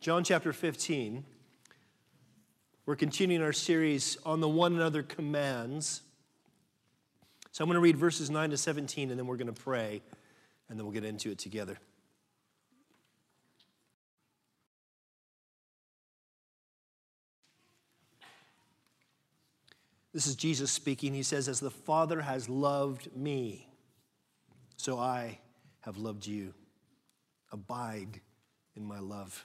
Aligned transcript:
John 0.00 0.24
chapter 0.24 0.54
15. 0.54 1.26
We're 2.86 2.96
continuing 2.96 3.42
our 3.42 3.52
series 3.52 4.16
on 4.24 4.40
the 4.40 4.48
one 4.48 4.72
another 4.72 5.02
commands. 5.02 6.00
So 7.52 7.62
I'm 7.62 7.68
going 7.68 7.74
to 7.74 7.82
read 7.82 7.98
verses 7.98 8.30
9 8.30 8.48
to 8.48 8.56
17 8.56 9.10
and 9.10 9.18
then 9.18 9.26
we're 9.26 9.36
going 9.36 9.52
to 9.54 9.62
pray 9.62 10.00
and 10.70 10.78
then 10.78 10.86
we'll 10.86 10.94
get 10.94 11.04
into 11.04 11.30
it 11.30 11.38
together. 11.38 11.76
This 20.14 20.26
is 20.26 20.34
Jesus 20.34 20.70
speaking. 20.70 21.12
He 21.12 21.22
says, 21.22 21.46
As 21.46 21.60
the 21.60 21.70
Father 21.70 22.22
has 22.22 22.48
loved 22.48 23.14
me, 23.14 23.68
so 24.78 24.98
I 24.98 25.40
have 25.80 25.98
loved 25.98 26.26
you. 26.26 26.54
Abide 27.52 28.22
in 28.74 28.86
my 28.86 28.98
love. 28.98 29.44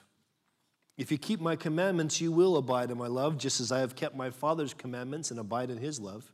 If 0.96 1.12
you 1.12 1.18
keep 1.18 1.40
my 1.40 1.56
commandments, 1.56 2.20
you 2.20 2.32
will 2.32 2.56
abide 2.56 2.90
in 2.90 2.96
my 2.96 3.06
love, 3.06 3.36
just 3.36 3.60
as 3.60 3.70
I 3.70 3.80
have 3.80 3.96
kept 3.96 4.16
my 4.16 4.30
Father's 4.30 4.72
commandments 4.72 5.30
and 5.30 5.38
abide 5.38 5.70
in 5.70 5.78
his 5.78 6.00
love. 6.00 6.32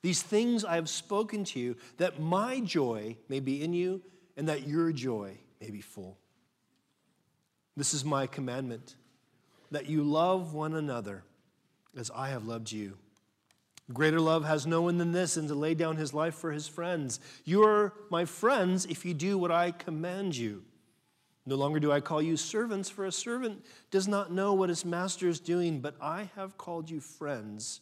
These 0.00 0.22
things 0.22 0.64
I 0.64 0.76
have 0.76 0.88
spoken 0.88 1.44
to 1.44 1.60
you, 1.60 1.76
that 1.98 2.20
my 2.20 2.60
joy 2.60 3.16
may 3.28 3.40
be 3.40 3.62
in 3.62 3.74
you, 3.74 4.00
and 4.36 4.48
that 4.48 4.66
your 4.66 4.90
joy 4.92 5.36
may 5.60 5.70
be 5.70 5.82
full. 5.82 6.18
This 7.76 7.92
is 7.92 8.04
my 8.04 8.26
commandment, 8.26 8.96
that 9.70 9.86
you 9.86 10.02
love 10.02 10.54
one 10.54 10.74
another 10.74 11.24
as 11.96 12.10
I 12.14 12.28
have 12.28 12.46
loved 12.46 12.72
you. 12.72 12.96
Greater 13.92 14.20
love 14.20 14.46
has 14.46 14.66
no 14.66 14.80
one 14.80 14.96
than 14.96 15.12
this, 15.12 15.36
and 15.36 15.46
to 15.48 15.54
lay 15.54 15.74
down 15.74 15.96
his 15.96 16.14
life 16.14 16.34
for 16.34 16.52
his 16.52 16.66
friends. 16.66 17.20
You 17.44 17.64
are 17.64 17.92
my 18.10 18.24
friends 18.24 18.86
if 18.86 19.04
you 19.04 19.12
do 19.12 19.36
what 19.36 19.50
I 19.50 19.72
command 19.72 20.36
you. 20.36 20.62
No 21.46 21.56
longer 21.56 21.78
do 21.78 21.92
I 21.92 22.00
call 22.00 22.22
you 22.22 22.36
servants, 22.36 22.88
for 22.88 23.04
a 23.04 23.12
servant 23.12 23.64
does 23.90 24.08
not 24.08 24.32
know 24.32 24.54
what 24.54 24.70
his 24.70 24.84
master 24.84 25.28
is 25.28 25.40
doing, 25.40 25.80
but 25.80 25.94
I 26.00 26.30
have 26.36 26.56
called 26.56 26.88
you 26.88 27.00
friends. 27.00 27.80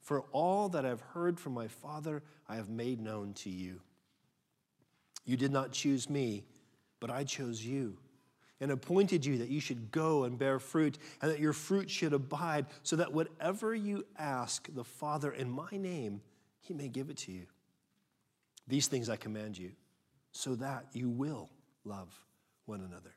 For 0.00 0.22
all 0.32 0.68
that 0.70 0.84
I've 0.84 1.00
heard 1.00 1.38
from 1.38 1.54
my 1.54 1.68
Father, 1.68 2.22
I 2.48 2.56
have 2.56 2.68
made 2.68 3.00
known 3.00 3.34
to 3.34 3.50
you. 3.50 3.80
You 5.24 5.36
did 5.36 5.52
not 5.52 5.70
choose 5.70 6.10
me, 6.10 6.44
but 6.98 7.10
I 7.10 7.24
chose 7.24 7.64
you 7.64 7.98
and 8.60 8.72
appointed 8.72 9.24
you 9.24 9.38
that 9.38 9.48
you 9.48 9.60
should 9.60 9.92
go 9.92 10.24
and 10.24 10.36
bear 10.36 10.58
fruit, 10.58 10.98
and 11.22 11.30
that 11.30 11.38
your 11.38 11.52
fruit 11.52 11.88
should 11.88 12.12
abide, 12.12 12.66
so 12.82 12.96
that 12.96 13.12
whatever 13.12 13.72
you 13.74 14.04
ask 14.18 14.68
the 14.74 14.82
Father 14.82 15.30
in 15.30 15.48
my 15.48 15.70
name, 15.70 16.20
he 16.60 16.74
may 16.74 16.88
give 16.88 17.08
it 17.08 17.16
to 17.18 17.30
you. 17.30 17.46
These 18.66 18.88
things 18.88 19.08
I 19.08 19.14
command 19.14 19.56
you, 19.56 19.72
so 20.32 20.56
that 20.56 20.86
you 20.92 21.08
will 21.08 21.50
love 21.84 22.18
one 22.68 22.80
another. 22.80 23.14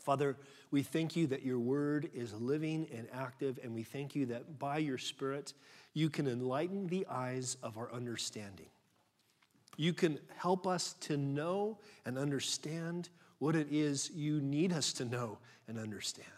Father, 0.00 0.36
we 0.70 0.82
thank 0.82 1.14
you 1.14 1.28
that 1.28 1.44
your 1.44 1.60
word 1.60 2.10
is 2.12 2.34
living 2.34 2.88
and 2.92 3.06
active, 3.12 3.60
and 3.62 3.74
we 3.74 3.84
thank 3.84 4.16
you 4.16 4.26
that 4.26 4.58
by 4.58 4.78
your 4.78 4.98
Spirit, 4.98 5.52
you 5.94 6.10
can 6.10 6.26
enlighten 6.26 6.88
the 6.88 7.06
eyes 7.08 7.56
of 7.62 7.78
our 7.78 7.92
understanding. 7.92 8.66
You 9.76 9.92
can 9.92 10.18
help 10.36 10.66
us 10.66 10.94
to 11.02 11.16
know 11.16 11.78
and 12.04 12.18
understand 12.18 13.10
what 13.38 13.54
it 13.54 13.68
is 13.70 14.10
you 14.14 14.40
need 14.40 14.72
us 14.72 14.92
to 14.94 15.04
know 15.04 15.38
and 15.68 15.78
understand. 15.78 16.28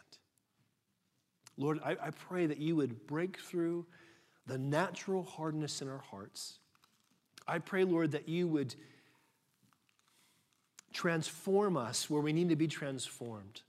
Lord, 1.56 1.80
I, 1.84 1.92
I 1.92 2.11
pray 2.11 2.46
that 2.46 2.58
you 2.58 2.77
would 2.77 3.06
break 3.06 3.39
through 3.39 3.86
the 4.46 4.58
natural 4.58 5.22
hardness 5.22 5.80
in 5.80 5.89
our 5.89 6.02
hearts. 6.11 6.58
I 7.46 7.58
pray, 7.58 7.84
Lord, 7.84 8.12
that 8.12 8.28
you 8.28 8.48
would 8.48 8.74
transform 10.94 11.76
us 11.76 12.08
where 12.08 12.22
we 12.22 12.32
need 12.32 12.48
to 12.48 12.56
be 12.56 12.68
transformed. 12.68 13.60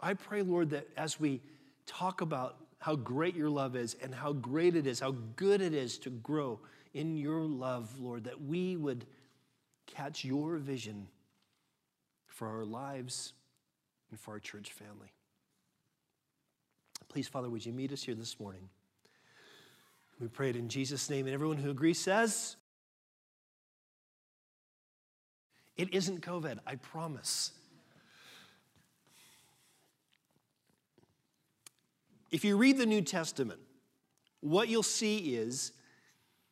I 0.00 0.14
pray, 0.14 0.42
Lord, 0.42 0.70
that 0.70 0.86
as 0.96 1.20
we 1.20 1.42
talk 1.84 2.20
about 2.20 2.56
how 2.78 2.94
great 2.94 3.34
your 3.34 3.50
love 3.50 3.74
is 3.76 3.96
and 4.02 4.14
how 4.14 4.32
great 4.32 4.76
it 4.76 4.86
is, 4.86 5.00
how 5.00 5.16
good 5.36 5.60
it 5.60 5.74
is 5.74 5.98
to 5.98 6.10
grow 6.10 6.60
in 6.94 7.16
your 7.16 7.42
love, 7.42 7.98
Lord, 7.98 8.24
that 8.24 8.40
we 8.40 8.76
would 8.76 9.04
catch 9.86 10.24
your 10.24 10.56
vision 10.56 11.08
for 12.28 12.46
our 12.48 12.64
lives 12.64 13.32
and 14.10 14.18
for 14.18 14.32
our 14.32 14.38
church 14.38 14.72
family. 14.72 15.12
Please, 17.08 17.26
Father, 17.26 17.50
would 17.50 17.66
you 17.66 17.72
meet 17.72 17.90
us 17.92 18.02
here 18.02 18.14
this 18.14 18.38
morning? 18.38 18.68
We 20.20 20.28
pray 20.28 20.50
it 20.50 20.56
in 20.56 20.68
Jesus' 20.68 21.10
name. 21.10 21.26
And 21.26 21.34
everyone 21.34 21.56
who 21.56 21.70
agrees 21.70 21.98
says, 21.98 22.56
It 25.78 25.94
isn't 25.94 26.20
COVID, 26.20 26.58
I 26.66 26.74
promise. 26.76 27.52
If 32.30 32.44
you 32.44 32.58
read 32.58 32.76
the 32.76 32.84
New 32.84 33.00
Testament, 33.00 33.60
what 34.40 34.68
you'll 34.68 34.82
see 34.82 35.36
is 35.36 35.72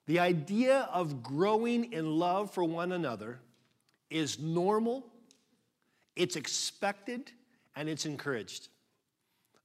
the 0.06 0.20
idea 0.20 0.88
of 0.92 1.22
growing 1.22 1.92
in 1.92 2.19
love 2.19 2.50
for 2.50 2.64
one 2.64 2.92
another 2.92 3.41
is 4.09 4.38
normal 4.38 5.04
it's 6.16 6.34
expected 6.34 7.31
and 7.76 7.88
it's 7.88 8.06
encouraged. 8.06 8.69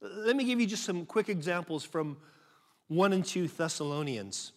Let 0.00 0.36
me 0.36 0.44
give 0.44 0.60
you 0.60 0.66
just 0.66 0.84
some 0.84 1.06
quick 1.06 1.30
examples 1.30 1.82
from 1.82 2.18
1 2.88 3.14
and 3.14 3.24
2 3.24 3.48
Thessalonians. 3.48 4.52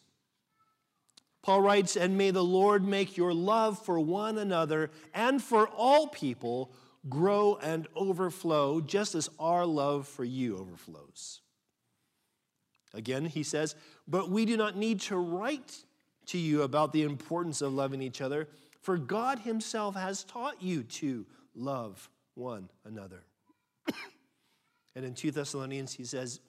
Paul 1.46 1.62
writes, 1.62 1.96
And 1.96 2.18
may 2.18 2.32
the 2.32 2.44
Lord 2.44 2.84
make 2.84 3.18
your 3.18 3.32
love 3.32 3.78
for 3.78 4.00
one 4.00 4.40
another 4.40 4.90
and 5.14 5.40
for 5.40 5.68
all 5.68 6.08
people 6.08 6.72
grow 7.08 7.60
and 7.62 7.88
overflow, 7.96 8.82
just 8.82 9.14
as 9.14 9.30
our 9.38 9.64
love 9.64 10.08
for 10.08 10.24
you 10.24 10.58
overflows. 10.58 11.42
Again, 12.96 13.26
he 13.26 13.44
says, 13.44 13.76
But 14.08 14.32
we 14.32 14.46
do 14.46 14.58
not 14.58 14.76
need 14.76 15.02
to 15.02 15.18
write 15.18 15.86
to 16.28 16.40
you 16.40 16.64
about 16.64 16.94
the 16.94 17.04
importance 17.04 17.62
of 17.62 17.76
loving 17.76 18.02
each 18.02 18.22
other, 18.22 18.48
for 18.82 18.98
God 18.98 19.38
Himself 19.38 19.94
has 19.94 20.24
taught 20.24 20.64
you 20.64 20.82
to 20.82 21.28
love 21.54 22.10
one 22.34 22.72
another. 22.86 23.22
and 24.96 25.06
in 25.06 25.14
2 25.14 25.30
Thessalonians, 25.30 25.94
he 25.94 26.06
says, 26.06 26.40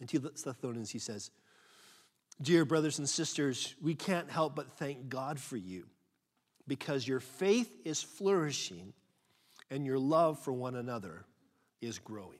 in 0.00 0.06
2 0.06 0.18
Thessalonians, 0.18 0.90
he 0.90 0.98
says, 0.98 1.30
Dear 2.40 2.64
brothers 2.64 2.98
and 2.98 3.08
sisters, 3.08 3.74
we 3.82 3.94
can't 3.94 4.30
help 4.30 4.54
but 4.54 4.70
thank 4.72 5.08
God 5.08 5.40
for 5.40 5.56
you 5.56 5.86
because 6.68 7.08
your 7.08 7.20
faith 7.20 7.72
is 7.84 8.00
flourishing 8.00 8.92
and 9.70 9.84
your 9.84 9.98
love 9.98 10.38
for 10.38 10.52
one 10.52 10.76
another 10.76 11.24
is 11.80 11.98
growing. 11.98 12.38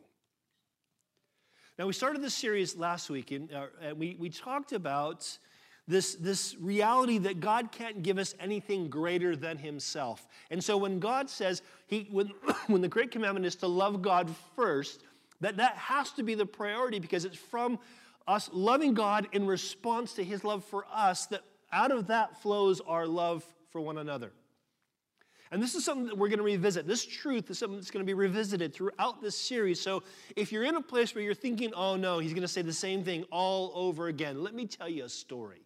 Now, 1.79 1.87
we 1.87 1.93
started 1.93 2.23
this 2.23 2.35
series 2.35 2.77
last 2.77 3.09
week, 3.09 3.31
and, 3.31 3.53
uh, 3.53 3.67
and 3.81 3.99
we, 3.99 4.17
we 4.19 4.31
talked 4.31 4.73
about 4.73 5.39
this, 5.87 6.17
this 6.17 6.57
reality 6.61 7.19
that 7.19 7.41
God 7.41 7.73
can't 7.73 8.03
give 8.03 8.19
us 8.19 8.35
anything 8.39 8.89
greater 8.89 9.35
than 9.35 9.57
Himself. 9.57 10.27
And 10.51 10.63
so 10.63 10.77
when 10.77 10.99
God 10.99 11.31
says, 11.31 11.63
he, 11.87 12.09
when, 12.11 12.27
when 12.67 12.83
the 12.83 12.89
great 12.89 13.11
commandment 13.11 13.47
is 13.47 13.57
to 13.57 13.67
love 13.67 14.03
God 14.03 14.31
first, 14.55 15.03
that 15.41 15.57
that 15.59 15.77
has 15.77 16.11
to 16.13 16.23
be 16.23 16.35
the 16.35 16.47
priority 16.47 16.99
because 16.99 17.25
it's 17.25 17.37
from 17.37 17.79
us 18.27 18.51
loving 18.53 18.95
God 18.95 19.29
in 19.33 19.47
response 19.47 20.15
to 20.15 20.25
His 20.25 20.45
love 20.45 20.65
for 20.65 20.85
us 20.93 21.27
that 21.27 21.43
out 21.73 21.91
of 21.91 22.09
that 22.09 22.41
flows 22.43 22.81
our 22.81 23.07
love 23.07 23.45
for 23.71 23.81
one 23.81 23.99
another. 23.99 24.33
And 25.51 25.63
this 25.63 25.75
is 25.75 25.85
something 25.85 26.07
that 26.07 26.19
we're 26.19 26.29
going 26.29 26.39
to 26.39 26.45
revisit. 26.45 26.87
This 26.87 27.07
truth 27.07 27.51
is 27.51 27.59
something 27.59 27.79
that's 27.79 27.91
going 27.91 28.05
to 28.05 28.07
be 28.07 28.15
revisited 28.15 28.75
throughout 28.75 29.23
this 29.23 29.37
series. 29.37 29.81
So 29.81 30.03
if 30.37 30.53
you're 30.53 30.65
in 30.65 30.77
a 30.77 30.83
place 30.83 31.15
where 31.15 31.25
you're 31.25 31.35
thinking, 31.35 31.73
oh 31.75 31.97
no, 31.97 32.19
he's 32.19 32.33
going 32.33 32.43
to 32.43 32.49
say 32.49 32.61
the 32.61 32.73
same 32.73 33.03
thing 33.03 33.25
all 33.31 33.73
over 33.75 34.09
again, 34.09 34.43
let 34.43 34.55
me 34.55 34.67
tell 34.67 34.89
you 34.89 35.05
a 35.05 35.09
story. 35.09 35.63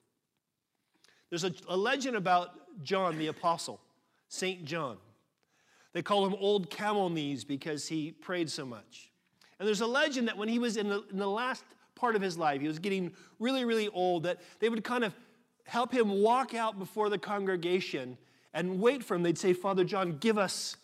There's 1.31 1.45
a, 1.45 1.53
a 1.69 1.77
legend 1.77 2.17
about 2.17 2.51
John 2.85 3.19
the 3.19 3.29
Apostle, 3.29 3.81
St. 4.29 4.65
John. 4.65 4.99
They 5.95 6.03
call 6.03 6.27
him 6.27 6.37
Old 6.39 6.71
Camel 6.71 7.11
Knees 7.11 7.45
because 7.45 7.89
he 7.89 8.13
prayed 8.13 8.51
so 8.51 8.65
much. 8.65 9.12
And 9.63 9.69
there's 9.69 9.81
a 9.81 9.87
legend 9.87 10.27
that 10.27 10.37
when 10.37 10.49
he 10.49 10.59
was 10.59 10.77
in 10.77 10.89
the, 10.89 11.05
in 11.13 11.19
the 11.19 11.29
last 11.29 11.63
part 11.95 12.17
of 12.17 12.21
his 12.21 12.37
life, 12.37 12.61
he 12.61 12.67
was 12.67 12.81
getting 12.81 13.13
really, 13.39 13.65
really 13.65 13.87
old, 13.91 14.25
that 14.25 14.41
they 14.59 14.69
would 14.69 14.83
kind 14.83 15.05
of 15.05 15.15
help 15.63 15.93
him 15.93 16.21
walk 16.21 16.53
out 16.53 16.81
before 16.81 17.09
the 17.09 17.17
congregation 17.17 18.19
and 18.55 18.81
wait 18.81 19.05
for 19.05 19.15
him. 19.15 19.23
They'd 19.23 19.39
say, 19.39 19.53
Father 19.53 19.85
John, 19.85 20.19
give 20.19 20.37
us, 20.37 20.77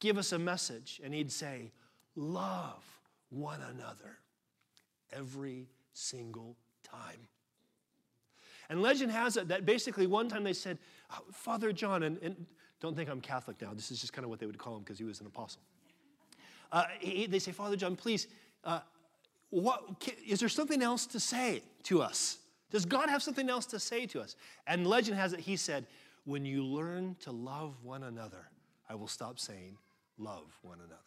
give 0.00 0.18
us 0.18 0.32
a 0.32 0.38
message. 0.40 1.00
And 1.04 1.14
he'd 1.14 1.30
say, 1.30 1.70
Love 2.16 2.82
one 3.30 3.60
another 3.70 4.18
every 5.12 5.68
single 5.92 6.56
time. 6.82 7.28
And 8.68 8.82
legend 8.82 9.12
has 9.12 9.36
it 9.36 9.46
that 9.46 9.64
basically 9.64 10.08
one 10.08 10.28
time 10.28 10.42
they 10.42 10.54
said, 10.54 10.78
oh, 11.12 11.20
Father 11.30 11.72
John, 11.72 12.02
and, 12.02 12.18
and, 12.20 12.46
don't 12.80 12.96
think 12.96 13.08
I'm 13.08 13.20
Catholic 13.20 13.62
now, 13.62 13.74
this 13.74 13.92
is 13.92 14.00
just 14.00 14.12
kind 14.12 14.24
of 14.24 14.28
what 14.28 14.40
they 14.40 14.46
would 14.46 14.58
call 14.58 14.74
him 14.74 14.82
because 14.82 14.98
he 14.98 15.04
was 15.04 15.20
an 15.20 15.26
apostle. 15.28 15.62
Uh, 16.72 16.84
he, 17.00 17.26
they 17.26 17.38
say, 17.38 17.52
Father 17.52 17.76
John, 17.76 17.96
please, 17.96 18.26
uh, 18.64 18.80
what, 19.50 19.84
is 20.26 20.40
there 20.40 20.48
something 20.48 20.82
else 20.82 21.06
to 21.06 21.20
say 21.20 21.62
to 21.84 22.02
us? 22.02 22.38
Does 22.70 22.84
God 22.84 23.08
have 23.08 23.22
something 23.22 23.48
else 23.48 23.66
to 23.66 23.78
say 23.78 24.06
to 24.06 24.20
us? 24.20 24.34
And 24.66 24.86
legend 24.86 25.16
has 25.16 25.32
it, 25.32 25.40
he 25.40 25.56
said, 25.56 25.86
when 26.24 26.44
you 26.44 26.64
learn 26.64 27.16
to 27.20 27.30
love 27.30 27.76
one 27.82 28.02
another, 28.02 28.48
I 28.88 28.94
will 28.94 29.06
stop 29.06 29.38
saying, 29.38 29.76
love 30.18 30.46
one 30.62 30.78
another. 30.78 31.00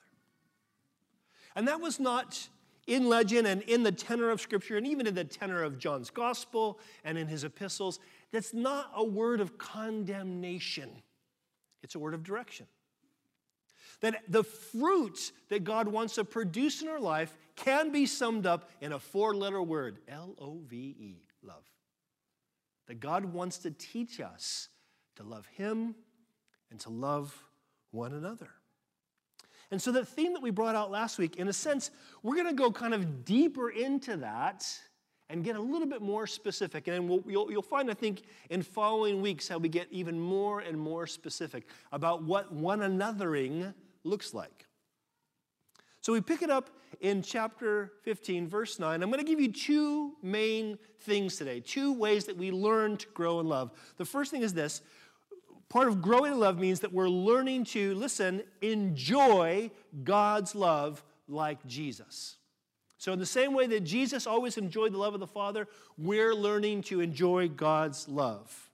And 1.55 1.67
that 1.67 1.81
was 1.81 1.99
not 1.99 2.47
in 2.85 3.09
legend 3.09 3.47
and 3.47 3.61
in 3.63 3.83
the 3.83 3.91
tenor 3.91 4.29
of 4.29 4.39
Scripture, 4.39 4.77
and 4.77 4.87
even 4.87 5.07
in 5.07 5.15
the 5.15 5.25
tenor 5.25 5.63
of 5.63 5.77
John's 5.77 6.09
gospel 6.09 6.79
and 7.03 7.17
in 7.17 7.27
his 7.27 7.43
epistles. 7.43 7.99
That's 8.31 8.53
not 8.53 8.91
a 8.95 9.03
word 9.03 9.41
of 9.41 9.57
condemnation, 9.57 10.89
it's 11.83 11.95
a 11.95 11.99
word 11.99 12.13
of 12.13 12.23
direction. 12.23 12.65
That 14.01 14.23
the 14.27 14.43
fruits 14.43 15.31
that 15.49 15.63
God 15.63 15.87
wants 15.87 16.15
to 16.15 16.23
produce 16.23 16.81
in 16.81 16.87
our 16.87 16.99
life 16.99 17.35
can 17.55 17.91
be 17.91 18.05
summed 18.05 18.45
up 18.45 18.69
in 18.81 18.93
a 18.93 18.99
four 18.99 19.35
letter 19.35 19.61
word 19.61 19.99
L 20.07 20.35
O 20.39 20.59
V 20.67 20.75
E, 20.99 21.23
love. 21.41 21.65
That 22.87 22.99
God 22.99 23.25
wants 23.25 23.57
to 23.59 23.71
teach 23.71 24.19
us 24.19 24.69
to 25.15 25.23
love 25.23 25.47
Him 25.47 25.95
and 26.69 26.79
to 26.81 26.89
love 26.89 27.35
one 27.91 28.13
another. 28.13 28.49
And 29.71 29.81
so, 29.81 29.91
the 29.91 30.05
theme 30.05 30.33
that 30.33 30.41
we 30.41 30.49
brought 30.49 30.75
out 30.75 30.91
last 30.91 31.17
week, 31.17 31.35
in 31.35 31.47
a 31.49 31.53
sense, 31.53 31.91
we're 32.23 32.35
going 32.35 32.47
to 32.47 32.53
go 32.53 32.71
kind 32.71 32.93
of 32.93 33.25
deeper 33.25 33.69
into 33.69 34.17
that 34.17 34.65
and 35.29 35.43
get 35.43 35.57
a 35.57 35.61
little 35.61 35.87
bit 35.87 36.01
more 36.01 36.25
specific. 36.25 36.87
And 36.87 37.09
we'll, 37.09 37.23
you'll, 37.27 37.51
you'll 37.51 37.61
find, 37.61 37.91
I 37.91 37.93
think, 37.93 38.23
in 38.49 38.61
following 38.61 39.21
weeks 39.21 39.47
how 39.47 39.57
we 39.57 39.67
get 39.67 39.87
even 39.91 40.17
more 40.17 40.61
and 40.61 40.79
more 40.79 41.05
specific 41.05 41.67
about 41.91 42.23
what 42.23 42.51
one 42.53 42.79
anothering 42.79 43.73
looks 44.03 44.33
like. 44.33 44.65
So 46.01 46.13
we 46.13 46.21
pick 46.21 46.41
it 46.41 46.49
up 46.49 46.69
in 47.01 47.21
chapter 47.21 47.91
15, 48.03 48.47
verse 48.47 48.79
9. 48.79 49.03
I'm 49.03 49.09
going 49.09 49.23
to 49.23 49.29
give 49.29 49.41
you 49.41 49.51
two 49.51 50.13
main 50.23 50.77
things 51.01 51.35
today, 51.35 51.59
two 51.59 51.93
ways 51.93 52.25
that 52.25 52.37
we 52.37 52.51
learn 52.51 52.97
to 52.97 53.07
grow 53.13 53.39
in 53.39 53.47
love. 53.47 53.71
The 53.97 54.05
first 54.05 54.31
thing 54.31 54.41
is 54.41 54.53
this 54.53 54.81
part 55.69 55.89
of 55.89 56.01
growing 56.01 56.31
in 56.31 56.39
love 56.39 56.59
means 56.59 56.79
that 56.79 56.93
we're 56.93 57.09
learning 57.09 57.65
to, 57.65 57.93
listen, 57.95 58.41
enjoy 58.61 59.69
God's 60.03 60.55
love 60.55 61.03
like 61.27 61.65
Jesus. 61.65 62.37
So, 62.97 63.13
in 63.13 63.19
the 63.19 63.25
same 63.25 63.53
way 63.53 63.67
that 63.67 63.81
Jesus 63.81 64.25
always 64.25 64.57
enjoyed 64.57 64.93
the 64.93 64.97
love 64.97 65.13
of 65.13 65.19
the 65.19 65.27
Father, 65.27 65.67
we're 65.97 66.33
learning 66.33 66.83
to 66.83 67.01
enjoy 67.01 67.47
God's 67.47 68.07
love. 68.07 68.71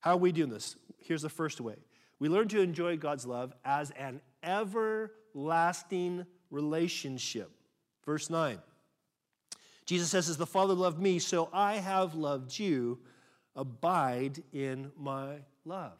How 0.00 0.12
are 0.12 0.18
we 0.18 0.30
doing 0.30 0.50
this? 0.50 0.76
Here's 0.98 1.22
the 1.22 1.30
first 1.30 1.60
way 1.60 1.76
we 2.24 2.30
learn 2.30 2.48
to 2.48 2.62
enjoy 2.62 2.96
God's 2.96 3.26
love 3.26 3.52
as 3.66 3.90
an 3.98 4.22
everlasting 4.42 6.24
relationship. 6.50 7.50
Verse 8.06 8.30
9. 8.30 8.58
Jesus 9.84 10.08
says, 10.08 10.30
As 10.30 10.38
the 10.38 10.46
Father 10.46 10.72
loved 10.72 10.98
me, 10.98 11.18
so 11.18 11.50
I 11.52 11.74
have 11.74 12.14
loved 12.14 12.58
you. 12.58 12.98
Abide 13.54 14.42
in 14.54 14.90
my 14.98 15.40
love. 15.66 15.98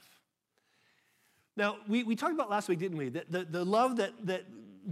Now, 1.59 1.76
we, 1.87 2.05
we 2.05 2.17
talked 2.17 2.32
about 2.32 2.49
last 2.49 2.71
week, 2.71 2.79
didn't 2.79 2.97
we? 2.97 3.11
That 3.11 3.31
the, 3.31 3.44
the 3.44 3.62
love 3.62 3.97
that, 3.97 4.12
that 4.23 4.44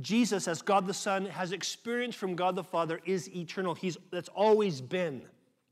Jesus, 0.02 0.46
as 0.46 0.60
God 0.60 0.86
the 0.86 0.92
Son, 0.92 1.24
has 1.24 1.52
experienced 1.52 2.18
from 2.18 2.36
God 2.36 2.56
the 2.56 2.62
Father 2.62 3.00
is 3.06 3.34
eternal. 3.34 3.74
He's, 3.74 3.96
that's 4.10 4.28
always 4.28 4.82
been, 4.82 5.22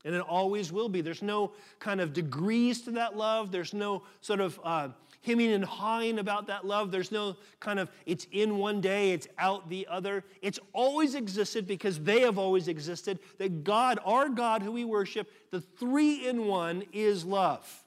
and 0.03 0.15
it 0.15 0.21
always 0.21 0.71
will 0.71 0.89
be. 0.89 1.01
There's 1.01 1.21
no 1.21 1.51
kind 1.79 2.01
of 2.01 2.13
degrees 2.13 2.81
to 2.81 2.91
that 2.91 3.15
love. 3.15 3.51
There's 3.51 3.73
no 3.73 4.03
sort 4.21 4.39
of 4.39 4.59
uh, 4.63 4.89
hemming 5.21 5.51
and 5.51 5.63
hawing 5.63 6.19
about 6.19 6.47
that 6.47 6.65
love. 6.65 6.91
There's 6.91 7.11
no 7.11 7.35
kind 7.59 7.79
of, 7.79 7.89
it's 8.05 8.27
in 8.31 8.57
one 8.57 8.81
day, 8.81 9.11
it's 9.11 9.27
out 9.37 9.69
the 9.69 9.87
other. 9.89 10.23
It's 10.41 10.59
always 10.73 11.15
existed 11.15 11.67
because 11.67 11.99
they 11.99 12.21
have 12.21 12.37
always 12.37 12.67
existed. 12.67 13.19
That 13.37 13.63
God, 13.63 13.99
our 14.03 14.29
God 14.29 14.63
who 14.63 14.71
we 14.71 14.85
worship, 14.85 15.31
the 15.51 15.61
three 15.61 16.27
in 16.27 16.45
one 16.45 16.83
is 16.91 17.23
love. 17.23 17.83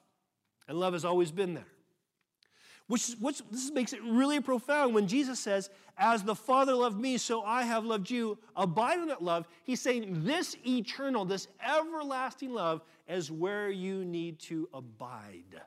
And 0.69 0.79
love 0.79 0.93
has 0.93 1.05
always 1.05 1.31
been 1.31 1.55
there. 1.55 1.67
Which, 2.87 3.13
which 3.19 3.41
this 3.51 3.71
makes 3.71 3.93
it 3.95 4.03
really 4.03 4.41
profound 4.41 4.95
when 4.95 5.09
Jesus 5.09 5.41
says, 5.41 5.71
As 5.97 6.23
the 6.23 6.35
Father 6.35 6.75
loved 6.75 7.01
me, 7.01 7.17
so 7.17 7.43
I 7.43 7.63
have 7.63 7.85
loved 7.85 8.11
you. 8.11 8.37
Abide 8.55 8.99
in 8.99 9.09
that 9.09 9.23
love. 9.23 9.47
He's 9.65 9.81
saying 9.81 10.25
this 10.25 10.55
eternal, 10.67 11.25
this 11.25 11.49
everlasting 11.67 12.53
love 12.53 12.83
is 13.09 13.31
where 13.31 13.71
you 13.71 14.05
need 14.05 14.39
to 14.41 14.69
abide. 14.75 15.63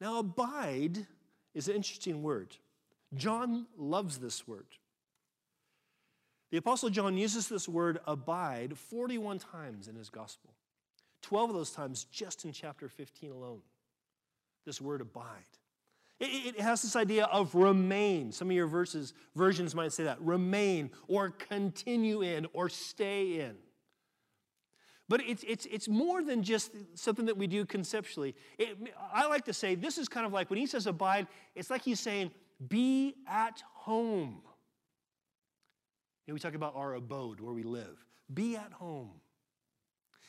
Now, 0.00 0.18
abide 0.18 1.06
is 1.54 1.68
an 1.68 1.76
interesting 1.76 2.22
word. 2.22 2.54
John 3.14 3.66
loves 3.78 4.18
this 4.18 4.46
word. 4.46 4.66
The 6.50 6.58
Apostle 6.58 6.90
John 6.90 7.16
uses 7.16 7.48
this 7.48 7.68
word 7.68 8.00
abide 8.06 8.76
41 8.76 9.38
times 9.38 9.88
in 9.88 9.96
his 9.96 10.10
gospel. 10.10 10.50
12 11.22 11.50
of 11.50 11.56
those 11.56 11.70
times 11.70 12.04
just 12.04 12.44
in 12.44 12.52
chapter 12.52 12.88
15 12.88 13.30
alone. 13.30 13.62
This 14.66 14.80
word 14.80 15.00
abide. 15.00 15.24
It, 16.18 16.56
it, 16.56 16.60
has 16.60 16.82
this 16.82 16.96
idea 16.96 17.24
of 17.26 17.54
remain. 17.54 18.32
Some 18.32 18.48
of 18.48 18.56
your 18.56 18.66
verses, 18.66 19.12
versions 19.34 19.74
might 19.74 19.92
say 19.92 20.04
that 20.04 20.20
remain 20.20 20.90
or 21.08 21.30
continue 21.30 22.22
in 22.22 22.46
or 22.54 22.68
stay 22.70 23.40
in. 23.40 23.56
But 25.08 25.20
it's, 25.20 25.44
it's, 25.46 25.66
it's 25.66 25.88
more 25.88 26.22
than 26.22 26.42
just 26.42 26.72
something 26.94 27.26
that 27.26 27.36
we 27.36 27.46
do 27.46 27.64
conceptually. 27.64 28.34
It, 28.58 28.76
I 29.12 29.26
like 29.26 29.44
to 29.44 29.52
say 29.52 29.74
this 29.74 29.98
is 29.98 30.08
kind 30.08 30.26
of 30.26 30.32
like 30.32 30.50
when 30.50 30.58
he 30.58 30.66
says 30.66 30.86
abide, 30.86 31.28
it's 31.54 31.70
like 31.70 31.82
he's 31.82 32.00
saying, 32.00 32.32
be 32.66 33.14
at 33.28 33.62
home. 33.74 34.40
You 36.26 36.32
know, 36.32 36.34
we 36.34 36.40
talk 36.40 36.54
about 36.54 36.74
our 36.74 36.94
abode, 36.94 37.40
where 37.40 37.52
we 37.52 37.62
live. 37.62 38.04
Be 38.32 38.56
at 38.56 38.72
home. 38.72 39.10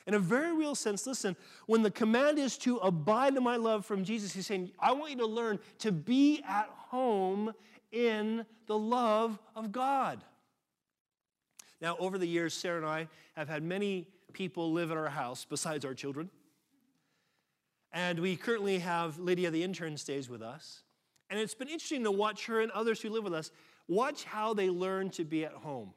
In 0.07 0.13
a 0.13 0.19
very 0.19 0.56
real 0.56 0.74
sense, 0.74 1.06
listen, 1.06 1.36
when 1.65 1.83
the 1.83 1.92
command 1.92 2.39
is 2.39 2.57
to 2.59 2.77
abide 2.77 3.36
in 3.36 3.44
my 3.44 3.57
love 3.57 3.86
from 3.86 4.06
Jesus, 4.06 4.33
he's 4.33 4.48
saying, 4.48 4.71
I 4.80 4.94
want 4.94 5.12
you 5.12 5.18
to 5.18 5.25
learn 5.25 5.59
to 5.80 5.92
be 5.92 6.42
at 6.48 6.69
home 6.69 7.54
in 7.92 8.45
the 8.68 8.77
love 8.77 9.38
of 9.54 9.74
God. 9.74 10.24
Now, 11.81 11.98
over 12.00 12.18
the 12.18 12.25
years, 12.25 12.54
Sarah 12.54 12.77
and 12.77 12.86
I 12.86 13.09
have 13.36 13.50
had 13.50 13.63
many 13.63 14.07
people 14.31 14.71
live 14.71 14.92
in 14.92 14.98
our 14.98 15.09
house 15.09 15.45
besides 15.45 15.83
our 15.83 15.94
children. 15.94 16.30
And 17.92 18.19
we 18.19 18.38
currently 18.38 18.80
have 18.80 19.19
Lydia, 19.19 19.51
the 19.51 19.63
intern, 19.63 19.98
stays 19.98 20.30
with 20.30 20.42
us. 20.42 20.83
And 21.30 21.38
it's 21.38 21.54
been 21.54 21.68
interesting 21.68 22.06
to 22.06 22.12
watch 22.12 22.45
her 22.45 22.62
and 22.62 22.71
others 22.71 23.01
who 23.01 23.09
live 23.09 23.25
with 23.25 23.33
us 23.33 23.51
watch 23.89 24.24
how 24.24 24.54
they 24.54 24.69
learn 24.69 25.09
to 25.12 25.24
be 25.25 25.45
at 25.45 25.54
home. 25.54 25.94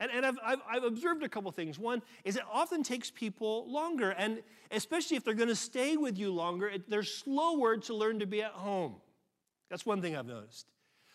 And, 0.00 0.10
and 0.10 0.26
I've, 0.26 0.38
I've, 0.44 0.58
I've, 0.68 0.84
observed 0.84 1.22
a 1.22 1.28
couple 1.28 1.50
things. 1.52 1.78
One 1.78 2.02
is 2.24 2.36
it 2.36 2.42
often 2.52 2.82
takes 2.82 3.10
people 3.10 3.70
longer, 3.70 4.10
and 4.10 4.42
especially 4.72 5.16
if 5.16 5.24
they're 5.24 5.34
going 5.34 5.48
to 5.48 5.54
stay 5.54 5.96
with 5.96 6.18
you 6.18 6.32
longer, 6.32 6.68
it, 6.68 6.90
they're 6.90 7.04
slower 7.04 7.76
to 7.76 7.94
learn 7.94 8.18
to 8.18 8.26
be 8.26 8.42
at 8.42 8.50
home. 8.52 8.96
That's 9.70 9.86
one 9.86 10.02
thing 10.02 10.16
I've 10.16 10.26
noticed. 10.26 10.66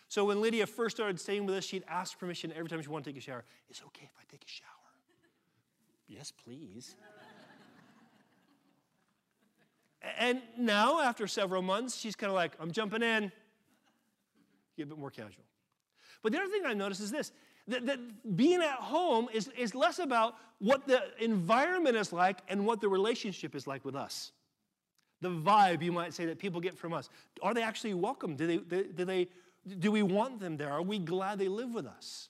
So 0.08 0.24
when 0.24 0.40
Lydia 0.40 0.66
first 0.66 0.96
started 0.96 1.20
staying 1.20 1.46
with 1.46 1.54
us, 1.56 1.64
she'd 1.64 1.84
ask 1.86 2.18
permission 2.18 2.52
every 2.56 2.68
time 2.68 2.82
she 2.82 2.88
wanted 2.88 3.04
to 3.04 3.12
take 3.12 3.18
a 3.18 3.24
shower. 3.24 3.44
Is 3.68 3.78
it 3.78 3.84
okay 3.86 4.04
if 4.04 4.16
I 4.18 4.24
take 4.30 4.44
a 4.44 4.48
shower? 4.48 4.66
yes, 6.08 6.32
please. 6.32 6.96
and 10.18 10.42
now, 10.58 11.00
after 11.00 11.26
several 11.26 11.62
months, 11.62 11.96
she's 11.96 12.16
kind 12.16 12.30
of 12.30 12.34
like, 12.34 12.52
I'm 12.58 12.72
jumping 12.72 13.02
in. 13.02 13.30
Get 14.76 14.84
a 14.84 14.86
bit 14.86 14.98
more 14.98 15.10
casual. 15.10 15.44
But 16.22 16.32
the 16.32 16.38
other 16.38 16.50
thing 16.50 16.62
I've 16.66 16.76
noticed 16.76 17.00
is 17.00 17.10
this 17.10 17.32
that, 17.68 17.86
that 17.86 18.36
being 18.36 18.60
at 18.62 18.76
home 18.76 19.28
is, 19.32 19.48
is 19.56 19.74
less 19.74 19.98
about 19.98 20.34
what 20.58 20.86
the 20.86 21.02
environment 21.22 21.96
is 21.96 22.12
like 22.12 22.38
and 22.48 22.66
what 22.66 22.80
the 22.80 22.88
relationship 22.88 23.54
is 23.54 23.66
like 23.66 23.84
with 23.84 23.96
us. 23.96 24.32
The 25.20 25.30
vibe, 25.30 25.82
you 25.82 25.92
might 25.92 26.14
say, 26.14 26.26
that 26.26 26.38
people 26.38 26.60
get 26.60 26.76
from 26.76 26.92
us. 26.92 27.08
Are 27.42 27.54
they 27.54 27.62
actually 27.62 27.94
welcome? 27.94 28.36
Do, 28.36 28.46
they, 28.46 28.56
do, 28.56 29.04
they, 29.04 29.28
do 29.78 29.90
we 29.90 30.02
want 30.02 30.40
them 30.40 30.56
there? 30.56 30.70
Are 30.70 30.82
we 30.82 30.98
glad 30.98 31.38
they 31.38 31.48
live 31.48 31.74
with 31.74 31.86
us? 31.86 32.28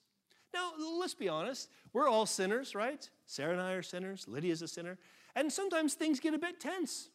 Now, 0.53 0.73
let's 0.99 1.15
be 1.15 1.29
honest. 1.29 1.69
We're 1.93 2.09
all 2.09 2.27
sinners, 2.27 2.75
right? 2.75 3.09
Sarah 3.27 3.53
and 3.53 3.61
I 3.61 3.73
are 3.73 3.83
sinners. 3.83 4.27
Lydia's 4.27 4.63
a 4.63 4.69
sinner. 4.69 4.99
And 5.37 5.53
sometimes 5.53 5.95
things 5.95 6.19
get 6.19 6.35
a 6.35 6.39
bit 6.39 6.59
tense, 6.61 7.09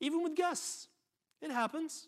even 0.00 0.22
with 0.22 0.36
guests. 0.36 0.88
It 1.42 1.50
happens. 1.50 2.06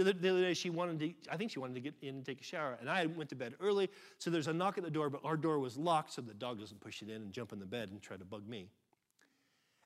The 0.00 0.08
other, 0.08 0.18
the 0.18 0.30
other, 0.30 0.40
day, 0.40 0.54
she 0.54 0.70
wanted 0.70 0.98
to, 0.98 1.30
I 1.30 1.36
think 1.36 1.50
she 1.50 1.58
wanted 1.58 1.74
to 1.74 1.80
get 1.80 1.92
in 2.00 2.14
and 2.14 2.24
take 2.24 2.40
a 2.40 2.44
shower. 2.44 2.78
And 2.80 2.88
I 2.88 3.04
went 3.04 3.28
to 3.30 3.36
bed 3.36 3.52
early, 3.60 3.90
so 4.16 4.30
there's 4.30 4.46
a 4.46 4.52
knock 4.52 4.78
at 4.78 4.84
the 4.84 4.90
door, 4.90 5.10
but 5.10 5.20
our 5.24 5.36
door 5.36 5.58
was 5.58 5.76
locked, 5.76 6.14
so 6.14 6.22
the 6.22 6.32
dog 6.32 6.58
doesn't 6.58 6.80
push 6.80 7.02
it 7.02 7.10
in 7.10 7.16
and 7.16 7.30
jump 7.30 7.52
in 7.52 7.58
the 7.58 7.66
bed 7.66 7.90
and 7.90 8.00
try 8.00 8.16
to 8.16 8.24
bug 8.24 8.48
me. 8.48 8.70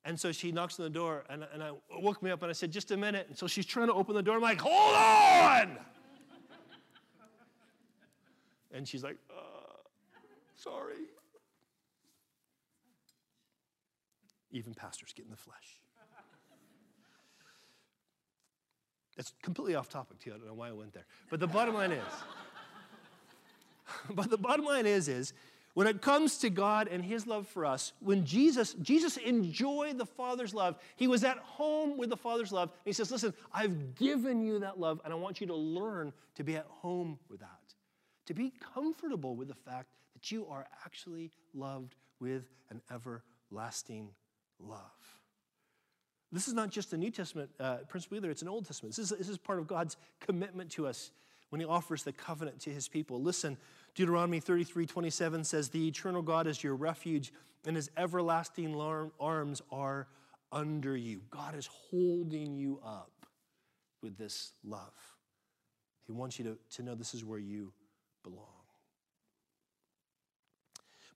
And 0.04 0.18
so 0.20 0.30
she 0.30 0.52
knocks 0.52 0.78
on 0.78 0.84
the 0.84 0.90
door, 0.90 1.24
and, 1.28 1.44
and 1.52 1.64
I 1.64 1.72
woke 1.98 2.22
me 2.22 2.30
up, 2.30 2.42
and 2.42 2.50
I 2.50 2.52
said, 2.52 2.70
just 2.70 2.92
a 2.92 2.96
minute. 2.96 3.26
And 3.28 3.36
so 3.36 3.48
she's 3.48 3.66
trying 3.66 3.88
to 3.88 3.92
open 3.92 4.14
the 4.14 4.22
door. 4.22 4.36
I'm 4.36 4.42
like, 4.42 4.60
hold 4.60 4.94
on! 4.94 5.78
and 8.72 8.86
she's 8.86 9.02
like, 9.02 9.16
uh, 9.36 9.78
sorry. 10.54 11.08
Even 14.52 14.74
pastors 14.74 15.12
get 15.12 15.24
in 15.24 15.32
the 15.32 15.36
flesh. 15.36 15.80
That's 19.16 19.32
completely 19.42 19.74
off 19.74 19.88
topic 19.88 20.18
too. 20.20 20.32
I 20.34 20.38
don't 20.38 20.46
know 20.46 20.54
why 20.54 20.68
I 20.68 20.72
went 20.72 20.92
there. 20.92 21.06
But 21.30 21.40
the 21.40 21.46
bottom 21.46 21.74
line 21.74 21.92
is, 21.92 22.02
but 24.10 24.30
the 24.30 24.38
bottom 24.38 24.64
line 24.64 24.86
is, 24.86 25.08
is 25.08 25.32
When 25.74 25.88
it 25.88 26.00
comes 26.00 26.38
to 26.38 26.50
God 26.50 26.86
and 26.86 27.04
his 27.04 27.26
love 27.26 27.48
for 27.48 27.66
us, 27.66 27.92
when 27.98 28.24
Jesus 28.24 28.74
Jesus 28.74 29.16
enjoyed 29.16 29.98
the 29.98 30.06
Father's 30.06 30.54
love, 30.54 30.78
he 30.94 31.08
was 31.08 31.24
at 31.24 31.38
home 31.38 31.98
with 31.98 32.10
the 32.10 32.16
Father's 32.16 32.52
love. 32.52 32.70
And 32.70 32.86
he 32.86 32.92
says, 32.92 33.10
"Listen, 33.10 33.34
I've 33.52 33.96
given 33.96 34.40
you 34.40 34.60
that 34.60 34.78
love 34.78 35.00
and 35.04 35.12
I 35.12 35.16
want 35.16 35.40
you 35.40 35.48
to 35.48 35.54
learn 35.54 36.12
to 36.36 36.44
be 36.44 36.56
at 36.56 36.66
home 36.66 37.18
with 37.28 37.40
that. 37.40 37.74
To 38.26 38.34
be 38.34 38.52
comfortable 38.74 39.34
with 39.34 39.48
the 39.48 39.54
fact 39.54 39.88
that 40.14 40.30
you 40.30 40.46
are 40.46 40.66
actually 40.84 41.32
loved 41.52 41.96
with 42.20 42.44
an 42.70 42.80
everlasting 42.90 44.10
love." 44.60 45.03
This 46.34 46.48
is 46.48 46.54
not 46.54 46.68
just 46.68 46.92
a 46.92 46.96
New 46.96 47.12
Testament 47.12 47.48
uh, 47.60 47.76
principle 47.88 48.16
either, 48.16 48.28
it's 48.28 48.42
an 48.42 48.48
Old 48.48 48.66
Testament. 48.66 48.96
This 48.96 49.12
is, 49.12 49.16
this 49.16 49.28
is 49.28 49.38
part 49.38 49.60
of 49.60 49.68
God's 49.68 49.96
commitment 50.18 50.68
to 50.72 50.84
us 50.88 51.12
when 51.50 51.60
he 51.60 51.66
offers 51.66 52.02
the 52.02 52.12
covenant 52.12 52.58
to 52.62 52.70
his 52.70 52.88
people. 52.88 53.22
Listen, 53.22 53.56
Deuteronomy 53.94 54.40
33 54.40 54.84
27 54.84 55.44
says, 55.44 55.68
The 55.68 55.86
eternal 55.86 56.22
God 56.22 56.48
is 56.48 56.64
your 56.64 56.74
refuge, 56.74 57.32
and 57.64 57.76
his 57.76 57.88
everlasting 57.96 58.74
arms 59.20 59.62
are 59.70 60.08
under 60.50 60.96
you. 60.96 61.20
God 61.30 61.54
is 61.54 61.68
holding 61.90 62.56
you 62.56 62.80
up 62.84 63.26
with 64.02 64.18
this 64.18 64.54
love. 64.64 64.92
He 66.04 66.12
wants 66.12 66.40
you 66.40 66.44
to, 66.46 66.58
to 66.76 66.82
know 66.82 66.96
this 66.96 67.14
is 67.14 67.24
where 67.24 67.38
you 67.38 67.72
belong. 68.24 68.40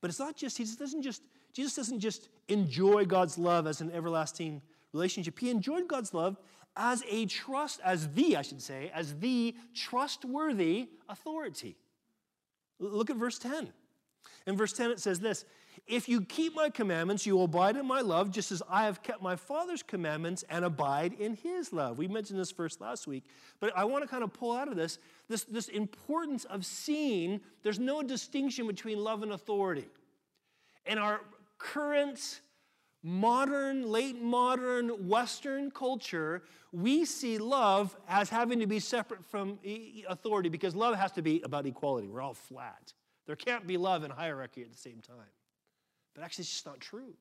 But 0.00 0.10
it's 0.10 0.20
not 0.20 0.36
just, 0.36 0.56
he 0.56 0.64
doesn't 0.64 1.02
just, 1.02 1.24
Jesus 1.52 1.74
doesn't 1.74 1.98
just 1.98 2.28
enjoy 2.46 3.04
God's 3.04 3.36
love 3.36 3.66
as 3.66 3.80
an 3.80 3.90
everlasting 3.90 4.62
relationship. 4.92 5.38
He 5.38 5.50
enjoyed 5.50 5.88
God's 5.88 6.14
love 6.14 6.36
as 6.76 7.02
a 7.08 7.26
trust, 7.26 7.80
as 7.84 8.08
the, 8.08 8.36
I 8.36 8.42
should 8.42 8.62
say, 8.62 8.90
as 8.94 9.16
the 9.16 9.54
trustworthy 9.74 10.88
authority. 11.08 11.76
Look 12.78 13.10
at 13.10 13.16
verse 13.16 13.38
10. 13.38 13.72
In 14.46 14.56
verse 14.56 14.72
10, 14.72 14.92
it 14.92 15.00
says 15.00 15.20
this 15.20 15.44
If 15.86 16.08
you 16.08 16.22
keep 16.22 16.54
my 16.54 16.70
commandments, 16.70 17.26
you 17.26 17.36
will 17.36 17.44
abide 17.44 17.76
in 17.76 17.86
my 17.86 18.00
love, 18.00 18.30
just 18.30 18.52
as 18.52 18.62
I 18.68 18.84
have 18.84 19.02
kept 19.02 19.20
my 19.20 19.36
Father's 19.36 19.82
commandments 19.82 20.44
and 20.48 20.64
abide 20.64 21.14
in 21.14 21.34
his 21.34 21.72
love. 21.72 21.98
We 21.98 22.08
mentioned 22.08 22.38
this 22.38 22.52
verse 22.52 22.80
last 22.80 23.06
week, 23.06 23.24
but 23.60 23.76
I 23.76 23.84
want 23.84 24.04
to 24.04 24.08
kind 24.08 24.22
of 24.22 24.32
pull 24.32 24.56
out 24.56 24.68
of 24.68 24.76
this 24.76 24.98
this, 25.28 25.44
this 25.44 25.68
importance 25.68 26.44
of 26.44 26.64
seeing 26.64 27.40
there's 27.62 27.78
no 27.78 28.02
distinction 28.02 28.66
between 28.66 28.98
love 28.98 29.22
and 29.22 29.32
authority. 29.32 29.88
In 30.86 30.96
our 30.96 31.20
current 31.58 32.40
modern, 33.02 33.90
late 33.90 34.20
modern 34.20 35.08
Western 35.08 35.70
culture, 35.70 36.42
we 36.72 37.04
see 37.04 37.38
love 37.38 37.96
as 38.08 38.28
having 38.28 38.60
to 38.60 38.66
be 38.66 38.80
separate 38.80 39.24
from 39.24 39.58
authority 40.08 40.48
because 40.48 40.74
love 40.74 40.96
has 40.96 41.12
to 41.12 41.22
be 41.22 41.40
about 41.42 41.66
equality. 41.66 42.08
We're 42.08 42.20
all 42.20 42.34
flat. 42.34 42.92
There 43.26 43.36
can't 43.36 43.66
be 43.66 43.76
love 43.76 44.04
and 44.04 44.12
hierarchy 44.12 44.62
at 44.62 44.72
the 44.72 44.78
same 44.78 45.00
time. 45.00 45.16
But 46.14 46.24
actually, 46.24 46.42
it's 46.42 46.52
just 46.52 46.66
not 46.66 46.80
true. 46.80 47.14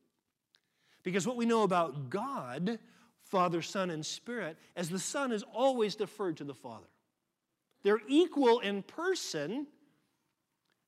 Because 1.04 1.28
what 1.28 1.38
we 1.38 1.46
know 1.46 1.64
about 1.64 2.10
God, 2.10 2.80
Father, 3.24 3.62
Son, 3.62 3.90
and 3.90 4.06
Spirit, 4.06 4.58
as 4.76 4.90
the 4.90 5.00
Son 5.00 5.32
is 5.32 5.44
always 5.54 5.96
deferred 5.96 6.38
to 6.38 6.44
the 6.44 6.54
Father. 6.54 6.88
They're 7.84 8.02
equal 8.08 8.60
in 8.60 8.84
person, 8.84 9.68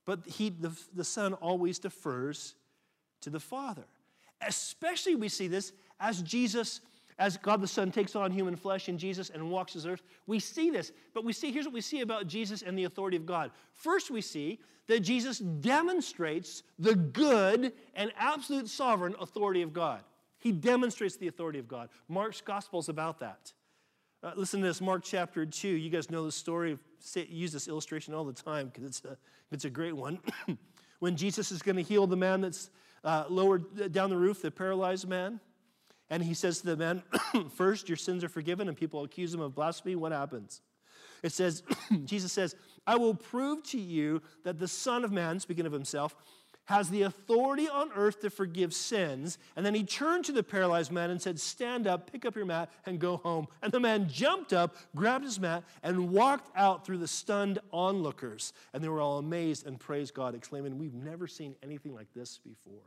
but 0.05 0.25
he, 0.25 0.50
the, 0.50 0.72
the 0.93 1.03
Son 1.03 1.34
always 1.36 1.79
defers 1.79 2.55
to 3.22 3.29
the 3.29 3.39
Father. 3.39 3.86
Especially, 4.41 5.15
we 5.15 5.29
see 5.29 5.48
this 5.48 5.74
as 6.00 6.22
Jesus, 6.22 6.81
as 7.17 7.38
God 7.38 7.62
the 7.62 7.67
Son 7.67 7.91
takes 7.91 8.15
on 8.15 8.31
human 8.31 8.55
flesh 8.55 8.89
in 8.89 8.98
Jesus 8.98 9.29
and 9.29 9.50
walks 9.51 9.74
this 9.74 9.86
earth. 9.86 10.01
We 10.27 10.39
see 10.39 10.69
this, 10.69 10.91
but 11.13 11.24
we 11.24 11.34
see, 11.34 11.51
here's 11.51 11.65
what 11.65 11.74
we 11.74 11.81
see 11.81 12.01
about 12.01 12.27
Jesus 12.27 12.62
and 12.62 12.77
the 12.77 12.86
authority 12.86 13.17
of 13.17 13.25
God. 13.25 13.51
First, 13.74 14.10
we 14.10 14.22
see 14.22 14.60
that 14.88 15.01
Jesus 15.01 15.39
demonstrates 15.39 16.63
the 16.79 16.96
good 16.96 17.74
and 17.96 18.12
absolute 18.17 18.67
sovereign 18.67 19.15
authority 19.19 19.62
of 19.62 19.74
God. 19.74 20.01
He 20.39 20.51
demonstrates 20.51 21.17
the 21.17 21.27
authority 21.27 21.60
of 21.60 21.67
God. 21.67 21.89
Mark's 22.08 22.41
gospel 22.41 22.79
is 22.79 22.89
about 22.89 23.19
that. 23.19 23.53
Uh, 24.22 24.31
listen 24.36 24.62
to 24.62 24.67
this, 24.67 24.81
Mark 24.81 25.03
chapter 25.03 25.46
2. 25.46 25.67
You 25.67 25.89
guys 25.89 26.10
know 26.10 26.25
the 26.25 26.31
story. 26.31 26.77
Use 27.29 27.53
this 27.53 27.67
illustration 27.67 28.13
all 28.13 28.25
the 28.25 28.34
time 28.34 28.67
because 28.67 28.84
it's 28.84 29.05
a, 29.05 29.17
it's 29.51 29.65
a 29.65 29.69
great 29.69 29.96
one. 29.96 30.19
when 31.00 31.15
Jesus 31.15 31.51
is 31.51 31.62
going 31.62 31.75
to 31.75 31.81
heal 31.81 32.08
the 32.08 32.17
man 32.17 32.41
that's 32.41 32.69
uh, 33.03 33.25
lowered 33.29 33.91
down 33.91 34.09
the 34.09 34.17
roof, 34.17 34.41
the 34.41 34.51
paralyzed 34.51 35.07
man. 35.07 35.39
And 36.09 36.23
he 36.23 36.33
says 36.33 36.59
to 36.59 36.65
the 36.65 36.77
man, 36.77 37.03
First, 37.55 37.87
your 37.87 37.97
sins 37.97 38.23
are 38.23 38.29
forgiven, 38.29 38.67
and 38.67 38.75
people 38.75 39.03
accuse 39.03 39.33
him 39.33 39.41
of 39.41 39.53
blasphemy. 39.53 39.95
What 39.95 40.11
happens? 40.11 40.61
It 41.21 41.31
says, 41.31 41.63
Jesus 42.05 42.31
says, 42.31 42.55
I 42.87 42.95
will 42.95 43.13
prove 43.13 43.63
to 43.65 43.79
you 43.79 44.21
that 44.43 44.57
the 44.57 44.67
Son 44.67 45.03
of 45.03 45.11
Man, 45.11 45.39
speaking 45.39 45.65
of 45.65 45.71
himself, 45.71 46.15
has 46.69 46.88
the 46.91 47.01
authority 47.01 47.67
on 47.67 47.89
earth 47.95 48.21
to 48.21 48.29
forgive 48.29 48.75
sins. 48.75 49.39
And 49.55 49.65
then 49.65 49.73
he 49.73 49.83
turned 49.83 50.23
to 50.25 50.31
the 50.31 50.43
paralyzed 50.43 50.91
man 50.91 51.09
and 51.09 51.19
said, 51.19 51.39
Stand 51.39 51.88
up, 51.88 52.11
pick 52.11 52.25
up 52.25 52.35
your 52.35 52.45
mat, 52.45 52.69
and 52.85 52.99
go 52.99 53.17
home. 53.17 53.47
And 53.63 53.71
the 53.71 53.79
man 53.79 54.07
jumped 54.07 54.53
up, 54.53 54.75
grabbed 54.95 55.25
his 55.25 55.39
mat, 55.39 55.63
and 55.81 56.11
walked 56.11 56.55
out 56.55 56.85
through 56.85 56.99
the 56.99 57.07
stunned 57.07 57.57
onlookers. 57.73 58.53
And 58.71 58.83
they 58.83 58.88
were 58.88 59.01
all 59.01 59.17
amazed 59.17 59.65
and 59.65 59.79
praised 59.79 60.13
God, 60.13 60.35
exclaiming, 60.35 60.77
We've 60.77 60.93
never 60.93 61.25
seen 61.25 61.55
anything 61.63 61.95
like 61.95 62.13
this 62.13 62.38
before. 62.38 62.85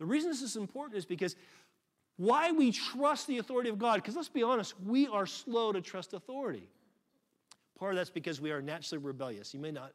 The 0.00 0.04
reason 0.04 0.28
this 0.28 0.42
is 0.42 0.56
important 0.56 0.98
is 0.98 1.04
because 1.04 1.36
why 2.16 2.50
we 2.50 2.72
trust 2.72 3.28
the 3.28 3.38
authority 3.38 3.70
of 3.70 3.78
God, 3.78 4.02
because 4.02 4.16
let's 4.16 4.28
be 4.28 4.42
honest, 4.42 4.74
we 4.84 5.06
are 5.06 5.24
slow 5.24 5.70
to 5.70 5.80
trust 5.80 6.14
authority. 6.14 6.68
Part 7.78 7.92
of 7.92 7.96
that's 7.96 8.10
because 8.10 8.40
we 8.40 8.50
are 8.50 8.60
naturally 8.60 9.04
rebellious. 9.04 9.54
You 9.54 9.60
may 9.60 9.70
not 9.70 9.92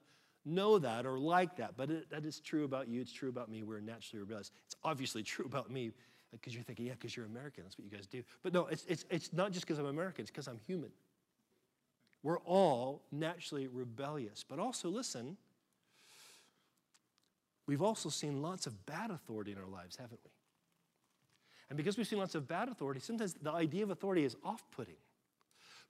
know 0.48 0.80
that 0.80 1.06
or 1.06 1.20
like 1.20 1.58
that, 1.58 1.76
but 1.78 1.90
it, 1.90 2.10
that 2.10 2.26
is 2.26 2.40
true 2.40 2.64
about 2.64 2.88
you. 2.88 3.02
It's 3.02 3.12
true 3.12 3.30
about 3.30 3.50
me. 3.50 3.64
We're 3.64 3.80
naturally 3.80 4.22
rebellious. 4.22 4.52
It's 4.66 4.76
obviously 4.84 5.24
true 5.24 5.46
about 5.46 5.70
me 5.70 5.92
because 6.32 6.54
you're 6.54 6.64
thinking, 6.64 6.86
yeah, 6.86 6.94
because 6.94 7.16
you're 7.16 7.26
American. 7.26 7.64
That's 7.64 7.78
what 7.78 7.86
you 7.86 7.92
guys 7.92 8.08
do. 8.08 8.24
But 8.44 8.54
no, 8.54 8.68
it's, 8.68 8.86
it's, 8.88 9.06
it's 9.10 9.34
not 9.34 9.52
just 9.52 9.66
because 9.66 9.80
I'm 9.80 9.86
American, 9.86 10.24
it's 10.24 10.32
because 10.32 10.48
I'm 10.48 10.60
human. 10.66 10.92
We're 12.24 12.40
all 12.40 13.04
naturally 13.12 13.68
rebellious. 13.68 14.44
But 14.48 14.60
also, 14.60 14.90
listen, 14.90 15.38
we've 17.68 17.82
also 17.82 18.10
seen 18.10 18.42
lots 18.42 18.68
of 18.68 18.86
bad 18.86 19.12
authority 19.12 19.52
in 19.52 19.58
our 19.58 19.68
lives, 19.68 19.96
haven't 19.96 20.20
we? 20.24 20.32
And 21.70 21.78
because 21.78 21.98
we've 21.98 22.08
seen 22.08 22.20
lots 22.20 22.36
of 22.36 22.48
bad 22.48 22.70
authority, 22.70 23.00
sometimes 23.00 23.34
the 23.34 23.52
idea 23.52 23.84
of 23.84 23.92
authority 23.92 24.24
is 24.24 24.36
off 24.44 24.64
putting. 24.72 24.96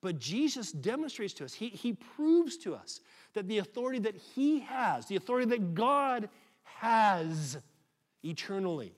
But 0.01 0.19
Jesus 0.19 0.71
demonstrates 0.71 1.33
to 1.35 1.45
us, 1.45 1.53
he, 1.53 1.69
he 1.69 1.93
proves 1.93 2.57
to 2.57 2.75
us 2.75 3.01
that 3.33 3.47
the 3.47 3.57
authority 3.57 3.99
that 3.99 4.15
he 4.15 4.59
has, 4.61 5.07
the 5.07 5.15
authority 5.15 5.49
that 5.49 5.73
God 5.73 6.29
has 6.63 7.57
eternally, 8.23 8.93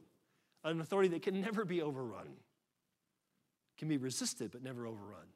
an 0.64 0.82
authority 0.82 1.10
that 1.10 1.22
can 1.22 1.40
never 1.40 1.64
be 1.64 1.82
overrun, 1.82 2.28
can 3.78 3.88
be 3.88 3.98
resisted 3.98 4.52
but 4.52 4.62
never 4.62 4.86
overrun. 4.86 5.28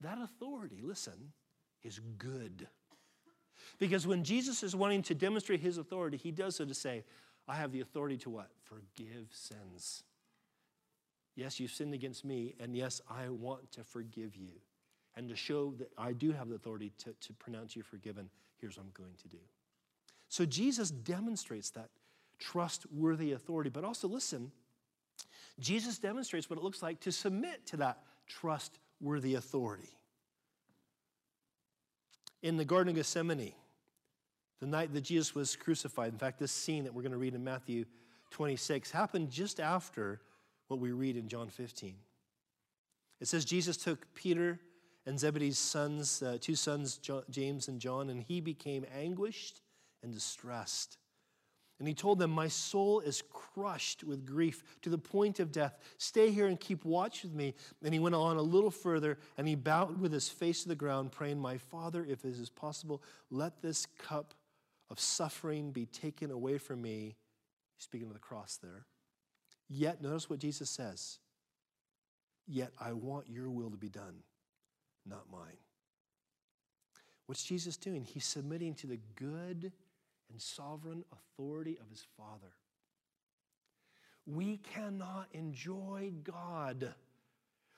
That 0.00 0.18
authority, 0.20 0.80
listen, 0.82 1.32
is 1.84 2.00
good. 2.18 2.66
Because 3.78 4.06
when 4.06 4.24
Jesus 4.24 4.64
is 4.64 4.74
wanting 4.74 5.02
to 5.02 5.14
demonstrate 5.14 5.60
his 5.60 5.78
authority, 5.78 6.16
he 6.16 6.32
does 6.32 6.56
so 6.56 6.64
to 6.64 6.74
say, 6.74 7.04
I 7.46 7.54
have 7.54 7.72
the 7.72 7.80
authority 7.80 8.16
to 8.18 8.30
what? 8.30 8.50
Forgive 8.64 9.28
sins. 9.30 10.02
Yes, 11.34 11.58
you've 11.58 11.70
sinned 11.70 11.94
against 11.94 12.24
me, 12.24 12.54
and 12.60 12.76
yes, 12.76 13.00
I 13.08 13.28
want 13.28 13.72
to 13.72 13.84
forgive 13.84 14.36
you. 14.36 14.50
And 15.16 15.28
to 15.28 15.36
show 15.36 15.74
that 15.78 15.90
I 15.96 16.12
do 16.12 16.32
have 16.32 16.48
the 16.48 16.54
authority 16.54 16.92
to, 16.98 17.14
to 17.20 17.32
pronounce 17.34 17.76
you 17.76 17.82
forgiven, 17.82 18.28
here's 18.60 18.76
what 18.76 18.84
I'm 18.84 18.92
going 18.92 19.16
to 19.22 19.28
do. 19.28 19.38
So 20.28 20.46
Jesus 20.46 20.90
demonstrates 20.90 21.70
that 21.70 21.90
trustworthy 22.38 23.32
authority. 23.32 23.70
But 23.70 23.84
also, 23.84 24.08
listen, 24.08 24.50
Jesus 25.60 25.98
demonstrates 25.98 26.50
what 26.50 26.58
it 26.58 26.62
looks 26.62 26.82
like 26.82 27.00
to 27.00 27.12
submit 27.12 27.66
to 27.66 27.76
that 27.78 27.98
trustworthy 28.26 29.34
authority. 29.34 29.96
In 32.42 32.56
the 32.56 32.64
Garden 32.64 32.90
of 32.90 32.96
Gethsemane, 32.96 33.52
the 34.60 34.66
night 34.66 34.92
that 34.92 35.02
Jesus 35.02 35.34
was 35.34 35.54
crucified, 35.54 36.12
in 36.12 36.18
fact, 36.18 36.38
this 36.38 36.52
scene 36.52 36.84
that 36.84 36.94
we're 36.94 37.02
going 37.02 37.12
to 37.12 37.18
read 37.18 37.34
in 37.34 37.44
Matthew 37.44 37.84
26 38.30 38.90
happened 38.90 39.30
just 39.30 39.60
after 39.60 40.20
what 40.72 40.80
we 40.80 40.90
read 40.90 41.18
in 41.18 41.28
John 41.28 41.50
15. 41.50 41.94
It 43.20 43.28
says 43.28 43.44
Jesus 43.44 43.76
took 43.76 44.12
Peter 44.14 44.58
and 45.04 45.20
Zebedee's 45.20 45.58
sons, 45.58 46.22
uh, 46.22 46.38
two 46.40 46.54
sons, 46.54 46.98
James 47.28 47.68
and 47.68 47.78
John, 47.78 48.08
and 48.08 48.22
he 48.22 48.40
became 48.40 48.86
anguished 48.96 49.60
and 50.02 50.14
distressed. 50.14 50.96
And 51.78 51.86
he 51.86 51.92
told 51.92 52.18
them, 52.18 52.30
My 52.30 52.48
soul 52.48 53.00
is 53.00 53.22
crushed 53.30 54.02
with 54.02 54.24
grief 54.24 54.62
to 54.80 54.88
the 54.88 54.96
point 54.96 55.40
of 55.40 55.52
death. 55.52 55.78
Stay 55.98 56.30
here 56.30 56.46
and 56.46 56.58
keep 56.58 56.86
watch 56.86 57.22
with 57.22 57.34
me. 57.34 57.54
And 57.84 57.92
he 57.92 58.00
went 58.00 58.14
on 58.14 58.38
a 58.38 58.42
little 58.42 58.70
further 58.70 59.18
and 59.36 59.46
he 59.46 59.56
bowed 59.56 60.00
with 60.00 60.12
his 60.12 60.28
face 60.28 60.62
to 60.62 60.70
the 60.70 60.74
ground, 60.74 61.12
praying, 61.12 61.38
My 61.38 61.58
Father, 61.58 62.06
if 62.08 62.24
it 62.24 62.38
is 62.38 62.48
possible, 62.48 63.02
let 63.30 63.60
this 63.60 63.86
cup 63.98 64.32
of 64.88 64.98
suffering 64.98 65.70
be 65.70 65.84
taken 65.84 66.30
away 66.30 66.56
from 66.56 66.80
me. 66.80 67.16
speaking 67.76 68.06
of 68.06 68.14
the 68.14 68.20
cross 68.20 68.58
there. 68.62 68.86
Yet, 69.74 70.02
notice 70.02 70.28
what 70.28 70.38
Jesus 70.38 70.68
says. 70.68 71.18
Yet 72.46 72.72
I 72.78 72.92
want 72.92 73.30
your 73.30 73.48
will 73.48 73.70
to 73.70 73.76
be 73.78 73.88
done, 73.88 74.16
not 75.06 75.24
mine. 75.32 75.56
What's 77.24 77.42
Jesus 77.42 77.78
doing? 77.78 78.04
He's 78.04 78.26
submitting 78.26 78.74
to 78.74 78.86
the 78.86 79.00
good 79.16 79.72
and 80.30 80.42
sovereign 80.42 81.04
authority 81.10 81.78
of 81.80 81.88
his 81.88 82.04
Father. 82.18 82.52
We 84.26 84.58
cannot 84.58 85.28
enjoy 85.32 86.12
God. 86.22 86.92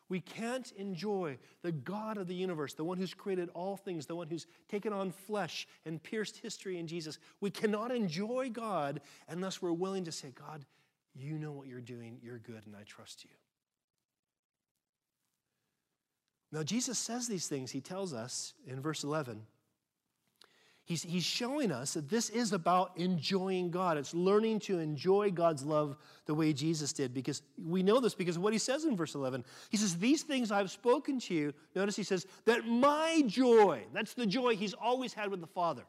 We 0.08 0.18
can't 0.20 0.72
enjoy 0.72 1.38
the 1.62 1.72
God 1.72 2.18
of 2.18 2.26
the 2.26 2.34
universe, 2.34 2.74
the 2.74 2.82
one 2.82 2.98
who's 2.98 3.14
created 3.14 3.50
all 3.54 3.76
things, 3.76 4.06
the 4.06 4.16
one 4.16 4.26
who's 4.26 4.48
taken 4.68 4.92
on 4.92 5.12
flesh 5.12 5.68
and 5.86 6.02
pierced 6.02 6.38
history 6.38 6.78
in 6.78 6.88
Jesus. 6.88 7.20
We 7.40 7.52
cannot 7.52 7.92
enjoy 7.92 8.50
God 8.52 9.00
unless 9.28 9.62
we're 9.62 9.72
willing 9.72 10.04
to 10.04 10.12
say, 10.12 10.32
God, 10.34 10.64
you 11.14 11.38
know 11.38 11.52
what 11.52 11.68
you're 11.68 11.80
doing, 11.80 12.18
you're 12.22 12.38
good, 12.38 12.66
and 12.66 12.74
I 12.76 12.82
trust 12.84 13.24
you. 13.24 13.30
Now, 16.52 16.62
Jesus 16.62 16.98
says 16.98 17.26
these 17.26 17.48
things, 17.48 17.70
he 17.70 17.80
tells 17.80 18.12
us 18.12 18.54
in 18.66 18.80
verse 18.80 19.02
11 19.02 19.42
He's, 20.86 21.02
he's 21.02 21.24
showing 21.24 21.72
us 21.72 21.94
that 21.94 22.10
this 22.10 22.28
is 22.28 22.52
about 22.52 22.92
enjoying 22.96 23.70
God. 23.70 23.96
It's 23.96 24.12
learning 24.12 24.60
to 24.60 24.78
enjoy 24.78 25.30
God's 25.30 25.64
love 25.64 25.96
the 26.26 26.34
way 26.34 26.52
Jesus 26.52 26.92
did. 26.92 27.14
Because 27.14 27.40
we 27.56 27.82
know 27.82 28.00
this 28.00 28.14
because 28.14 28.36
of 28.36 28.42
what 28.42 28.52
he 28.52 28.58
says 28.58 28.84
in 28.84 28.94
verse 28.94 29.14
11. 29.14 29.46
He 29.70 29.78
says, 29.78 29.96
These 29.96 30.24
things 30.24 30.52
I've 30.52 30.70
spoken 30.70 31.18
to 31.20 31.34
you. 31.34 31.54
Notice 31.74 31.96
he 31.96 32.02
says, 32.02 32.26
That 32.44 32.66
my 32.66 33.22
joy, 33.26 33.84
that's 33.94 34.12
the 34.12 34.26
joy 34.26 34.56
he's 34.56 34.74
always 34.74 35.14
had 35.14 35.30
with 35.30 35.40
the 35.40 35.46
Father, 35.46 35.84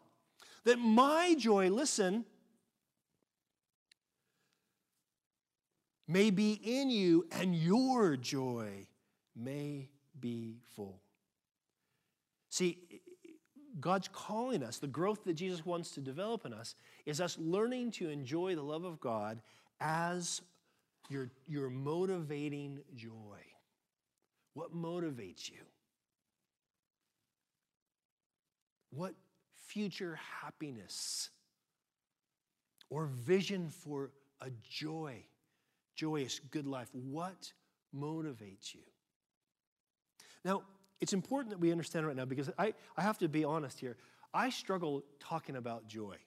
that 0.64 0.80
my 0.80 1.36
joy, 1.38 1.70
listen, 1.70 2.24
may 6.08 6.30
be 6.30 6.54
in 6.64 6.90
you 6.90 7.28
and 7.32 7.56
your 7.56 8.16
joy 8.16 8.88
may 9.36 9.90
be 10.20 10.58
full. 10.76 11.02
See, 12.50 12.80
God's 13.80 14.08
calling 14.08 14.64
us, 14.64 14.78
the 14.78 14.88
growth 14.88 15.26
that 15.26 15.34
Jesus 15.34 15.66
wants 15.66 15.92
to 15.92 16.02
develop 16.02 16.46
in 16.46 16.54
us, 16.54 16.76
is 17.06 17.20
us 17.20 17.38
learning 17.40 17.92
to 17.92 18.10
enjoy 18.10 18.56
the 18.56 18.64
love 18.64 18.86
of 18.86 19.00
God 19.00 19.42
as 19.80 20.42
your, 21.10 21.30
your 21.46 21.70
motivating 21.70 22.80
joy. 22.96 23.12
What 24.54 24.74
motivates 24.74 25.50
you? 25.50 25.60
What 28.92 29.14
future 29.68 30.18
happiness 30.42 31.30
or 32.90 33.08
vision 33.08 33.70
for 33.70 34.12
a 34.40 34.50
joy, 34.70 35.26
joyous, 35.96 36.40
good 36.52 36.68
life, 36.68 36.90
what 36.94 37.52
motivates 37.96 38.74
you? 38.74 38.82
Now, 40.44 40.64
it's 41.02 41.14
important 41.14 41.50
that 41.52 41.60
we 41.60 41.72
understand 41.72 42.08
right 42.08 42.16
now 42.16 42.26
because 42.26 42.50
I, 42.58 42.74
I 42.96 43.02
have 43.02 43.18
to 43.20 43.28
be 43.28 43.44
honest 43.44 43.80
here. 43.80 43.98
I 44.34 44.50
struggle 44.50 45.04
talking 45.20 45.56
about 45.56 45.88
joy 45.88 46.18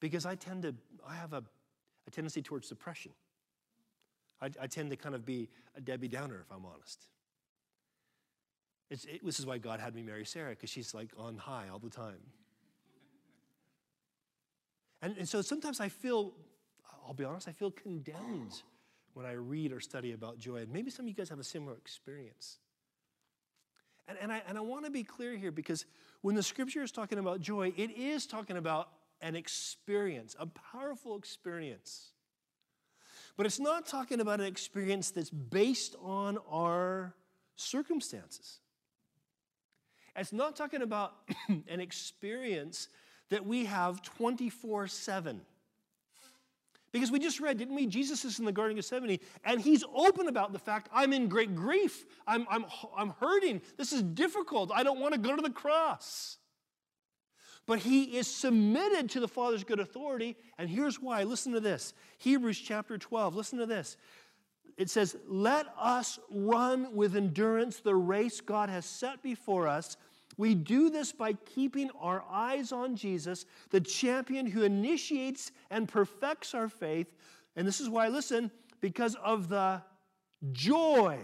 because 0.00 0.26
I 0.26 0.34
tend 0.34 0.62
to, 0.62 0.74
I 1.06 1.14
have 1.14 1.32
a, 1.32 1.42
a 2.06 2.10
tendency 2.10 2.42
towards 2.42 2.68
suppression. 2.68 3.12
I, 4.40 4.50
I, 4.60 4.66
tend 4.66 4.90
to 4.90 4.96
kind 4.96 5.14
of 5.14 5.24
be 5.24 5.48
a 5.76 5.80
Debbie 5.80 6.08
Downer, 6.08 6.40
if 6.40 6.54
I'm 6.54 6.64
honest. 6.66 7.04
It, 8.90 9.24
this 9.24 9.38
is 9.38 9.46
why 9.46 9.58
God 9.58 9.80
had 9.80 9.94
me 9.94 10.02
marry 10.02 10.24
Sarah, 10.24 10.50
because 10.50 10.70
she's 10.70 10.94
like 10.94 11.10
on 11.18 11.36
high 11.36 11.68
all 11.72 11.78
the 11.78 11.90
time. 11.90 12.20
And, 15.02 15.16
and 15.18 15.28
so 15.28 15.42
sometimes 15.42 15.80
I 15.80 15.88
feel, 15.88 16.32
I'll 17.06 17.14
be 17.14 17.24
honest, 17.24 17.48
I 17.48 17.52
feel 17.52 17.70
condemned 17.70 18.62
when 19.14 19.24
I 19.24 19.32
read 19.32 19.72
or 19.72 19.80
study 19.80 20.12
about 20.12 20.38
joy. 20.38 20.56
And 20.56 20.72
maybe 20.72 20.90
some 20.90 21.06
of 21.06 21.08
you 21.08 21.14
guys 21.14 21.28
have 21.30 21.38
a 21.38 21.44
similar 21.44 21.76
experience. 21.76 22.58
And, 24.06 24.18
and 24.20 24.32
I, 24.32 24.42
and 24.46 24.58
I 24.58 24.60
want 24.60 24.84
to 24.84 24.90
be 24.90 25.02
clear 25.02 25.36
here 25.36 25.50
because 25.50 25.86
when 26.20 26.34
the 26.34 26.42
scripture 26.42 26.82
is 26.82 26.92
talking 26.92 27.18
about 27.18 27.40
joy, 27.40 27.72
it 27.76 27.90
is 27.96 28.26
talking 28.26 28.56
about 28.56 28.90
an 29.20 29.34
experience, 29.36 30.36
a 30.38 30.46
powerful 30.46 31.16
experience. 31.16 32.10
But 33.36 33.46
it's 33.46 33.60
not 33.60 33.86
talking 33.86 34.20
about 34.20 34.40
an 34.40 34.46
experience 34.46 35.10
that's 35.10 35.30
based 35.30 35.96
on 36.02 36.38
our 36.50 37.14
circumstances. 37.56 38.58
It's 40.16 40.32
not 40.32 40.54
talking 40.54 40.82
about 40.82 41.14
an 41.48 41.80
experience 41.80 42.88
that 43.30 43.44
we 43.46 43.64
have 43.64 44.02
24 44.02 44.86
7. 44.86 45.40
Because 46.94 47.10
we 47.10 47.18
just 47.18 47.40
read, 47.40 47.58
didn't 47.58 47.74
we? 47.74 47.86
Jesus 47.86 48.24
is 48.24 48.38
in 48.38 48.44
the 48.44 48.52
Garden 48.52 48.78
of 48.78 48.84
Gethsemane, 48.84 49.18
and 49.44 49.60
he's 49.60 49.82
open 49.92 50.28
about 50.28 50.52
the 50.52 50.60
fact 50.60 50.88
I'm 50.94 51.12
in 51.12 51.26
great 51.26 51.56
grief. 51.56 52.06
I'm, 52.24 52.46
I'm, 52.48 52.66
I'm 52.96 53.10
hurting. 53.18 53.62
This 53.76 53.92
is 53.92 54.00
difficult. 54.00 54.70
I 54.72 54.84
don't 54.84 55.00
want 55.00 55.12
to 55.12 55.18
go 55.18 55.34
to 55.34 55.42
the 55.42 55.50
cross. 55.50 56.36
But 57.66 57.80
he 57.80 58.16
is 58.16 58.28
submitted 58.28 59.10
to 59.10 59.18
the 59.18 59.26
Father's 59.26 59.64
good 59.64 59.80
authority, 59.80 60.36
and 60.56 60.70
here's 60.70 61.02
why. 61.02 61.24
Listen 61.24 61.52
to 61.54 61.60
this 61.60 61.94
Hebrews 62.18 62.60
chapter 62.60 62.96
12. 62.96 63.34
Listen 63.34 63.58
to 63.58 63.66
this. 63.66 63.96
It 64.76 64.88
says, 64.88 65.16
Let 65.26 65.66
us 65.76 66.20
run 66.30 66.94
with 66.94 67.16
endurance 67.16 67.80
the 67.80 67.96
race 67.96 68.40
God 68.40 68.68
has 68.68 68.86
set 68.86 69.20
before 69.20 69.66
us 69.66 69.96
we 70.36 70.54
do 70.54 70.90
this 70.90 71.12
by 71.12 71.34
keeping 71.34 71.90
our 72.00 72.24
eyes 72.30 72.72
on 72.72 72.96
Jesus, 72.96 73.46
the 73.70 73.80
champion 73.80 74.46
who 74.46 74.62
initiates 74.62 75.52
and 75.70 75.88
perfects 75.88 76.54
our 76.54 76.68
faith. 76.68 77.14
And 77.56 77.66
this 77.66 77.80
is 77.80 77.88
why, 77.88 78.08
listen, 78.08 78.50
because 78.80 79.16
of 79.16 79.48
the 79.48 79.82
joy 80.52 81.18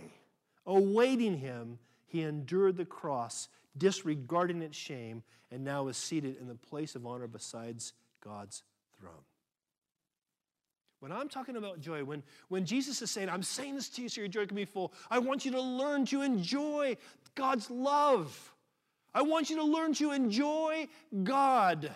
awaiting 0.66 1.38
him, 1.38 1.78
he 2.06 2.22
endured 2.22 2.76
the 2.76 2.84
cross, 2.84 3.48
disregarding 3.76 4.62
its 4.62 4.76
shame, 4.76 5.22
and 5.50 5.64
now 5.64 5.88
is 5.88 5.96
seated 5.96 6.36
in 6.40 6.46
the 6.46 6.54
place 6.54 6.94
of 6.94 7.06
honor 7.06 7.26
besides 7.26 7.92
God's 8.22 8.62
throne. 8.98 9.24
When 11.00 11.12
I'm 11.12 11.28
talking 11.28 11.56
about 11.56 11.80
joy, 11.80 12.04
when, 12.04 12.22
when 12.48 12.66
Jesus 12.66 13.00
is 13.00 13.10
saying, 13.10 13.30
I'm 13.30 13.42
saying 13.42 13.74
this 13.74 13.88
to 13.90 14.02
you 14.02 14.08
so 14.08 14.20
your 14.20 14.28
joy 14.28 14.46
can 14.46 14.56
be 14.56 14.66
full, 14.66 14.92
I 15.10 15.18
want 15.18 15.44
you 15.44 15.50
to 15.52 15.60
learn 15.60 16.04
to 16.06 16.20
enjoy 16.20 16.96
God's 17.34 17.70
love. 17.70 18.52
I 19.14 19.22
want 19.22 19.50
you 19.50 19.56
to 19.56 19.64
learn 19.64 19.94
to 19.94 20.12
enjoy 20.12 20.88
God 21.24 21.90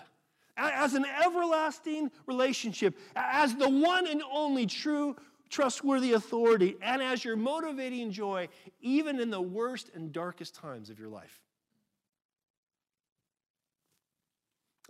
as 0.57 0.95
an 0.95 1.05
everlasting 1.25 2.11
relationship, 2.27 2.97
as 3.17 3.55
the 3.55 3.69
one 3.69 4.07
and 4.07 4.23
only 4.33 4.67
true, 4.67 5.17
trustworthy 5.49 6.13
authority, 6.13 6.77
and 6.83 7.03
as 7.03 7.25
your 7.25 7.37
motivating 7.37 8.11
joy, 8.11 8.49
even 8.81 9.21
in 9.21 9.31
the 9.31 9.41
worst 9.41 9.91
and 9.95 10.13
darkest 10.13 10.55
times 10.55 10.91
of 10.91 10.99
your 10.99 11.09
life. 11.09 11.41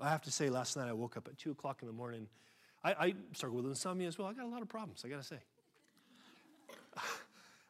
I 0.01 0.11
have 0.11 0.23
to 0.23 0.31
say, 0.31 0.51
last 0.51 0.77
night 0.77 0.89
I 0.89 0.93
woke 0.93 1.17
up 1.17 1.29
at 1.29 1.39
2 1.39 1.53
o'clock 1.53 1.79
in 1.83 1.87
the 1.87 1.95
morning. 1.95 2.27
I, 2.83 2.93
I 2.93 3.15
struggle 3.33 3.57
with 3.59 3.67
insomnia 3.67 4.09
as 4.09 4.19
well. 4.19 4.29
I 4.29 4.33
got 4.33 4.45
a 4.45 4.49
lot 4.49 4.61
of 4.61 4.69
problems, 4.69 5.03
I 5.05 5.09
got 5.09 5.23
to 5.23 5.27
say. 5.27 5.39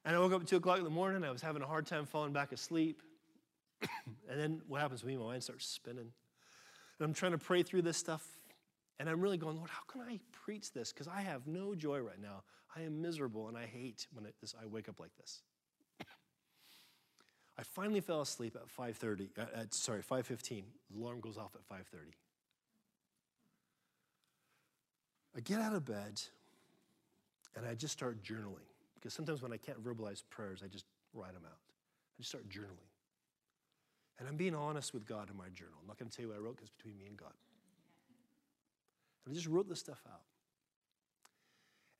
and 0.05 0.17
I 0.17 0.19
woke 0.19 0.33
up 0.33 0.43
at 0.43 0.49
2 0.49 0.57
o'clock 0.57 0.79
in 0.79 0.85
the 0.85 0.91
morning. 0.91 1.23
I 1.23 1.31
was 1.31 1.43
having 1.43 1.63
a 1.63 1.67
hard 1.67 1.87
time 1.87 2.07
falling 2.07 2.33
back 2.33 2.53
asleep. 2.53 3.03
and 4.31 4.41
then 4.41 4.63
what 4.67 4.81
happens 4.81 5.01
to 5.01 5.07
me? 5.07 5.17
My 5.17 5.25
mind 5.25 5.43
starts 5.43 5.67
spinning. 5.67 6.13
And 6.99 7.07
I'm 7.07 7.15
trying 7.15 7.33
to 7.33 7.39
pray 7.39 7.63
through 7.63 7.83
this 7.83 7.97
stuff. 7.97 8.27
And 9.01 9.09
I'm 9.09 9.21
really 9.21 9.39
going, 9.39 9.57
Lord, 9.57 9.71
how 9.71 9.83
can 9.89 10.03
I 10.03 10.21
preach 10.33 10.73
this? 10.73 10.93
Because 10.93 11.09
I 11.09 11.21
have 11.21 11.47
no 11.47 11.75
joy 11.75 11.99
right 11.99 12.21
now. 12.21 12.43
I 12.77 12.83
am 12.83 13.03
miserable 13.03 13.49
and 13.49 13.57
I 13.57 13.67
hate 13.67 14.07
when 14.13 14.27
it, 14.27 14.35
this, 14.41 14.55
I 14.61 14.67
wake 14.67 14.89
up 14.89 15.01
like 15.01 15.15
this. 15.17 15.43
I 17.57 17.63
finally 17.63 18.01
fell 18.01 18.21
asleep 18.21 18.57
at 18.57 18.67
5.30, 18.67 19.29
uh, 19.39 19.61
at, 19.61 19.75
sorry, 19.75 20.03
5.15. 20.03 20.65
The 20.91 20.99
alarm 20.99 21.21
goes 21.21 21.39
off 21.39 21.55
at 21.55 21.69
5.30. 21.69 22.13
I 25.37 25.41
get 25.41 25.61
out 25.61 25.75
of 25.75 25.85
bed 25.85 26.21
and 27.57 27.67
I 27.67 27.75
just 27.75 27.93
start 27.93 28.23
journaling. 28.23 28.67
Because 28.95 29.15
sometimes 29.15 29.43
when 29.43 29.53
I 29.53 29.57
can't 29.57 29.83
verbalize 29.85 30.23
prayers, 30.31 30.63
I 30.65 30.69
just 30.69 30.87
write 31.13 31.35
them 31.35 31.43
out. 31.45 31.59
I 31.59 32.19
just 32.19 32.31
start 32.31 32.49
journaling. 32.49 32.89
And 34.19 34.29
I'm 34.29 34.37
being 34.37 34.55
honest 34.55 34.95
with 34.95 35.07
God 35.07 35.29
in 35.31 35.37
my 35.37 35.49
journal. 35.49 35.75
I'm 35.81 35.89
not 35.89 35.99
going 35.99 36.09
to 36.09 36.17
tell 36.17 36.25
you 36.25 36.31
what 36.31 36.39
I 36.39 36.41
wrote 36.41 36.57
because 36.57 36.69
it's 36.69 36.77
between 36.77 36.99
me 36.99 37.07
and 37.07 37.17
God. 37.17 37.33
And 39.25 39.33
I 39.33 39.35
just 39.35 39.49
wrote 39.49 39.69
this 39.69 39.81
stuff 39.81 40.01
out. 40.07 40.23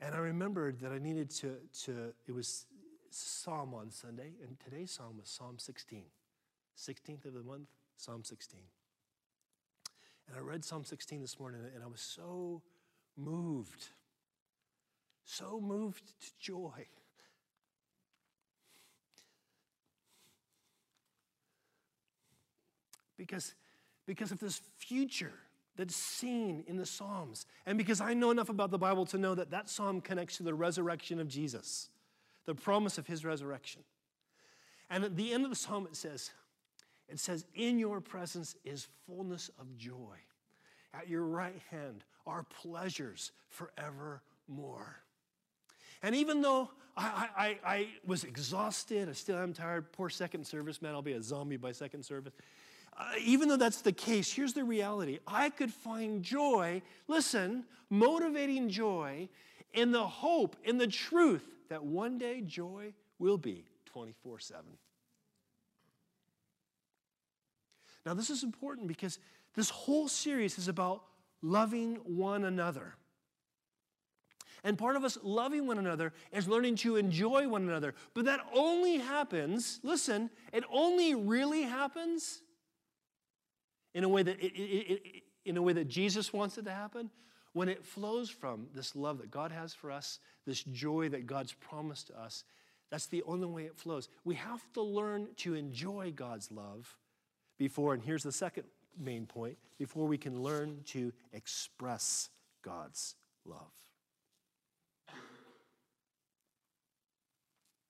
And 0.01 0.15
I 0.15 0.19
remembered 0.19 0.81
that 0.81 0.93
I 0.93 0.99
needed 0.99 1.31
to, 1.31 1.57
to 1.85 2.13
it 2.27 2.33
was 2.33 2.67
Psalm 3.11 3.75
on 3.75 3.91
Sunday, 3.91 4.33
and 4.43 4.59
today's 4.61 4.91
Psalm 4.91 5.19
was 5.19 5.29
Psalm 5.29 5.59
16. 5.59 6.05
16th 6.77 7.25
of 7.25 7.35
the 7.35 7.43
month, 7.43 7.69
Psalm 7.97 8.25
16. 8.25 8.61
And 10.29 10.37
I 10.37 10.41
read 10.41 10.65
Psalm 10.65 10.85
16 10.85 11.21
this 11.21 11.39
morning, 11.39 11.61
and 11.75 11.83
I 11.83 11.87
was 11.87 12.01
so 12.01 12.63
moved, 13.17 13.89
so 15.25 15.61
moved 15.61 16.07
to 16.21 16.31
joy. 16.41 16.87
Because, 23.27 23.55
because 24.07 24.33
of 24.33 24.39
this 24.39 24.61
future 24.77 25.33
that's 25.77 25.97
seen 25.97 26.65
in 26.67 26.77
the 26.77 26.87
Psalms. 26.87 27.47
And 27.67 27.79
because 27.79 28.01
I 28.01 28.15
know 28.15 28.31
enough 28.31 28.49
about 28.49 28.71
the 28.71 28.79
Bible 28.79 29.07
to 29.07 29.19
know 29.19 29.35
that 29.35 29.51
that 29.51 29.69
psalm 29.69 30.01
connects 30.01 30.37
to 30.37 30.43
the 30.43 30.55
resurrection 30.55 31.21
of 31.21 31.29
Jesus, 31.29 31.89
the 32.45 32.55
promise 32.55 32.99
of 32.99 33.07
his 33.07 33.25
resurrection. 33.25 33.83
And 34.91 35.05
at 35.05 35.17
the 35.17 35.33
end 35.33 35.45
of 35.45 35.51
the 35.51 35.57
psalm, 35.57 35.87
it 35.87 35.97
says, 35.97 36.31
it 37.09 37.19
says, 37.19 37.45
In 37.55 37.79
your 37.79 38.01
presence 38.01 38.55
is 38.65 38.89
fullness 39.07 39.51
of 39.59 39.77
joy. 39.77 40.17
at 40.93 41.09
your 41.09 41.23
right 41.23 41.61
hand 41.71 42.05
are 42.27 42.45
pleasures 42.45 43.33
forevermore. 43.49 45.01
And 46.03 46.15
even 46.15 46.43
though 46.43 46.71
I, 46.97 47.29
I, 47.37 47.59
I 47.67 47.89
was 48.07 48.25
exhausted, 48.25 49.09
I 49.09 49.13
still 49.13 49.39
am 49.39 49.53
tired, 49.53 49.91
poor 49.93 50.09
second 50.09 50.47
service, 50.47 50.81
man, 50.81 50.95
I'll 50.95 51.03
be 51.03 51.15
a 51.15 51.23
zombie 51.23 51.57
by 51.57 51.73
second 51.73 52.05
service. 52.05 52.33
Uh, 52.97 53.05
even 53.21 53.49
though 53.49 53.57
that's 53.57 53.81
the 53.81 53.93
case, 53.93 54.33
here's 54.33 54.53
the 54.53 54.65
reality 54.65 55.19
I 55.27 55.51
could 55.51 55.73
find 55.73 56.23
joy, 56.23 56.83
listen, 57.09 57.65
motivating 57.91 58.69
joy 58.69 59.29
in 59.73 59.91
the 59.91 60.07
hope, 60.07 60.57
in 60.65 60.79
the 60.79 60.87
truth 60.87 61.45
that 61.69 61.85
one 61.85 62.19
day 62.19 62.41
joy 62.41 62.93
will 63.19 63.39
be 63.39 63.65
24 63.87 64.39
7. 64.39 64.65
Now, 68.07 68.15
this 68.15 68.31
is 68.31 68.43
important 68.43 68.87
because 68.87 69.19
this 69.55 69.71
whole 69.71 70.09
series 70.09 70.59
is 70.59 70.69
about 70.69 71.03
loving 71.43 71.97
one 72.05 72.45
another. 72.45 72.95
And 74.63 74.79
part 74.79 74.97
of 74.97 75.05
us 75.05 75.19
loving 75.23 75.67
one 75.67 75.79
another 75.79 76.13
is 76.33 76.49
learning 76.49 76.77
to 76.77 76.97
enjoy 76.97 77.49
one 77.49 77.69
another. 77.69 77.95
But 78.15 78.25
that 78.25 78.41
only 78.55 78.99
happens, 78.99 79.79
listen, 79.83 80.31
it 80.53 80.65
only 80.71 81.15
really 81.15 81.63
happens 81.63 82.41
in 83.95 84.05
a 84.05 84.09
way 84.09 84.23
that, 84.23 84.39
it, 84.41 84.53
it, 84.53 85.03
it, 85.05 85.23
in 85.45 85.57
a 85.57 85.63
way 85.63 85.73
that 85.73 85.89
Jesus 85.89 86.33
wants 86.33 86.59
it 86.59 86.65
to 86.65 86.73
happen 86.73 87.11
when 87.53 87.69
it 87.69 87.85
flows 87.85 88.29
from 88.29 88.67
this 88.75 88.97
love 88.97 89.19
that 89.19 89.31
God 89.31 89.53
has 89.53 89.73
for 89.73 89.91
us, 89.91 90.19
this 90.45 90.63
joy 90.65 91.09
that 91.11 91.27
God's 91.27 91.53
promised 91.53 92.09
to 92.09 92.21
us. 92.21 92.45
That's 92.91 93.07
the 93.07 93.23
only 93.23 93.47
way 93.47 93.63
it 93.65 93.77
flows. 93.77 94.09
We 94.25 94.35
have 94.35 94.63
to 94.75 94.83
learn 94.83 95.29
to 95.39 95.55
enjoy 95.55 96.13
God's 96.15 96.51
love 96.51 96.97
before, 97.59 97.95
and 97.95 98.03
here's 98.03 98.25
the 98.25 98.33
second 98.33 98.65
main 98.99 99.27
point, 99.27 99.57
before 99.79 100.07
we 100.07 100.19
can 100.19 100.43
learn 100.43 100.81
to 100.87 101.13
express 101.33 102.29
God's 102.63 103.15
love. 103.45 103.73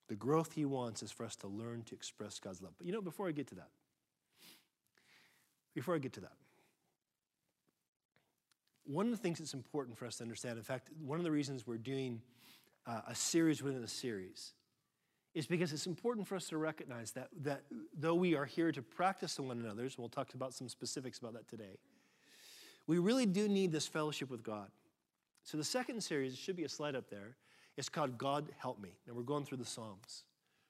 The 0.08 0.14
growth 0.14 0.52
he 0.52 0.66
wants 0.66 1.02
is 1.02 1.10
for 1.10 1.24
us 1.24 1.36
to 1.36 1.48
learn 1.48 1.82
to 1.84 1.94
express 1.94 2.38
God's 2.38 2.60
love. 2.60 2.72
But 2.76 2.86
you 2.86 2.92
know, 2.92 3.00
before 3.00 3.26
I 3.26 3.32
get 3.32 3.46
to 3.48 3.54
that, 3.56 3.68
before 5.74 5.94
I 5.94 5.98
get 5.98 6.12
to 6.14 6.20
that, 6.20 6.32
one 8.86 9.06
of 9.06 9.12
the 9.12 9.18
things 9.18 9.38
that's 9.38 9.54
important 9.54 9.96
for 9.96 10.06
us 10.06 10.16
to 10.16 10.24
understand, 10.24 10.58
in 10.58 10.64
fact, 10.64 10.90
one 11.04 11.18
of 11.18 11.24
the 11.24 11.30
reasons 11.30 11.66
we're 11.66 11.78
doing 11.78 12.20
uh, 12.86 13.00
a 13.08 13.14
series 13.14 13.62
within 13.62 13.82
a 13.82 13.88
series, 13.88 14.52
is 15.34 15.46
because 15.46 15.72
it's 15.72 15.86
important 15.86 16.28
for 16.28 16.36
us 16.36 16.48
to 16.48 16.58
recognize 16.58 17.10
that, 17.12 17.28
that 17.42 17.62
though 17.98 18.14
we 18.14 18.36
are 18.36 18.44
here 18.44 18.70
to 18.70 18.82
practice 18.82 19.34
to 19.36 19.42
one 19.42 19.58
another's, 19.58 19.98
we'll 19.98 20.08
talk 20.08 20.32
about 20.34 20.54
some 20.54 20.68
specifics 20.68 21.18
about 21.18 21.32
that 21.32 21.48
today, 21.48 21.78
we 22.86 22.98
really 22.98 23.26
do 23.26 23.48
need 23.48 23.72
this 23.72 23.86
fellowship 23.86 24.30
with 24.30 24.42
God. 24.42 24.68
So 25.42 25.56
the 25.56 25.64
second 25.64 26.02
series, 26.02 26.36
should 26.36 26.56
be 26.56 26.64
a 26.64 26.68
slide 26.68 26.94
up 26.94 27.10
there, 27.10 27.36
is 27.76 27.88
called 27.88 28.16
God 28.16 28.48
Help 28.58 28.80
Me. 28.80 28.90
And 29.06 29.16
we're 29.16 29.22
going 29.22 29.44
through 29.44 29.58
the 29.58 29.64
Psalms, 29.64 30.24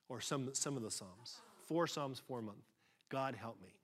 or 0.08 0.20
some, 0.20 0.50
some 0.54 0.76
of 0.76 0.82
the 0.82 0.90
Psalms. 0.90 1.40
Four 1.66 1.86
Psalms, 1.86 2.20
four 2.26 2.40
month. 2.40 2.64
God 3.10 3.34
Help 3.34 3.60
Me. 3.62 3.74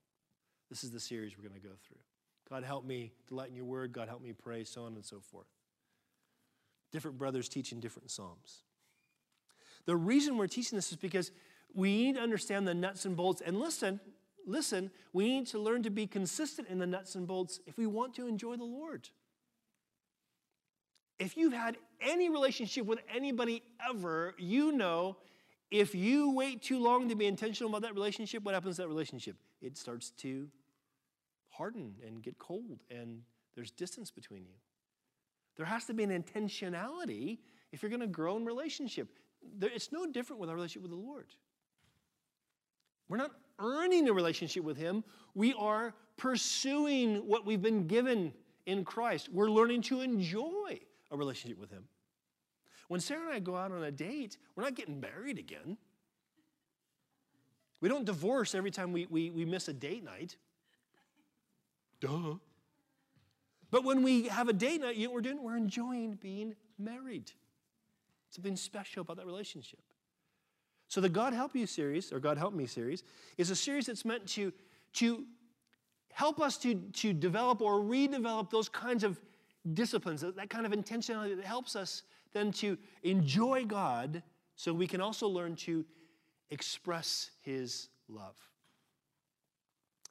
This 0.70 0.84
is 0.84 0.92
the 0.92 1.00
series 1.00 1.36
we're 1.36 1.48
going 1.48 1.60
to 1.60 1.66
go 1.66 1.74
through. 1.86 1.98
God 2.48 2.64
help 2.64 2.84
me 2.84 3.12
delight 3.28 3.50
in 3.50 3.56
your 3.56 3.64
word. 3.64 3.92
God 3.92 4.08
help 4.08 4.22
me 4.22 4.32
pray, 4.32 4.64
so 4.64 4.84
on 4.84 4.94
and 4.94 5.04
so 5.04 5.20
forth. 5.20 5.46
Different 6.92 7.18
brothers 7.18 7.48
teaching 7.48 7.80
different 7.80 8.10
Psalms. 8.10 8.62
The 9.86 9.96
reason 9.96 10.36
we're 10.36 10.46
teaching 10.46 10.76
this 10.76 10.90
is 10.90 10.96
because 10.96 11.32
we 11.74 12.04
need 12.04 12.16
to 12.16 12.20
understand 12.20 12.66
the 12.66 12.74
nuts 12.74 13.04
and 13.04 13.16
bolts. 13.16 13.40
And 13.44 13.58
listen, 13.58 14.00
listen, 14.46 14.90
we 15.12 15.28
need 15.28 15.46
to 15.48 15.58
learn 15.58 15.82
to 15.82 15.90
be 15.90 16.06
consistent 16.06 16.68
in 16.68 16.78
the 16.78 16.86
nuts 16.86 17.14
and 17.14 17.26
bolts 17.26 17.60
if 17.66 17.76
we 17.76 17.86
want 17.86 18.14
to 18.14 18.26
enjoy 18.26 18.56
the 18.56 18.64
Lord. 18.64 19.08
If 21.18 21.36
you've 21.36 21.52
had 21.52 21.76
any 22.00 22.30
relationship 22.30 22.86
with 22.86 23.00
anybody 23.14 23.62
ever, 23.88 24.34
you 24.38 24.72
know 24.72 25.16
if 25.70 25.94
you 25.94 26.32
wait 26.32 26.62
too 26.62 26.80
long 26.80 27.08
to 27.08 27.14
be 27.14 27.26
intentional 27.26 27.70
about 27.70 27.82
that 27.82 27.94
relationship, 27.94 28.42
what 28.42 28.54
happens 28.54 28.76
to 28.76 28.82
that 28.82 28.88
relationship? 28.88 29.36
It 29.62 29.76
starts 29.76 30.10
to 30.18 30.48
harden 31.60 31.94
and 32.06 32.22
get 32.22 32.38
cold, 32.38 32.80
and 32.90 33.20
there's 33.54 33.70
distance 33.70 34.10
between 34.10 34.46
you. 34.46 34.54
There 35.56 35.66
has 35.66 35.84
to 35.84 35.94
be 35.94 36.02
an 36.02 36.10
intentionality 36.10 37.36
if 37.70 37.82
you're 37.82 37.90
going 37.90 38.00
to 38.00 38.06
grow 38.06 38.38
in 38.38 38.46
relationship. 38.46 39.08
It's 39.60 39.92
no 39.92 40.06
different 40.06 40.40
with 40.40 40.48
our 40.48 40.56
relationship 40.56 40.88
with 40.88 40.90
the 40.90 41.06
Lord. 41.06 41.26
We're 43.10 43.18
not 43.18 43.32
earning 43.58 44.08
a 44.08 44.12
relationship 44.14 44.64
with 44.64 44.78
Him, 44.78 45.04
we 45.34 45.52
are 45.52 45.92
pursuing 46.16 47.16
what 47.28 47.44
we've 47.44 47.60
been 47.60 47.86
given 47.86 48.32
in 48.64 48.82
Christ. 48.82 49.28
We're 49.30 49.50
learning 49.50 49.82
to 49.82 50.00
enjoy 50.00 50.80
a 51.10 51.16
relationship 51.16 51.58
with 51.58 51.70
Him. 51.70 51.84
When 52.88 53.00
Sarah 53.00 53.26
and 53.26 53.34
I 53.34 53.38
go 53.38 53.54
out 53.54 53.70
on 53.70 53.82
a 53.82 53.90
date, 53.90 54.38
we're 54.56 54.64
not 54.64 54.76
getting 54.76 54.98
married 54.98 55.38
again. 55.38 55.76
We 57.82 57.90
don't 57.90 58.06
divorce 58.06 58.54
every 58.54 58.70
time 58.70 58.92
we, 58.92 59.06
we, 59.10 59.28
we 59.28 59.44
miss 59.44 59.68
a 59.68 59.74
date 59.74 60.04
night. 60.04 60.36
Duh. 62.00 62.36
But 63.70 63.84
when 63.84 64.02
we 64.02 64.24
have 64.28 64.48
a 64.48 64.52
date 64.52 64.80
night, 64.80 64.96
you 64.96 65.04
know 65.04 65.10
what 65.10 65.16
we're 65.16 65.30
doing? 65.30 65.42
We're 65.42 65.56
enjoying 65.56 66.14
being 66.14 66.56
married. 66.78 67.30
Something 68.30 68.56
special 68.56 69.02
about 69.02 69.16
that 69.18 69.26
relationship. 69.26 69.80
So 70.88 71.00
the 71.00 71.08
God 71.08 71.32
Help 71.32 71.54
You 71.54 71.66
series, 71.66 72.12
or 72.12 72.18
God 72.18 72.36
Help 72.36 72.52
Me 72.52 72.66
series, 72.66 73.04
is 73.38 73.50
a 73.50 73.56
series 73.56 73.86
that's 73.86 74.04
meant 74.04 74.26
to, 74.28 74.52
to 74.94 75.24
help 76.12 76.40
us 76.40 76.56
to, 76.58 76.74
to 76.74 77.12
develop 77.12 77.60
or 77.60 77.74
redevelop 77.80 78.50
those 78.50 78.68
kinds 78.68 79.04
of 79.04 79.20
disciplines, 79.74 80.20
that, 80.22 80.34
that 80.36 80.50
kind 80.50 80.66
of 80.66 80.72
intentionality 80.72 81.36
that 81.36 81.44
helps 81.44 81.76
us 81.76 82.02
then 82.32 82.50
to 82.52 82.76
enjoy 83.04 83.64
God 83.64 84.22
so 84.56 84.72
we 84.72 84.86
can 84.86 85.00
also 85.00 85.28
learn 85.28 85.54
to 85.56 85.84
express 86.50 87.30
His 87.40 87.88
love. 88.08 88.36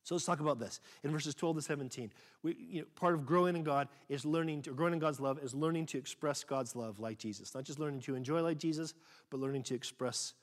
So 0.09 0.15
let's 0.15 0.25
talk 0.25 0.39
about 0.39 0.57
this. 0.57 0.81
In 1.03 1.11
verses 1.11 1.35
12 1.35 1.57
to 1.57 1.61
17, 1.61 2.11
we, 2.41 2.57
you 2.57 2.81
know, 2.81 2.87
part 2.95 3.13
of 3.13 3.27
growing 3.27 3.55
in 3.55 3.61
God 3.61 3.87
is 4.09 4.25
learning 4.25 4.63
to, 4.63 4.71
growing 4.71 4.93
in 4.93 4.97
God's 4.97 5.19
love 5.19 5.37
is 5.37 5.53
learning 5.53 5.85
to 5.85 5.99
express 5.99 6.43
God's 6.43 6.75
love 6.75 6.99
like 6.99 7.19
Jesus. 7.19 7.53
Not 7.53 7.63
just 7.63 7.77
learning 7.77 8.01
to 8.01 8.15
enjoy 8.15 8.41
like 8.41 8.57
Jesus, 8.57 8.95
but 9.29 9.39
learning 9.39 9.61
to 9.65 9.75
express 9.75 10.33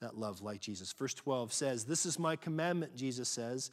that 0.00 0.16
love 0.16 0.40
like 0.40 0.62
Jesus. 0.62 0.90
Verse 0.94 1.12
12 1.12 1.52
says, 1.52 1.84
This 1.84 2.06
is 2.06 2.18
my 2.18 2.34
commandment, 2.34 2.96
Jesus 2.96 3.28
says, 3.28 3.70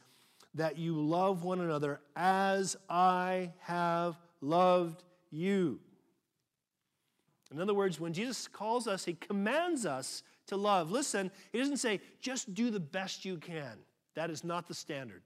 that 0.52 0.76
you 0.76 1.00
love 1.00 1.44
one 1.44 1.62
another 1.62 2.02
as 2.14 2.76
I 2.90 3.52
have 3.60 4.18
loved 4.42 5.02
you. 5.30 5.80
In 7.50 7.58
other 7.58 7.72
words, 7.72 7.98
when 7.98 8.12
Jesus 8.12 8.48
calls 8.48 8.86
us, 8.86 9.06
he 9.06 9.14
commands 9.14 9.86
us 9.86 10.24
to 10.48 10.58
love. 10.58 10.90
Listen, 10.90 11.30
he 11.52 11.58
doesn't 11.58 11.78
say, 11.78 12.02
just 12.20 12.52
do 12.52 12.70
the 12.70 12.80
best 12.80 13.24
you 13.24 13.38
can. 13.38 13.78
That 14.14 14.30
is 14.30 14.44
not 14.44 14.68
the 14.68 14.74
standard. 14.74 15.22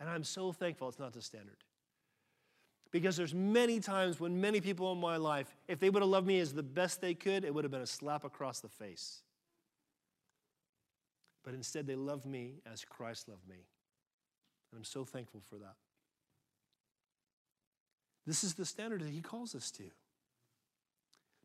And 0.00 0.08
I'm 0.08 0.24
so 0.24 0.52
thankful 0.52 0.88
it's 0.88 0.98
not 0.98 1.12
the 1.12 1.22
standard. 1.22 1.56
Because 2.90 3.16
there's 3.16 3.34
many 3.34 3.80
times 3.80 4.20
when 4.20 4.40
many 4.40 4.60
people 4.60 4.92
in 4.92 4.98
my 4.98 5.16
life, 5.16 5.54
if 5.66 5.80
they 5.80 5.90
would 5.90 6.02
have 6.02 6.10
loved 6.10 6.26
me 6.26 6.38
as 6.38 6.52
the 6.52 6.62
best 6.62 7.00
they 7.00 7.14
could, 7.14 7.44
it 7.44 7.52
would 7.52 7.64
have 7.64 7.72
been 7.72 7.80
a 7.80 7.86
slap 7.86 8.24
across 8.24 8.60
the 8.60 8.68
face. 8.68 9.22
But 11.42 11.54
instead, 11.54 11.86
they 11.86 11.96
loved 11.96 12.24
me 12.24 12.60
as 12.72 12.84
Christ 12.84 13.28
loved 13.28 13.46
me. 13.48 13.56
And 14.70 14.78
I'm 14.78 14.84
so 14.84 15.04
thankful 15.04 15.42
for 15.48 15.56
that. 15.56 15.74
This 18.26 18.44
is 18.44 18.54
the 18.54 18.64
standard 18.64 19.02
that 19.02 19.10
he 19.10 19.20
calls 19.20 19.54
us 19.54 19.70
to. 19.72 19.84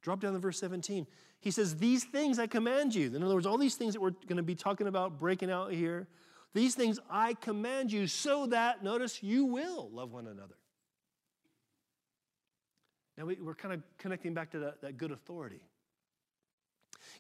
Drop 0.02 0.22
down 0.22 0.34
to 0.34 0.40
verse 0.40 0.60
17. 0.60 1.06
He 1.42 1.52
says, 1.52 1.76
These 1.76 2.06
things 2.06 2.40
I 2.40 2.48
command 2.48 2.96
you. 2.96 3.14
In 3.14 3.22
other 3.22 3.34
words, 3.34 3.46
all 3.46 3.58
these 3.58 3.76
things 3.76 3.94
that 3.94 4.02
we're 4.02 4.12
going 4.12 4.38
to 4.38 4.44
be 4.44 4.56
talking 4.56 4.88
about, 4.88 5.18
breaking 5.18 5.52
out 5.52 5.74
here, 5.74 6.08
these 6.54 6.76
things 6.76 7.00
I 7.10 7.36
command 7.36 7.92
you 7.92 8.08
so 8.08 8.48
that, 8.48 8.84
notice, 8.84 9.22
you 9.22 9.46
will 9.46 9.90
love 9.92 10.12
one 10.12 10.28
another. 10.28 10.56
Now 13.18 13.26
we, 13.26 13.38
are 13.46 13.54
kind 13.54 13.74
of 13.74 13.84
connecting 13.98 14.34
back 14.34 14.52
to 14.52 14.60
that, 14.60 14.82
that 14.82 14.98
good 14.98 15.12
authority. 15.12 15.62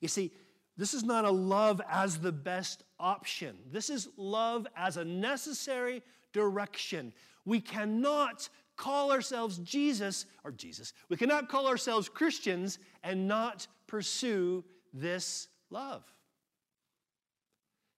You 0.02 0.08
see, 0.08 0.32
this 0.78 0.94
is 0.94 1.04
not 1.04 1.26
a 1.26 1.32
love 1.32 1.82
as 1.90 2.20
the 2.20 2.32
best 2.32 2.84
option. 3.00 3.58
This 3.70 3.90
is 3.90 4.08
love 4.16 4.66
as 4.76 4.98
a 4.98 5.04
necessary 5.04 6.02
direction. 6.32 7.12
We 7.46 7.60
cannot 7.60 8.48
call 8.78 9.12
ourselves 9.12 9.58
Jesus, 9.58 10.26
or 10.46 10.52
Jesus, 10.52 10.94
we 11.10 11.18
cannot 11.18 11.50
call 11.50 11.68
ourselves 11.68 12.08
Christians 12.08 12.80
and 13.04 13.28
not 13.28 13.68
pursue 13.88 14.64
this 14.94 15.50
love. 15.70 16.04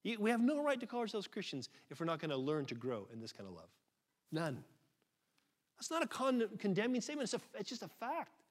We 0.04 0.30
have 0.30 0.40
no 0.40 0.62
right 0.62 0.80
to 0.80 0.86
call 0.86 1.00
ourselves 1.00 1.26
Christians 1.26 1.68
if 1.90 2.00
we're 2.00 2.06
not 2.06 2.20
going 2.20 2.30
to 2.30 2.36
learn 2.36 2.64
to 2.66 2.74
grow 2.74 3.06
in 3.12 3.20
this 3.20 3.32
kind 3.32 3.48
of 3.48 3.54
love. 3.54 3.68
None. 4.32 4.64
That's 5.76 5.90
not 5.90 6.02
a 6.02 6.06
con- 6.06 6.48
condemning 6.58 7.00
statement, 7.00 7.32
it's, 7.32 7.34
a, 7.34 7.58
it's 7.58 7.68
just 7.68 7.82
a 7.82 7.88
fact. 7.88 8.42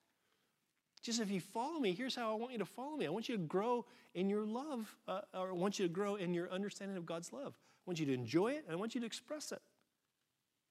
Just 1.01 1.19
if 1.19 1.31
you 1.31 1.41
follow 1.41 1.79
me, 1.79 1.93
here's 1.93 2.15
how 2.15 2.31
I 2.31 2.35
want 2.35 2.51
you 2.53 2.59
to 2.59 2.65
follow 2.65 2.95
me. 2.95 3.07
I 3.07 3.09
want 3.09 3.27
you 3.27 3.35
to 3.35 3.41
grow 3.41 3.85
in 4.13 4.29
your 4.29 4.45
love, 4.45 4.95
uh, 5.07 5.21
or 5.33 5.49
I 5.49 5.53
want 5.53 5.79
you 5.79 5.87
to 5.87 5.93
grow 5.93 6.15
in 6.15 6.33
your 6.33 6.51
understanding 6.51 6.95
of 6.95 7.05
God's 7.05 7.33
love. 7.33 7.53
I 7.57 7.83
want 7.85 7.99
you 7.99 8.05
to 8.05 8.13
enjoy 8.13 8.51
it, 8.51 8.63
and 8.67 8.73
I 8.73 8.75
want 8.75 8.93
you 8.93 9.01
to 9.01 9.07
express 9.07 9.51
it. 9.51 9.61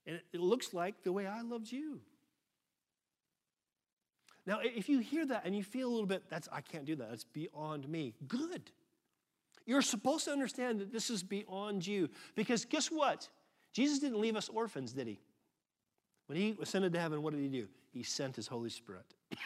And 0.07 0.21
it 0.33 0.41
looks 0.41 0.73
like 0.73 1.03
the 1.03 1.13
way 1.13 1.27
I 1.27 1.43
loved 1.43 1.71
you. 1.71 2.01
Now, 4.47 4.61
if 4.63 4.89
you 4.89 5.01
hear 5.01 5.27
that 5.27 5.43
and 5.45 5.57
you 5.57 5.63
feel 5.63 5.89
a 5.89 5.93
little 5.93 6.07
bit, 6.07 6.23
that's 6.31 6.49
I 6.53 6.61
can't 6.61 6.85
do 6.85 6.97
that. 6.97 7.11
That's 7.11 7.25
beyond 7.25 7.89
me. 7.89 8.15
Good. 8.27 8.71
You're 9.67 9.83
supposed 9.83 10.25
to 10.25 10.33
understand 10.33 10.81
that 10.81 10.93
this 10.93 11.11
is 11.11 11.23
beyond 11.23 11.87
you. 11.87 12.09
Because 12.35 12.65
guess 12.65 12.89
what? 12.89 13.29
Jesus 13.73 13.99
didn't 13.99 14.21
leave 14.21 14.37
us 14.37 14.49
orphans, 14.49 14.93
did 14.93 15.07
he? 15.07 15.21
When 16.27 16.39
he 16.39 16.57
ascended 16.61 16.93
to 16.93 17.01
heaven, 17.01 17.23
what 17.23 17.33
did 17.33 17.43
he 17.43 17.49
do? 17.49 17.69
He 17.93 18.03
sent 18.03 18.37
his 18.37 18.47
Holy 18.47 18.71
Spirit. 18.71 19.05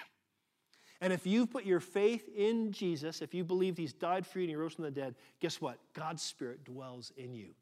and 1.01 1.13
if 1.13 1.27
you've 1.27 1.51
put 1.51 1.65
your 1.65 1.81
faith 1.81 2.29
in 2.35 2.73
Jesus, 2.73 3.23
if 3.23 3.35
you 3.35 3.45
believe 3.45 3.77
he's 3.77 3.93
died 3.93 4.27
for 4.27 4.39
you 4.39 4.45
and 4.45 4.51
he 4.51 4.57
rose 4.57 4.75
from 4.75 4.85
the 4.85 4.91
dead, 4.91 5.15
guess 5.41 5.61
what? 5.61 5.79
God's 5.95 6.23
Spirit 6.23 6.65
dwells 6.65 7.13
in 7.17 7.35
you 7.35 7.55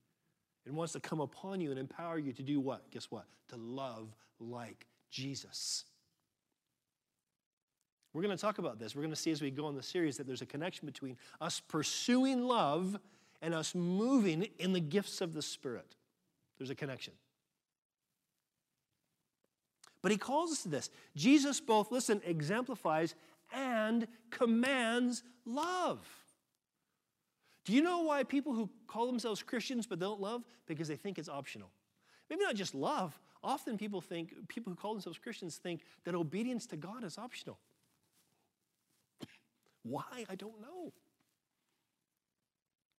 and 0.66 0.74
wants 0.76 0.92
to 0.92 1.00
come 1.00 1.20
upon 1.20 1.60
you 1.60 1.70
and 1.70 1.78
empower 1.78 2.18
you 2.18 2.32
to 2.32 2.42
do 2.42 2.60
what? 2.60 2.90
Guess 2.90 3.10
what? 3.10 3.26
To 3.48 3.56
love 3.56 4.14
like 4.40 4.86
Jesus. 5.10 5.84
We're 8.12 8.22
going 8.22 8.36
to 8.36 8.40
talk 8.40 8.58
about 8.58 8.78
this. 8.78 8.94
We're 8.94 9.02
going 9.02 9.14
to 9.14 9.20
see 9.20 9.30
as 9.30 9.40
we 9.40 9.50
go 9.50 9.68
in 9.68 9.74
the 9.74 9.82
series 9.82 10.18
that 10.18 10.26
there's 10.26 10.42
a 10.42 10.46
connection 10.46 10.86
between 10.86 11.16
us 11.40 11.60
pursuing 11.60 12.46
love 12.46 12.98
and 13.40 13.54
us 13.54 13.74
moving 13.74 14.48
in 14.58 14.72
the 14.72 14.80
gifts 14.80 15.20
of 15.20 15.32
the 15.32 15.42
Spirit. 15.42 15.96
There's 16.58 16.70
a 16.70 16.74
connection. 16.74 17.14
But 20.02 20.12
he 20.12 20.18
calls 20.18 20.52
us 20.52 20.62
to 20.64 20.68
this. 20.68 20.90
Jesus 21.16 21.60
both, 21.60 21.90
listen, 21.90 22.20
exemplifies 22.24 23.14
and 23.52 24.06
commands 24.30 25.22
love. 25.46 26.00
Do 27.64 27.72
you 27.72 27.82
know 27.82 28.02
why 28.02 28.24
people 28.24 28.52
who 28.52 28.68
call 28.88 29.06
themselves 29.06 29.42
Christians 29.42 29.86
but 29.86 30.00
don't 30.00 30.20
love? 30.20 30.42
Because 30.66 30.88
they 30.88 30.96
think 30.96 31.18
it's 31.18 31.28
optional. 31.28 31.70
Maybe 32.28 32.42
not 32.42 32.56
just 32.56 32.74
love. 32.74 33.18
Often 33.44 33.78
people 33.78 34.00
think, 34.00 34.34
people 34.48 34.70
who 34.70 34.76
call 34.76 34.92
themselves 34.92 35.18
Christians 35.18 35.56
think 35.56 35.82
that 36.04 36.14
obedience 36.14 36.66
to 36.66 36.76
God 36.76 37.04
is 37.04 37.18
optional. 37.18 37.58
Why? 39.82 40.24
I 40.28 40.34
don't 40.34 40.60
know. 40.60 40.92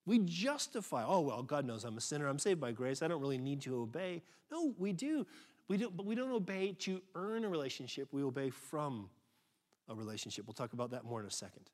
We 0.05 0.19
justify, 0.19 1.03
oh, 1.07 1.21
well, 1.21 1.43
God 1.43 1.65
knows 1.65 1.85
I'm 1.85 1.97
a 1.97 2.01
sinner. 2.01 2.27
I'm 2.27 2.39
saved 2.39 2.59
by 2.59 2.71
grace. 2.71 3.01
I 3.01 3.07
don't 3.07 3.21
really 3.21 3.37
need 3.37 3.61
to 3.61 3.81
obey. 3.81 4.21
No, 4.51 4.73
we 4.77 4.91
do. 4.91 5.25
We 5.69 5.77
don't, 5.77 5.95
but 5.95 6.05
we 6.05 6.13
don't 6.15 6.31
obey 6.31 6.75
to 6.79 7.01
earn 7.15 7.45
a 7.45 7.49
relationship. 7.49 8.09
We 8.11 8.21
obey 8.21 8.49
from 8.49 9.09
a 9.87 9.95
relationship. 9.95 10.45
We'll 10.45 10.53
talk 10.53 10.73
about 10.73 10.91
that 10.91 11.05
more 11.05 11.21
in 11.21 11.25
a 11.25 11.31
second. 11.31 11.69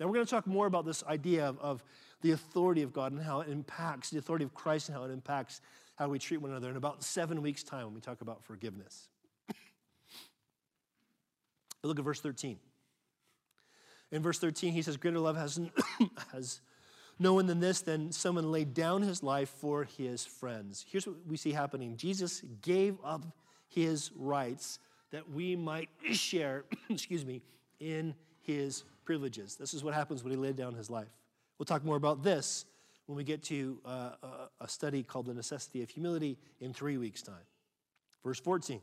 Now, 0.00 0.06
we're 0.06 0.14
going 0.14 0.26
to 0.26 0.30
talk 0.30 0.46
more 0.46 0.66
about 0.66 0.86
this 0.86 1.04
idea 1.04 1.46
of, 1.46 1.58
of 1.60 1.84
the 2.20 2.32
authority 2.32 2.82
of 2.82 2.92
God 2.92 3.12
and 3.12 3.20
how 3.20 3.40
it 3.40 3.48
impacts 3.48 4.10
the 4.10 4.18
authority 4.18 4.44
of 4.44 4.54
Christ 4.54 4.88
and 4.88 4.96
how 4.96 5.04
it 5.04 5.10
impacts 5.10 5.60
how 5.96 6.08
we 6.08 6.18
treat 6.18 6.38
one 6.38 6.50
another 6.50 6.70
in 6.70 6.76
about 6.76 7.02
seven 7.02 7.42
weeks' 7.42 7.62
time 7.62 7.86
when 7.86 7.94
we 7.94 8.00
talk 8.00 8.20
about 8.20 8.44
forgiveness. 8.44 9.08
Look 11.82 11.98
at 11.98 12.04
verse 12.04 12.20
13. 12.20 12.58
In 14.10 14.22
verse 14.22 14.38
13, 14.38 14.72
he 14.72 14.82
says, 14.82 14.96
Greater 14.96 15.18
love 15.18 15.36
has, 15.36 15.60
has 16.32 16.60
no 17.18 17.34
one 17.34 17.46
than 17.46 17.60
this, 17.60 17.80
than 17.80 18.12
someone 18.12 18.50
laid 18.50 18.74
down 18.74 19.02
his 19.02 19.22
life 19.22 19.50
for 19.50 19.84
his 19.84 20.24
friends. 20.24 20.84
Here's 20.88 21.06
what 21.06 21.16
we 21.26 21.36
see 21.36 21.52
happening 21.52 21.96
Jesus 21.96 22.42
gave 22.62 22.96
up 23.04 23.24
his 23.68 24.10
rights 24.16 24.78
that 25.10 25.30
we 25.30 25.56
might 25.56 25.90
share, 26.12 26.64
excuse 26.88 27.24
me, 27.24 27.42
in 27.80 28.14
his 28.40 28.84
privileges. 29.04 29.56
This 29.56 29.74
is 29.74 29.84
what 29.84 29.94
happens 29.94 30.22
when 30.22 30.30
he 30.30 30.36
laid 30.36 30.56
down 30.56 30.74
his 30.74 30.90
life. 30.90 31.08
We'll 31.58 31.66
talk 31.66 31.84
more 31.84 31.96
about 31.96 32.22
this 32.22 32.64
when 33.06 33.16
we 33.16 33.24
get 33.24 33.42
to 33.44 33.78
uh, 33.84 34.10
a 34.60 34.68
study 34.68 35.02
called 35.02 35.26
The 35.26 35.34
Necessity 35.34 35.82
of 35.82 35.90
Humility 35.90 36.38
in 36.60 36.72
three 36.72 36.98
weeks' 36.98 37.22
time. 37.22 37.34
Verse 38.22 38.38
14. 38.40 38.80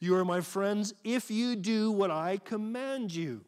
You 0.00 0.16
are 0.16 0.24
my 0.24 0.40
friends 0.40 0.94
if 1.04 1.30
you 1.30 1.56
do 1.56 1.90
what 1.90 2.10
I 2.10 2.38
command 2.38 3.14
you. 3.14 3.44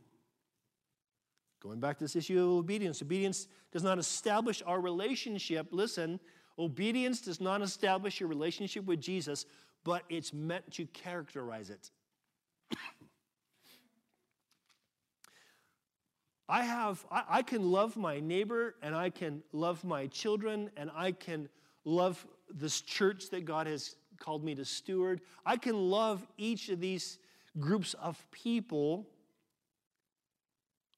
Going 1.61 1.81
back 1.81 1.99
to 1.99 2.05
this 2.05 2.17
issue 2.17 2.41
of 2.41 2.49
obedience, 2.51 3.03
obedience 3.03 3.49
does 3.73 3.83
not 3.83 3.99
establish 3.99 4.63
our 4.67 4.81
relationship. 4.81 5.69
Listen, 5.71 6.21
obedience 6.59 7.21
does 7.21 7.41
not 7.41 7.61
establish 7.61 8.21
your 8.21 8.29
relationship 8.29 8.85
with 8.85 9.01
Jesus, 9.01 9.47
but 9.85 10.03
it's 10.09 10.33
meant 10.33 10.71
to 10.73 10.87
characterize 10.87 11.71
it. 11.71 11.91
I 16.49 16.63
have, 16.63 17.05
I, 17.11 17.25
I, 17.29 17.43
can 17.43 17.73
love 17.73 17.97
my 17.97 18.21
neighbor 18.21 18.77
and 18.81 18.95
I 18.95 19.11
can 19.11 19.43
love 19.53 19.83
my 19.83 20.07
children 20.07 20.71
and 20.77 20.91
I 20.95 21.11
can 21.11 21.49
love 21.85 22.25
this 22.49 22.81
church 22.83 23.31
that 23.31 23.45
God 23.45 23.67
has 23.67 23.97
called 24.19 24.45
me 24.45 24.55
to 24.55 24.65
steward. 24.65 25.21
I 25.45 25.57
can 25.57 25.91
love 25.91 26.27
each 26.37 26.69
of 26.69 26.81
these 26.81 27.19
groups 27.59 27.95
of 27.95 28.25
people 28.31 29.07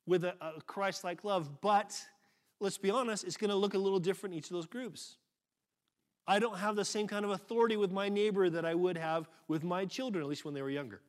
with 0.06 0.24
a, 0.24 0.34
a 0.40 0.60
Christ 0.66 1.04
like 1.04 1.24
love, 1.24 1.60
but 1.60 2.00
let's 2.60 2.78
be 2.78 2.90
honest, 2.90 3.24
it's 3.24 3.36
going 3.36 3.50
to 3.50 3.56
look 3.56 3.74
a 3.74 3.78
little 3.78 4.00
different 4.00 4.34
in 4.34 4.38
each 4.38 4.46
of 4.46 4.54
those 4.54 4.66
groups. 4.66 5.16
I 6.26 6.38
don't 6.38 6.58
have 6.58 6.76
the 6.76 6.84
same 6.84 7.06
kind 7.06 7.24
of 7.24 7.30
authority 7.30 7.76
with 7.76 7.90
my 7.90 8.08
neighbor 8.08 8.50
that 8.50 8.64
I 8.64 8.74
would 8.74 8.98
have 8.98 9.28
with 9.48 9.64
my 9.64 9.86
children, 9.86 10.22
at 10.22 10.28
least 10.28 10.44
when 10.44 10.54
they 10.54 10.62
were 10.62 10.70
younger. 10.70 11.00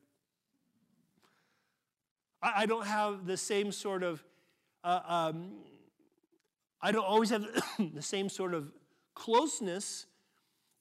I, 2.42 2.64
I 2.64 2.66
don't 2.66 2.86
have 2.86 3.26
the 3.26 3.38
same 3.38 3.72
sort 3.72 4.04
of, 4.04 4.24
uh, 4.84 5.02
um, 5.06 5.52
I 6.82 6.92
don't 6.92 7.06
always 7.06 7.32
have 7.32 7.46
the 7.94 8.02
same 8.02 8.30
sort 8.30 8.54
of 8.54 8.72
closeness 9.14 10.06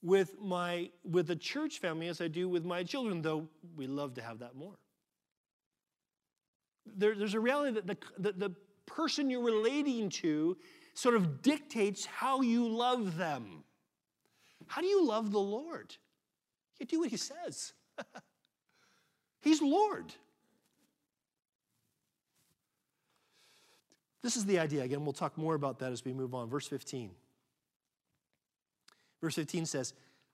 with 0.01 0.39
my 0.39 0.89
with 1.03 1.27
the 1.27 1.35
church 1.35 1.79
family 1.79 2.07
as 2.07 2.21
I 2.21 2.27
do 2.27 2.47
with 2.47 2.65
my 2.65 2.83
children, 2.83 3.21
though 3.21 3.47
we 3.75 3.87
love 3.87 4.13
to 4.15 4.21
have 4.21 4.39
that 4.39 4.55
more. 4.55 4.77
There, 6.97 7.15
there's 7.15 7.33
a 7.33 7.39
reality 7.39 7.73
that 7.73 7.87
the, 7.87 7.97
the, 8.17 8.31
the 8.31 8.55
person 8.85 9.29
you're 9.29 9.43
relating 9.43 10.09
to 10.09 10.57
sort 10.93 11.15
of 11.15 11.41
dictates 11.41 12.05
how 12.05 12.41
you 12.41 12.67
love 12.67 13.17
them. 13.17 13.63
How 14.67 14.81
do 14.81 14.87
you 14.87 15.05
love 15.05 15.31
the 15.31 15.39
Lord? 15.39 15.95
You 16.79 16.85
do 16.85 16.99
what 16.99 17.09
He 17.09 17.17
says. 17.17 17.73
He's 19.41 19.61
Lord. 19.61 20.13
This 24.21 24.35
is 24.35 24.45
the 24.45 24.59
idea. 24.59 24.83
Again, 24.83 25.03
we'll 25.03 25.13
talk 25.13 25.37
more 25.37 25.55
about 25.55 25.79
that 25.79 25.91
as 25.91 26.03
we 26.03 26.11
move 26.11 26.33
on. 26.33 26.49
Verse 26.49 26.67
15. 26.67 27.11
Verse 29.21 29.35
15 29.35 29.65
says, 29.65 29.93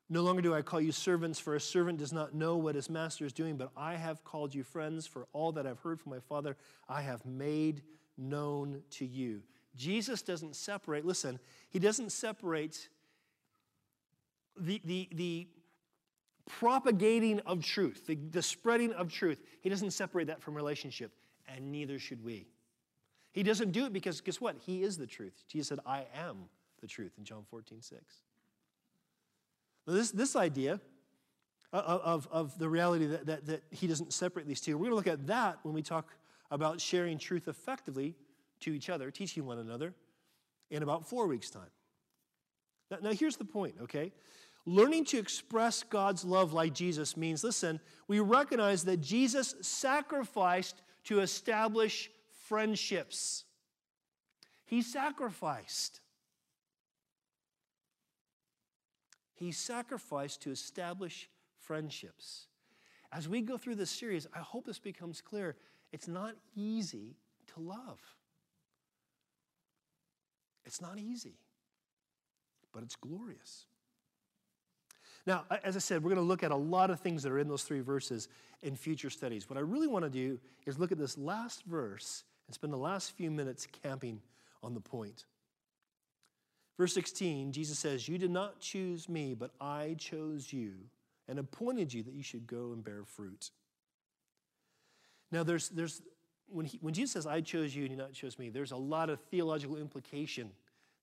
No 0.10 0.22
longer 0.24 0.42
do 0.42 0.54
I 0.54 0.62
call 0.62 0.82
you 0.82 0.92
servants, 0.92 1.40
for 1.40 1.56
a 1.56 1.60
servant 1.60 2.00
does 2.00 2.14
not 2.14 2.34
know 2.34 2.58
what 2.58 2.76
his 2.76 2.90
master 2.90 3.26
is 3.26 3.34
doing, 3.34 3.58
but 3.58 3.72
I 3.76 3.96
have 3.96 4.24
called 4.24 4.54
you 4.54 4.64
friends, 4.64 5.08
for 5.08 5.28
all 5.34 5.52
that 5.54 5.66
I've 5.66 5.80
heard 5.80 6.00
from 6.00 6.12
my 6.12 6.20
Father, 6.20 6.56
I 6.88 7.02
have 7.02 7.26
made 7.26 7.82
known 8.18 8.82
to 8.92 9.06
you. 9.06 9.42
Jesus 9.76 10.22
doesn't 10.22 10.56
separate, 10.56 11.06
listen, 11.06 11.40
he 11.70 11.80
doesn't 11.80 12.12
separate 12.12 12.88
the, 14.58 14.82
the, 14.86 15.10
the 15.14 15.48
propagating 16.48 17.40
of 17.42 17.64
truth, 17.64 18.08
the, 18.08 18.16
the 18.16 18.42
spreading 18.42 18.94
of 18.94 19.12
truth. 19.12 19.42
He 19.62 19.70
doesn't 19.70 19.92
separate 19.92 20.28
that 20.28 20.42
from 20.42 20.54
relationship, 20.56 21.12
and 21.48 21.72
neither 21.72 22.00
should 22.00 22.24
we. 22.24 22.48
He 23.34 23.44
doesn't 23.44 23.72
do 23.72 23.86
it 23.86 23.92
because, 23.92 24.22
guess 24.22 24.40
what? 24.40 24.56
He 24.60 24.82
is 24.82 24.98
the 24.98 25.08
truth. 25.08 25.44
Jesus 25.50 25.68
said, 25.68 25.80
I 25.86 26.06
am 26.16 26.38
the 26.80 26.88
truth 26.88 27.12
in 27.18 27.26
John 27.26 27.44
14, 27.50 27.82
6. 27.82 28.02
This, 29.88 30.12
this 30.12 30.36
idea 30.36 30.80
uh, 31.72 31.78
uh, 31.78 32.00
of, 32.04 32.28
of 32.32 32.58
the 32.58 32.68
reality 32.70 33.06
that, 33.06 33.26
that, 33.26 33.46
that 33.46 33.64
he 33.70 33.88
doesn't 33.88 34.14
separate 34.14 34.48
these 34.48 34.62
two, 34.62 34.78
we're 34.78 34.90
going 34.90 34.92
to 34.92 34.96
look 34.96 35.08
at 35.08 35.28
that 35.28 35.60
when 35.64 35.74
we 35.74 35.82
talk 35.82 36.14
about 36.52 36.82
sharing 36.82 37.18
truth 37.18 37.48
effectively 37.48 38.16
to 38.62 38.74
each 38.74 38.90
other, 38.90 39.12
teaching 39.12 39.46
one 39.46 39.60
another, 39.60 39.94
in 40.72 40.84
about 40.84 41.08
four 41.08 41.28
weeks' 41.28 41.50
time. 41.50 41.70
Now, 42.90 42.98
now 43.02 43.12
here's 43.12 43.38
the 43.38 43.46
point, 43.46 43.76
okay? 43.82 44.12
Learning 44.66 45.06
to 45.06 45.18
express 45.20 45.84
God's 45.84 46.26
love 46.26 46.54
like 46.54 46.74
Jesus 46.74 47.16
means, 47.16 47.44
listen, 47.44 47.80
we 48.08 48.20
recognize 48.20 48.84
that 48.86 49.02
Jesus 49.02 49.56
sacrificed 49.62 50.82
to 51.06 51.20
establish 51.20 52.10
friendships. 52.48 53.44
He 54.66 54.82
sacrificed. 54.82 56.02
He 59.36 59.52
sacrificed 59.52 60.42
to 60.42 60.52
establish 60.52 61.30
friendships. 61.60 62.48
As 63.12 63.30
we 63.30 63.42
go 63.42 63.58
through 63.58 63.76
this 63.76 63.92
series, 63.92 64.28
I 64.34 64.40
hope 64.40 64.66
this 64.66 64.80
becomes 64.80 65.22
clear. 65.22 65.56
It's 65.92 66.08
not 66.08 66.36
easy 66.56 67.16
to 67.54 67.60
love. 67.60 68.00
It's 70.66 70.82
not 70.82 70.98
easy, 70.98 71.38
but 72.74 72.82
it's 72.82 72.96
glorious. 72.96 73.66
Now, 75.28 75.46
as 75.64 75.76
I 75.76 75.80
said, 75.80 76.04
we're 76.04 76.12
going 76.12 76.22
to 76.22 76.28
look 76.28 76.44
at 76.44 76.52
a 76.52 76.56
lot 76.56 76.90
of 76.90 77.00
things 77.00 77.24
that 77.24 77.32
are 77.32 77.40
in 77.40 77.48
those 77.48 77.64
three 77.64 77.82
verses 77.82 78.28
in 78.62 78.76
future 78.76 79.10
studies. 79.10 79.50
What 79.50 79.58
I 79.58 79.62
really 79.62 79.88
want 79.88 80.06
to 80.06 80.10
do 80.10 80.40
is 80.66 80.78
look 80.78 80.92
at 80.92 80.98
this 80.98 81.18
last 81.18 81.64
verse 81.66 82.24
and 82.48 82.54
spend 82.54 82.72
the 82.72 82.78
last 82.78 83.12
few 83.12 83.32
minutes 83.32 83.68
camping 83.84 84.22
on 84.62 84.74
the 84.74 84.80
point. 84.80 85.26
Verse 86.78 86.94
16, 86.94 87.52
Jesus 87.54 87.80
says, 87.80 88.08
You 88.08 88.18
did 88.18 88.32
not 88.32 88.60
choose 88.60 89.08
me, 89.08 89.34
but 89.34 89.52
I 89.62 89.96
chose 89.98 90.52
you 90.52 90.74
and 91.28 91.40
appointed 91.40 91.94
you 91.94 92.04
that 92.04 92.14
you 92.14 92.24
should 92.24 92.46
go 92.48 92.72
and 92.74 92.84
bear 92.84 93.04
fruit. 93.04 93.52
Now, 95.32 95.44
there's, 95.44 95.70
there's 95.70 96.02
when, 96.48 96.66
he, 96.66 96.78
when 96.82 96.94
Jesus 96.94 97.14
says, 97.14 97.26
I 97.26 97.42
chose 97.42 97.76
you 97.76 97.84
and 97.84 97.92
you 97.92 97.98
not 97.98 98.14
chose 98.14 98.38
me, 98.38 98.50
there's 98.50 98.72
a 98.72 98.78
lot 98.78 99.10
of 99.10 99.20
theological 99.20 99.78
implication 99.78 100.52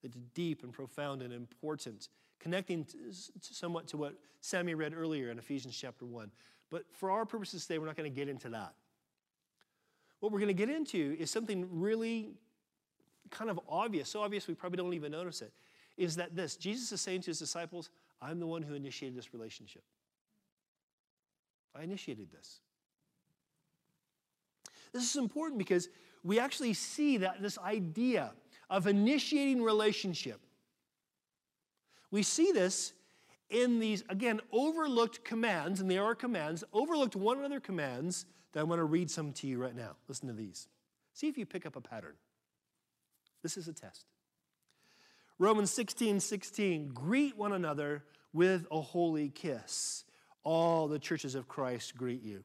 that's 0.01 0.17
deep 0.33 0.63
and 0.63 0.71
profound 0.71 1.21
and 1.21 1.33
important, 1.33 2.09
connecting 2.39 2.85
to, 2.85 2.97
somewhat 3.41 3.87
to 3.87 3.97
what 3.97 4.15
Sammy 4.41 4.75
read 4.75 4.93
earlier 4.93 5.31
in 5.31 5.37
Ephesians 5.37 5.77
chapter 5.79 6.05
1. 6.05 6.31
But 6.69 6.83
for 6.91 7.11
our 7.11 7.25
purposes 7.25 7.65
today, 7.65 7.79
we're 7.79 7.85
not 7.85 7.97
going 7.97 8.11
to 8.11 8.15
get 8.15 8.29
into 8.29 8.49
that. 8.49 8.73
What 10.19 10.31
we're 10.31 10.39
going 10.39 10.47
to 10.47 10.53
get 10.53 10.69
into 10.69 11.15
is 11.19 11.29
something 11.29 11.67
really 11.71 12.31
kind 13.33 13.49
of 13.49 13.59
obvious, 13.67 14.09
so 14.09 14.21
obvious 14.21 14.47
we 14.47 14.53
probably 14.53 14.77
don't 14.77 14.93
even 14.93 15.11
notice 15.11 15.41
it, 15.41 15.51
is 15.97 16.15
that 16.15 16.35
this 16.35 16.55
Jesus 16.55 16.91
is 16.91 17.01
saying 17.01 17.21
to 17.21 17.27
his 17.27 17.39
disciples, 17.39 17.89
I'm 18.21 18.39
the 18.39 18.47
one 18.47 18.61
who 18.61 18.73
initiated 18.73 19.17
this 19.17 19.33
relationship. 19.33 19.83
I 21.75 21.83
initiated 21.83 22.31
this. 22.31 22.59
This 24.93 25.09
is 25.09 25.15
important 25.15 25.57
because 25.57 25.89
we 26.23 26.39
actually 26.39 26.73
see 26.73 27.17
that 27.17 27.41
this 27.41 27.57
idea 27.57 28.31
of 28.69 28.87
initiating 28.87 29.61
relationship. 29.61 30.39
We 32.11 32.23
see 32.23 32.51
this 32.51 32.93
in 33.49 33.79
these, 33.79 34.03
again, 34.09 34.39
overlooked 34.51 35.23
commands, 35.25 35.81
and 35.81 35.89
they 35.89 35.97
are 35.97 36.15
commands, 36.15 36.63
overlooked 36.73 37.15
one 37.15 37.39
another 37.39 37.59
commands 37.59 38.25
that 38.53 38.61
I 38.61 38.63
want 38.63 38.79
to 38.79 38.85
read 38.85 39.09
some 39.09 39.33
to 39.33 39.47
you 39.47 39.61
right 39.61 39.75
now. 39.75 39.95
Listen 40.07 40.27
to 40.27 40.33
these. 40.33 40.67
See 41.13 41.27
if 41.27 41.37
you 41.37 41.45
pick 41.45 41.65
up 41.65 41.75
a 41.75 41.81
pattern. 41.81 42.13
This 43.43 43.57
is 43.57 43.67
a 43.67 43.73
test. 43.73 44.05
Romans 45.37 45.71
16 45.71 46.19
16, 46.19 46.89
greet 46.89 47.37
one 47.37 47.53
another 47.53 48.03
with 48.31 48.65
a 48.71 48.81
holy 48.81 49.29
kiss. 49.29 50.05
All 50.43 50.87
the 50.87 50.99
churches 50.99 51.35
of 51.35 51.47
Christ 51.47 51.95
greet 51.95 52.23
you. 52.23 52.43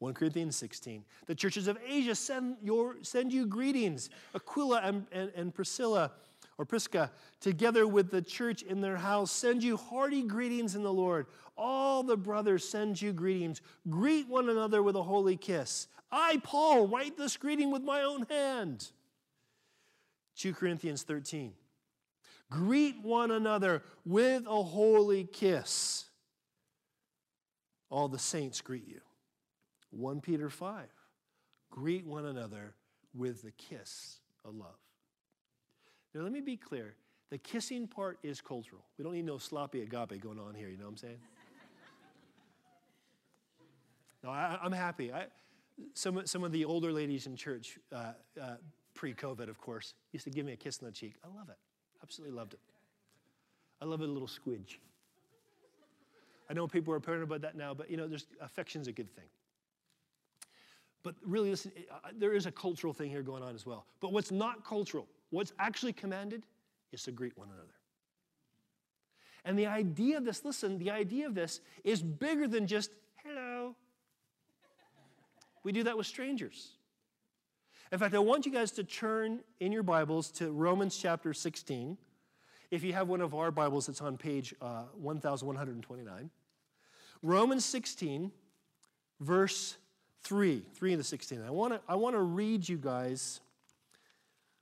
1 0.00 0.14
Corinthians 0.14 0.56
16. 0.56 1.04
The 1.26 1.34
churches 1.34 1.68
of 1.68 1.78
Asia 1.86 2.14
send, 2.14 2.56
your, 2.62 2.96
send 3.02 3.32
you 3.32 3.46
greetings. 3.46 4.08
Aquila 4.34 4.80
and, 4.82 5.06
and, 5.12 5.30
and 5.36 5.54
Priscilla 5.54 6.12
or 6.56 6.64
Prisca, 6.64 7.10
together 7.40 7.86
with 7.86 8.10
the 8.10 8.22
church 8.22 8.62
in 8.62 8.80
their 8.80 8.96
house, 8.96 9.30
send 9.30 9.62
you 9.62 9.76
hearty 9.76 10.22
greetings 10.22 10.74
in 10.74 10.82
the 10.82 10.92
Lord. 10.92 11.26
All 11.56 12.02
the 12.02 12.16
brothers 12.16 12.66
send 12.66 13.00
you 13.00 13.12
greetings. 13.12 13.60
Greet 13.88 14.26
one 14.26 14.48
another 14.48 14.82
with 14.82 14.96
a 14.96 15.02
holy 15.02 15.36
kiss. 15.36 15.86
I, 16.10 16.40
Paul, 16.42 16.88
write 16.88 17.18
this 17.18 17.36
greeting 17.36 17.70
with 17.70 17.82
my 17.82 18.02
own 18.02 18.26
hand. 18.30 18.90
2 20.40 20.54
Corinthians 20.54 21.02
13. 21.02 21.52
Greet 22.50 23.02
one 23.02 23.30
another 23.30 23.82
with 24.06 24.46
a 24.46 24.62
holy 24.62 25.24
kiss. 25.24 26.06
All 27.90 28.08
the 28.08 28.18
saints 28.18 28.62
greet 28.62 28.88
you. 28.88 29.00
1 29.90 30.22
Peter 30.22 30.48
5. 30.48 30.86
Greet 31.70 32.06
one 32.06 32.24
another 32.24 32.74
with 33.14 33.42
the 33.42 33.50
kiss 33.50 34.20
of 34.42 34.54
love. 34.54 34.78
Now, 36.14 36.22
let 36.22 36.32
me 36.32 36.40
be 36.40 36.56
clear. 36.56 36.94
The 37.28 37.38
kissing 37.38 37.86
part 37.86 38.18
is 38.22 38.40
cultural. 38.40 38.82
We 38.96 39.04
don't 39.04 39.12
need 39.12 39.26
no 39.26 39.36
sloppy 39.36 39.82
agape 39.82 40.20
going 40.22 40.40
on 40.40 40.54
here, 40.54 40.68
you 40.68 40.78
know 40.78 40.84
what 40.84 40.92
I'm 40.92 40.96
saying? 40.96 41.18
no, 44.24 44.30
I, 44.30 44.58
am 44.64 44.72
happy. 44.72 45.12
I, 45.12 45.26
some, 45.92 46.26
some 46.26 46.44
of 46.44 46.50
the 46.50 46.64
older 46.64 46.92
ladies 46.92 47.26
in 47.26 47.36
church, 47.36 47.78
uh, 47.92 48.12
uh, 48.40 48.54
pre 48.94 49.14
COVID, 49.14 49.48
of 49.48 49.58
course, 49.58 49.94
used 50.12 50.24
to 50.24 50.30
give 50.30 50.46
me 50.46 50.52
a 50.52 50.56
kiss 50.56 50.80
on 50.82 50.86
the 50.86 50.92
cheek. 50.92 51.14
I 51.24 51.28
love 51.28 51.48
it. 51.48 51.56
Absolutely 52.02 52.36
loved 52.36 52.54
it. 52.54 52.60
I 53.80 53.84
love 53.84 54.00
a 54.00 54.06
little 54.06 54.28
squidge. 54.28 54.76
I 56.48 56.52
know 56.52 56.66
people 56.66 56.92
are 56.92 57.00
paranoid 57.00 57.28
about 57.28 57.40
that 57.42 57.56
now, 57.56 57.72
but 57.72 57.90
you 57.90 57.96
know, 57.96 58.08
there's 58.08 58.26
affection's 58.40 58.88
a 58.88 58.92
good 58.92 59.10
thing. 59.14 59.26
But 61.02 61.14
really, 61.22 61.50
listen, 61.50 61.72
there 62.18 62.34
is 62.34 62.46
a 62.46 62.52
cultural 62.52 62.92
thing 62.92 63.08
here 63.08 63.22
going 63.22 63.42
on 63.42 63.54
as 63.54 63.64
well. 63.64 63.86
But 64.00 64.12
what's 64.12 64.30
not 64.30 64.64
cultural, 64.64 65.06
what's 65.30 65.52
actually 65.58 65.92
commanded, 65.92 66.42
is 66.92 67.02
to 67.04 67.12
greet 67.12 67.36
one 67.38 67.48
another. 67.48 67.74
And 69.44 69.58
the 69.58 69.66
idea 69.66 70.18
of 70.18 70.24
this, 70.24 70.44
listen, 70.44 70.78
the 70.78 70.90
idea 70.90 71.26
of 71.26 71.34
this 71.34 71.60
is 71.84 72.02
bigger 72.02 72.46
than 72.46 72.66
just 72.66 72.90
hello. 73.24 73.74
We 75.62 75.72
do 75.72 75.84
that 75.84 75.96
with 75.96 76.06
strangers. 76.06 76.72
In 77.92 77.98
fact, 77.98 78.14
I 78.14 78.20
want 78.20 78.46
you 78.46 78.52
guys 78.52 78.70
to 78.72 78.84
turn 78.84 79.40
in 79.58 79.72
your 79.72 79.82
Bibles 79.82 80.30
to 80.32 80.52
Romans 80.52 80.96
chapter 80.96 81.34
16. 81.34 81.98
If 82.70 82.84
you 82.84 82.92
have 82.92 83.08
one 83.08 83.20
of 83.20 83.34
our 83.34 83.50
Bibles, 83.50 83.88
it's 83.88 84.00
on 84.00 84.16
page 84.16 84.54
uh, 84.62 84.84
1129. 84.94 86.30
Romans 87.20 87.64
16, 87.64 88.30
verse 89.18 89.76
3, 90.22 90.62
3 90.72 90.94
the 90.94 91.02
16. 91.02 91.42
I 91.42 91.50
want 91.50 91.72
to 91.72 91.80
I 91.88 91.96
want 91.96 92.14
to 92.14 92.20
read 92.20 92.68
you 92.68 92.76
guys 92.76 93.40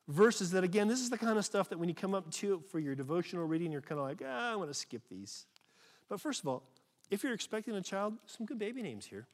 verses 0.09 0.51
that, 0.53 0.65
again, 0.65 0.89
this 0.89 1.01
is 1.01 1.11
the 1.11 1.19
kind 1.19 1.37
of 1.37 1.45
stuff 1.45 1.69
that 1.69 1.79
when 1.79 1.91
you 1.91 1.95
come 1.95 2.15
up 2.15 2.31
to 2.31 2.63
for 2.71 2.79
your 2.79 2.95
devotional 2.95 3.45
reading, 3.45 3.71
you're 3.71 3.83
kind 3.83 4.01
of 4.01 4.07
like, 4.07 4.23
ah, 4.27 4.53
I 4.55 4.57
want 4.57 4.71
to 4.71 4.75
skip 4.75 5.03
these. 5.11 5.45
But 6.09 6.19
first 6.19 6.41
of 6.41 6.49
all, 6.49 6.63
if 7.11 7.23
you're 7.23 7.35
expecting 7.35 7.75
a 7.75 7.83
child, 7.83 8.15
some 8.25 8.47
good 8.47 8.59
baby 8.59 8.81
names 8.81 9.05
here. 9.05 9.27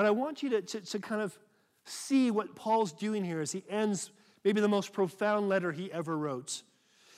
But 0.00 0.06
I 0.06 0.12
want 0.12 0.42
you 0.42 0.48
to, 0.48 0.62
to, 0.62 0.80
to 0.80 0.98
kind 0.98 1.20
of 1.20 1.38
see 1.84 2.30
what 2.30 2.56
Paul's 2.56 2.90
doing 2.90 3.22
here 3.22 3.42
as 3.42 3.52
he 3.52 3.62
ends 3.68 4.12
maybe 4.44 4.62
the 4.62 4.66
most 4.66 4.94
profound 4.94 5.50
letter 5.50 5.72
he 5.72 5.92
ever 5.92 6.16
wrote. 6.16 6.62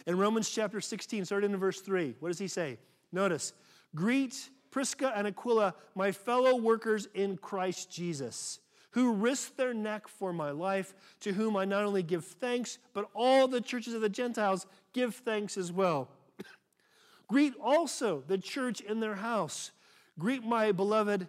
In 0.04 0.18
Romans 0.18 0.50
chapter 0.50 0.80
16, 0.80 1.24
starting 1.24 1.52
in 1.52 1.56
verse 1.58 1.80
3, 1.80 2.16
what 2.18 2.30
does 2.30 2.40
he 2.40 2.48
say? 2.48 2.78
Notice, 3.12 3.52
greet 3.94 4.50
Prisca 4.72 5.12
and 5.14 5.28
Aquila, 5.28 5.76
my 5.94 6.10
fellow 6.10 6.56
workers 6.56 7.06
in 7.14 7.36
Christ 7.36 7.88
Jesus, 7.88 8.58
who 8.90 9.12
risked 9.12 9.56
their 9.56 9.72
neck 9.72 10.08
for 10.08 10.32
my 10.32 10.50
life, 10.50 10.92
to 11.20 11.32
whom 11.32 11.56
I 11.56 11.64
not 11.64 11.84
only 11.84 12.02
give 12.02 12.24
thanks, 12.24 12.78
but 12.94 13.08
all 13.14 13.46
the 13.46 13.60
churches 13.60 13.94
of 13.94 14.00
the 14.00 14.08
Gentiles 14.08 14.66
give 14.92 15.14
thanks 15.14 15.56
as 15.56 15.70
well. 15.70 16.08
Greet 17.28 17.54
also 17.62 18.24
the 18.26 18.38
church 18.38 18.80
in 18.80 18.98
their 18.98 19.14
house. 19.14 19.70
Greet 20.18 20.42
my 20.42 20.72
beloved 20.72 21.28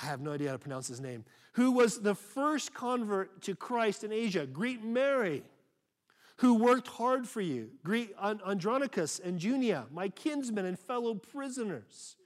I 0.00 0.06
have 0.06 0.20
no 0.20 0.32
idea 0.32 0.48
how 0.48 0.54
to 0.54 0.58
pronounce 0.58 0.88
his 0.88 1.00
name, 1.00 1.24
who 1.52 1.72
was 1.72 2.00
the 2.00 2.14
first 2.14 2.72
convert 2.72 3.42
to 3.42 3.54
Christ 3.54 4.04
in 4.04 4.12
Asia. 4.12 4.46
Greet 4.46 4.82
Mary, 4.82 5.42
who 6.36 6.54
worked 6.54 6.88
hard 6.88 7.28
for 7.28 7.40
you. 7.40 7.70
Greet 7.84 8.14
Andronicus 8.22 9.18
and 9.18 9.38
Junia, 9.38 9.86
my 9.92 10.08
kinsmen 10.08 10.64
and 10.64 10.78
fellow 10.78 11.14
prisoners. 11.14 12.16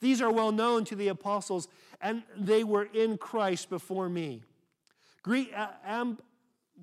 These 0.00 0.22
are 0.22 0.32
well 0.32 0.50
known 0.50 0.84
to 0.86 0.96
the 0.96 1.08
apostles, 1.08 1.68
and 2.00 2.22
they 2.36 2.64
were 2.64 2.84
in 2.84 3.18
Christ 3.18 3.68
before 3.68 4.08
me. 4.08 4.42
Greet 5.22 5.52
Amp, 5.84 6.22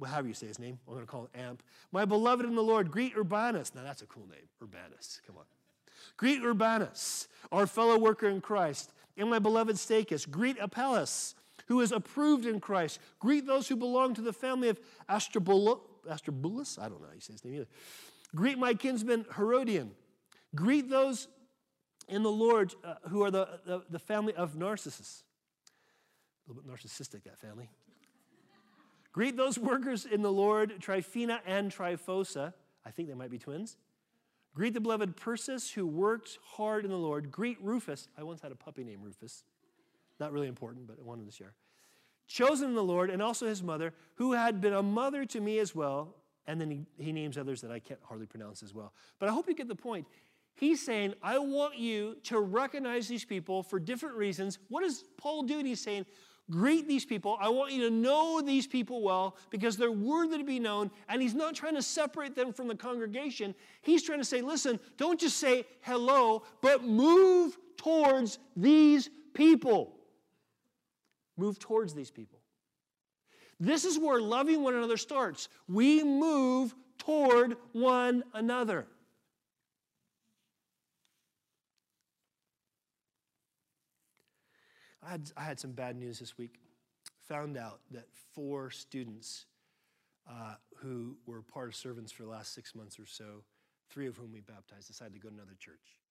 however 0.05 0.27
you 0.27 0.35
say 0.35 0.45
his 0.45 0.59
name, 0.59 0.77
I'm 0.87 0.93
going 0.93 1.05
to 1.05 1.11
call 1.11 1.23
him 1.23 1.29
Amp. 1.33 1.63
My 1.91 2.05
beloved 2.05 2.45
in 2.45 2.53
the 2.53 2.61
Lord, 2.61 2.91
greet 2.91 3.17
Urbanus. 3.17 3.73
Now 3.73 3.81
that's 3.81 4.03
a 4.03 4.05
cool 4.05 4.27
name, 4.27 4.47
Urbanus. 4.61 5.19
Come 5.25 5.37
on. 5.37 5.45
Greet 6.15 6.43
Urbanus, 6.43 7.27
our 7.51 7.65
fellow 7.65 7.97
worker 7.97 8.29
in 8.29 8.39
Christ, 8.39 8.93
and 9.17 9.29
my 9.29 9.39
beloved 9.39 9.75
Stachys. 9.75 10.29
Greet 10.29 10.57
Apelles, 10.59 11.35
who 11.67 11.81
is 11.81 11.91
approved 11.91 12.45
in 12.45 12.59
Christ. 12.59 12.99
Greet 13.19 13.45
those 13.45 13.67
who 13.67 13.75
belong 13.75 14.13
to 14.15 14.21
the 14.21 14.33
family 14.33 14.69
of 14.69 14.79
Astrobulus. 15.09 16.79
I 16.79 16.89
don't 16.89 17.01
know 17.01 17.07
how 17.07 17.13
you 17.13 17.21
say 17.21 17.33
his 17.33 17.45
name 17.45 17.55
either. 17.55 17.67
Greet 18.35 18.57
my 18.57 18.73
kinsman 18.73 19.25
Herodion. 19.35 19.91
Greet 20.55 20.89
those 20.89 21.27
in 22.07 22.23
the 22.23 22.31
Lord 22.31 22.73
uh, 22.83 22.95
who 23.09 23.23
are 23.23 23.31
the, 23.31 23.59
the, 23.65 23.83
the, 23.89 23.99
family 23.99 24.33
of 24.33 24.55
Narcissus. 24.55 25.23
A 26.45 26.51
little 26.51 26.63
bit 26.63 26.71
narcissistic, 26.71 27.23
that 27.23 27.37
family. 27.37 27.69
Greet 29.11 29.35
those 29.35 29.57
workers 29.57 30.05
in 30.05 30.21
the 30.21 30.31
Lord, 30.31 30.75
Tryphena 30.79 31.41
and 31.45 31.71
Tryphosa. 31.71 32.53
I 32.85 32.91
think 32.91 33.09
they 33.09 33.15
might 33.15 33.31
be 33.31 33.39
twins. 33.39 33.75
Greet 34.57 34.73
the 34.73 34.81
beloved 34.81 35.15
Persis, 35.15 35.69
who 35.69 35.85
worked 35.85 36.39
hard 36.43 36.83
in 36.83 36.89
the 36.89 36.97
Lord. 36.97 37.31
Greet 37.31 37.59
Rufus. 37.61 38.07
I 38.17 38.23
once 38.23 38.41
had 38.41 38.51
a 38.51 38.55
puppy 38.55 38.83
named 38.83 39.03
Rufus. 39.03 39.43
Not 40.19 40.31
really 40.31 40.47
important, 40.47 40.87
but 40.87 40.97
I 40.99 41.03
wanted 41.03 41.27
to 41.27 41.31
share. 41.31 41.53
Chosen 42.25 42.69
in 42.69 42.73
the 42.73 42.83
Lord, 42.83 43.11
and 43.11 43.21
also 43.21 43.45
his 43.45 43.61
mother, 43.61 43.93
who 44.15 44.33
had 44.33 44.59
been 44.59 44.73
a 44.73 44.81
mother 44.81 45.25
to 45.25 45.39
me 45.39 45.59
as 45.59 45.75
well. 45.75 46.15
And 46.47 46.59
then 46.59 46.71
he, 46.71 46.87
he 46.97 47.11
names 47.11 47.37
others 47.37 47.61
that 47.61 47.69
I 47.69 47.77
can't 47.77 47.99
hardly 48.01 48.25
pronounce 48.25 48.63
as 48.63 48.73
well. 48.73 48.93
But 49.19 49.29
I 49.29 49.31
hope 49.31 49.47
you 49.47 49.53
get 49.53 49.67
the 49.67 49.75
point. 49.75 50.07
He's 50.55 50.83
saying, 50.83 51.13
I 51.21 51.37
want 51.37 51.77
you 51.77 52.17
to 52.23 52.39
recognize 52.39 53.07
these 53.07 53.25
people 53.25 53.61
for 53.61 53.79
different 53.79 54.15
reasons. 54.15 54.57
What 54.69 54.83
is 54.83 55.03
Paul 55.17 55.43
doing? 55.43 55.67
He's 55.67 55.81
saying, 55.81 56.07
greet 56.49 56.87
these 56.87 57.05
people. 57.05 57.37
I 57.39 57.49
want 57.49 57.73
you 57.73 57.89
to 57.89 57.93
know 57.93 58.41
these 58.41 58.67
people 58.67 59.01
well 59.01 59.35
because 59.49 59.77
they're 59.77 59.91
worthy 59.91 60.37
to 60.37 60.43
be 60.43 60.59
known. 60.59 60.91
And 61.09 61.21
he's 61.21 61.35
not 61.35 61.55
trying 61.55 61.75
to 61.75 61.81
separate 61.81 62.35
them 62.35 62.53
from 62.53 62.67
the 62.67 62.75
congregation. 62.75 63.53
He's 63.81 64.03
trying 64.03 64.19
to 64.19 64.25
say, 64.25 64.41
listen, 64.41 64.79
don't 64.97 65.19
just 65.19 65.37
say 65.37 65.65
hello, 65.81 66.43
but 66.61 66.83
move 66.83 67.57
towards 67.77 68.39
these 68.55 69.09
people. 69.33 69.95
Move 71.37 71.59
towards 71.59 71.93
these 71.93 72.11
people. 72.11 72.39
This 73.59 73.85
is 73.85 73.97
where 73.97 74.21
loving 74.21 74.63
one 74.63 74.75
another 74.75 74.97
starts. 74.97 75.49
We 75.67 76.03
move 76.03 76.75
toward 76.97 77.57
one 77.73 78.23
another. 78.33 78.87
I 85.07 85.11
had, 85.11 85.31
I 85.37 85.43
had 85.43 85.59
some 85.59 85.71
bad 85.71 85.95
news 85.95 86.19
this 86.19 86.37
week. 86.37 86.59
Found 87.29 87.57
out 87.57 87.79
that 87.91 88.05
four 88.33 88.69
students 88.69 89.45
uh, 90.29 90.55
who 90.77 91.15
were 91.25 91.41
part 91.41 91.69
of 91.69 91.75
servants 91.75 92.11
for 92.11 92.23
the 92.23 92.29
last 92.29 92.53
six 92.53 92.75
months 92.75 92.99
or 92.99 93.05
so, 93.05 93.43
three 93.89 94.07
of 94.07 94.17
whom 94.17 94.33
we 94.33 94.41
baptized, 94.41 94.87
decided 94.87 95.13
to 95.13 95.19
go 95.19 95.29
to 95.29 95.35
another 95.35 95.55
church. 95.57 96.01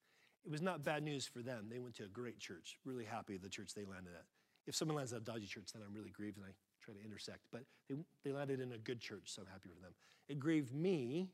It 0.47 0.51
was 0.51 0.63
not 0.63 0.83
bad 0.83 1.03
news 1.03 1.27
for 1.27 1.41
them. 1.41 1.67
They 1.71 1.79
went 1.79 1.95
to 1.97 2.05
a 2.05 2.09
great 2.09 2.39
church, 2.39 2.79
really 2.85 3.05
happy 3.05 3.37
the 3.37 3.51
church 3.51 3.75
they 3.75 3.85
landed 3.85 4.15
at. 4.15 4.25
If 4.67 4.75
someone 4.75 4.97
lands 4.97 5.13
at 5.13 5.21
a 5.21 5.25
dodgy 5.25 5.47
church, 5.47 5.73
then 5.75 5.83
I'm 5.87 5.95
really 5.95 6.11
grieved 6.11 6.39
and 6.39 6.47
I 6.47 6.51
try 6.83 6.95
to 6.95 7.05
intersect. 7.05 7.41
But 7.53 7.65
they, 7.91 7.97
they 8.25 8.33
landed 8.33 8.61
in 8.61 8.73
a 8.73 8.79
good 8.79 9.01
church, 9.01 9.25
so 9.27 9.43
I'm 9.43 9.49
happy 9.49 9.69
for 9.69 9.83
them. 9.83 9.93
It 10.29 10.39
grieved 10.39 10.75
me 10.75 11.29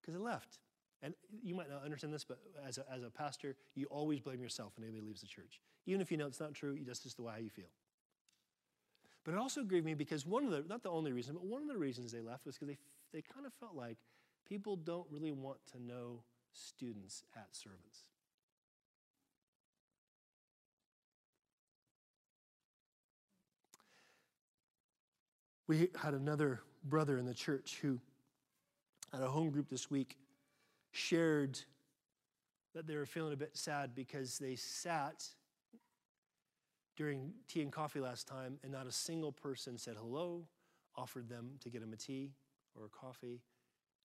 because 0.00 0.14
they 0.14 0.24
left. 0.24 0.58
And 1.02 1.14
you 1.42 1.54
might 1.54 1.70
not 1.70 1.82
understand 1.82 2.12
this, 2.12 2.24
but 2.24 2.38
as 2.66 2.78
a, 2.78 2.84
as 2.92 3.02
a 3.02 3.10
pastor, 3.10 3.56
you 3.74 3.86
always 3.86 4.20
blame 4.20 4.42
yourself 4.42 4.72
when 4.76 4.84
anybody 4.84 5.06
leaves 5.06 5.22
the 5.22 5.26
church. 5.26 5.60
Even 5.86 6.00
if 6.00 6.10
you 6.10 6.18
know 6.18 6.26
it's 6.26 6.40
not 6.40 6.52
true, 6.52 6.78
that's 6.86 7.00
just 7.00 7.16
the 7.16 7.22
way 7.22 7.40
you 7.42 7.50
feel. 7.50 7.70
But 9.24 9.32
it 9.32 9.38
also 9.38 9.62
grieved 9.62 9.86
me 9.86 9.94
because 9.94 10.26
one 10.26 10.44
of 10.44 10.50
the, 10.50 10.64
not 10.68 10.82
the 10.82 10.90
only 10.90 11.12
reason, 11.12 11.34
but 11.34 11.44
one 11.44 11.62
of 11.62 11.68
the 11.68 11.76
reasons 11.76 12.12
they 12.12 12.20
left 12.20 12.46
was 12.46 12.56
because 12.56 12.68
they, 12.68 12.78
they 13.12 13.22
kind 13.22 13.46
of 13.46 13.52
felt 13.54 13.74
like 13.74 13.98
people 14.48 14.76
don't 14.76 15.06
really 15.10 15.32
want 15.32 15.58
to 15.72 15.82
know 15.82 16.22
students 16.52 17.22
at 17.36 17.48
servants. 17.52 18.04
We 25.66 25.88
had 25.94 26.14
another 26.14 26.62
brother 26.84 27.16
in 27.16 27.26
the 27.26 27.34
church 27.34 27.78
who, 27.80 28.00
at 29.14 29.22
a 29.22 29.28
home 29.28 29.50
group 29.50 29.68
this 29.70 29.88
week, 29.88 30.16
shared 30.92 31.58
that 32.74 32.86
they 32.86 32.96
were 32.96 33.06
feeling 33.06 33.32
a 33.32 33.36
bit 33.36 33.56
sad 33.56 33.94
because 33.94 34.38
they 34.38 34.54
sat 34.56 35.24
during 36.96 37.32
tea 37.48 37.62
and 37.62 37.72
coffee 37.72 38.00
last 38.00 38.28
time 38.28 38.58
and 38.62 38.72
not 38.72 38.86
a 38.86 38.92
single 38.92 39.32
person 39.32 39.78
said 39.78 39.96
hello, 39.98 40.44
offered 40.96 41.28
them 41.28 41.52
to 41.60 41.70
get 41.70 41.80
them 41.80 41.92
a 41.92 41.96
tea 41.96 42.32
or 42.78 42.84
a 42.84 42.88
coffee. 42.88 43.40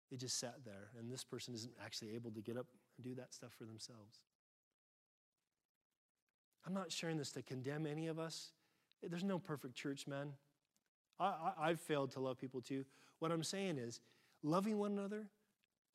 They 0.10 0.18
just 0.18 0.40
sat 0.40 0.64
there, 0.64 0.90
and 1.00 1.12
this 1.12 1.24
person 1.24 1.54
isn't 1.56 1.74
actually 1.84 2.14
able 2.16 2.32
to 2.32 2.42
get 2.42 2.58
up 2.58 2.68
and 2.98 3.04
do 3.04 3.16
that 3.16 3.34
stuff 3.34 3.54
for 3.58 3.66
themselves. 3.66 4.20
I'm 6.66 6.74
not 6.74 6.92
sharing 6.92 7.18
this 7.18 7.32
to 7.32 7.42
condemn 7.42 7.86
any 7.86 8.08
of 8.08 8.20
us. 8.20 8.52
There's 9.08 9.24
no 9.24 9.40
perfect 9.40 9.76
church, 9.76 10.08
man. 10.08 10.30
I, 11.20 11.52
I, 11.60 11.68
have 11.70 11.80
failed 11.80 12.12
to 12.12 12.20
love 12.20 12.40
people 12.40 12.62
too. 12.62 12.86
What 13.20 13.32
I'm 13.32 13.44
saying 13.44 13.78
is, 13.78 14.02
loving 14.44 14.78
one 14.78 14.92
another 14.92 15.28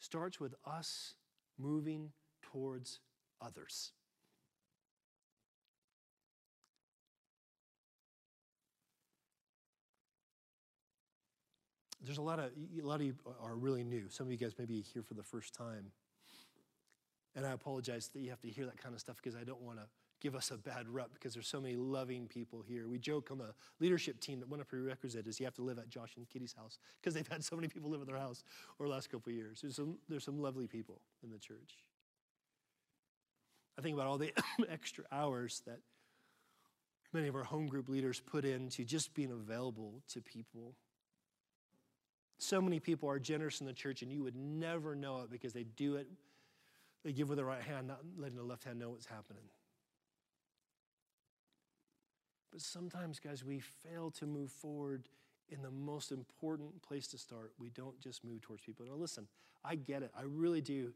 starts 0.00 0.40
with 0.40 0.54
us 0.66 1.14
moving 1.58 2.10
towards 2.42 2.98
others. 3.40 3.92
There's 12.02 12.18
a 12.18 12.22
lot 12.22 12.38
of 12.38 12.46
a 12.46 12.86
lot 12.86 12.96
of 12.96 13.02
you 13.06 13.14
are 13.42 13.54
really 13.54 13.84
new. 13.84 14.08
Some 14.08 14.26
of 14.26 14.32
you 14.32 14.38
guys 14.38 14.54
may 14.58 14.64
be 14.64 14.80
here 14.80 15.02
for 15.02 15.14
the 15.14 15.22
first 15.22 15.54
time. 15.54 15.92
And 17.36 17.46
I 17.46 17.52
apologize 17.52 18.08
that 18.08 18.20
you 18.20 18.30
have 18.30 18.40
to 18.40 18.48
hear 18.48 18.64
that 18.64 18.78
kind 18.82 18.94
of 18.94 19.00
stuff 19.00 19.16
because 19.22 19.36
I 19.36 19.44
don't 19.44 19.60
want 19.60 19.78
to 19.78 19.84
give 20.20 20.34
us 20.34 20.50
a 20.50 20.56
bad 20.56 20.88
rep 20.88 21.12
because 21.14 21.34
there's 21.34 21.48
so 21.48 21.60
many 21.60 21.76
loving 21.76 22.26
people 22.26 22.62
here. 22.66 22.88
We 22.88 22.98
joke 22.98 23.30
on 23.30 23.38
the 23.38 23.54
leadership 23.80 24.20
team 24.20 24.40
that 24.40 24.48
one 24.48 24.60
of 24.60 24.66
the 24.66 24.70
prerequisites 24.70 25.26
is 25.26 25.40
you 25.40 25.46
have 25.46 25.54
to 25.54 25.62
live 25.62 25.78
at 25.78 25.88
Josh 25.88 26.16
and 26.16 26.28
Kitty's 26.28 26.54
house 26.54 26.78
because 27.00 27.14
they've 27.14 27.26
had 27.28 27.44
so 27.44 27.56
many 27.56 27.68
people 27.68 27.90
live 27.90 28.00
at 28.00 28.06
their 28.06 28.18
house 28.18 28.44
over 28.78 28.88
the 28.88 28.94
last 28.94 29.10
couple 29.10 29.30
of 29.30 29.36
years. 29.36 29.60
There's 29.62 29.76
some, 29.76 29.98
there's 30.08 30.24
some 30.24 30.40
lovely 30.40 30.66
people 30.66 31.00
in 31.24 31.30
the 31.30 31.38
church. 31.38 31.78
I 33.78 33.82
think 33.82 33.94
about 33.94 34.06
all 34.06 34.18
the 34.18 34.32
extra 34.68 35.04
hours 35.10 35.62
that 35.66 35.78
many 37.12 37.28
of 37.28 37.34
our 37.34 37.44
home 37.44 37.66
group 37.66 37.88
leaders 37.88 38.20
put 38.20 38.44
into 38.44 38.84
just 38.84 39.14
being 39.14 39.32
available 39.32 40.02
to 40.08 40.20
people. 40.20 40.74
So 42.38 42.60
many 42.60 42.80
people 42.80 43.08
are 43.08 43.18
generous 43.18 43.60
in 43.60 43.66
the 43.66 43.72
church, 43.72 44.02
and 44.02 44.12
you 44.12 44.22
would 44.22 44.36
never 44.36 44.94
know 44.94 45.20
it 45.20 45.30
because 45.30 45.52
they 45.52 45.64
do 45.64 45.96
it. 45.96 46.08
They 47.04 47.12
give 47.12 47.28
with 47.28 47.38
the 47.38 47.44
right 47.44 47.62
hand, 47.62 47.88
not 47.88 48.00
letting 48.18 48.36
the 48.36 48.42
left 48.42 48.64
hand 48.64 48.78
know 48.78 48.90
what's 48.90 49.06
happening. 49.06 49.44
But 52.50 52.60
sometimes, 52.60 53.20
guys, 53.20 53.44
we 53.44 53.60
fail 53.60 54.10
to 54.12 54.26
move 54.26 54.50
forward 54.50 55.08
in 55.48 55.62
the 55.62 55.70
most 55.70 56.12
important 56.12 56.82
place 56.82 57.06
to 57.08 57.18
start. 57.18 57.52
We 57.58 57.70
don't 57.70 58.00
just 58.00 58.24
move 58.24 58.40
towards 58.40 58.62
people. 58.62 58.86
Now, 58.86 58.94
listen, 58.94 59.26
I 59.64 59.74
get 59.74 60.02
it. 60.02 60.10
I 60.16 60.22
really 60.24 60.60
do. 60.60 60.92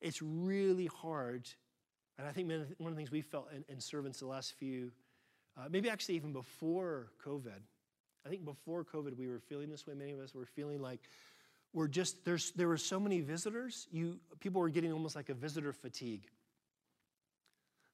It's 0.00 0.20
really 0.20 0.86
hard. 0.86 1.48
And 2.18 2.26
I 2.26 2.32
think 2.32 2.48
one 2.48 2.90
of 2.90 2.94
the 2.94 2.96
things 2.96 3.10
we 3.10 3.20
felt 3.20 3.48
in, 3.54 3.64
in 3.68 3.80
servants 3.80 4.20
the 4.20 4.26
last 4.26 4.54
few, 4.54 4.92
uh, 5.56 5.68
maybe 5.70 5.88
actually 5.88 6.16
even 6.16 6.32
before 6.32 7.08
COVID, 7.24 7.60
I 8.24 8.28
think 8.28 8.44
before 8.44 8.84
COVID, 8.84 9.16
we 9.16 9.26
were 9.26 9.40
feeling 9.40 9.70
this 9.70 9.86
way. 9.86 9.94
Many 9.94 10.12
of 10.12 10.20
us 10.20 10.34
were 10.34 10.46
feeling 10.46 10.80
like 10.80 11.00
we're 11.72 11.88
just, 11.88 12.24
there's, 12.24 12.52
there 12.52 12.68
were 12.68 12.76
so 12.76 13.00
many 13.00 13.20
visitors. 13.20 13.88
You, 13.90 14.18
people 14.40 14.60
were 14.60 14.68
getting 14.68 14.92
almost 14.92 15.16
like 15.16 15.28
a 15.28 15.34
visitor 15.34 15.72
fatigue. 15.72 16.22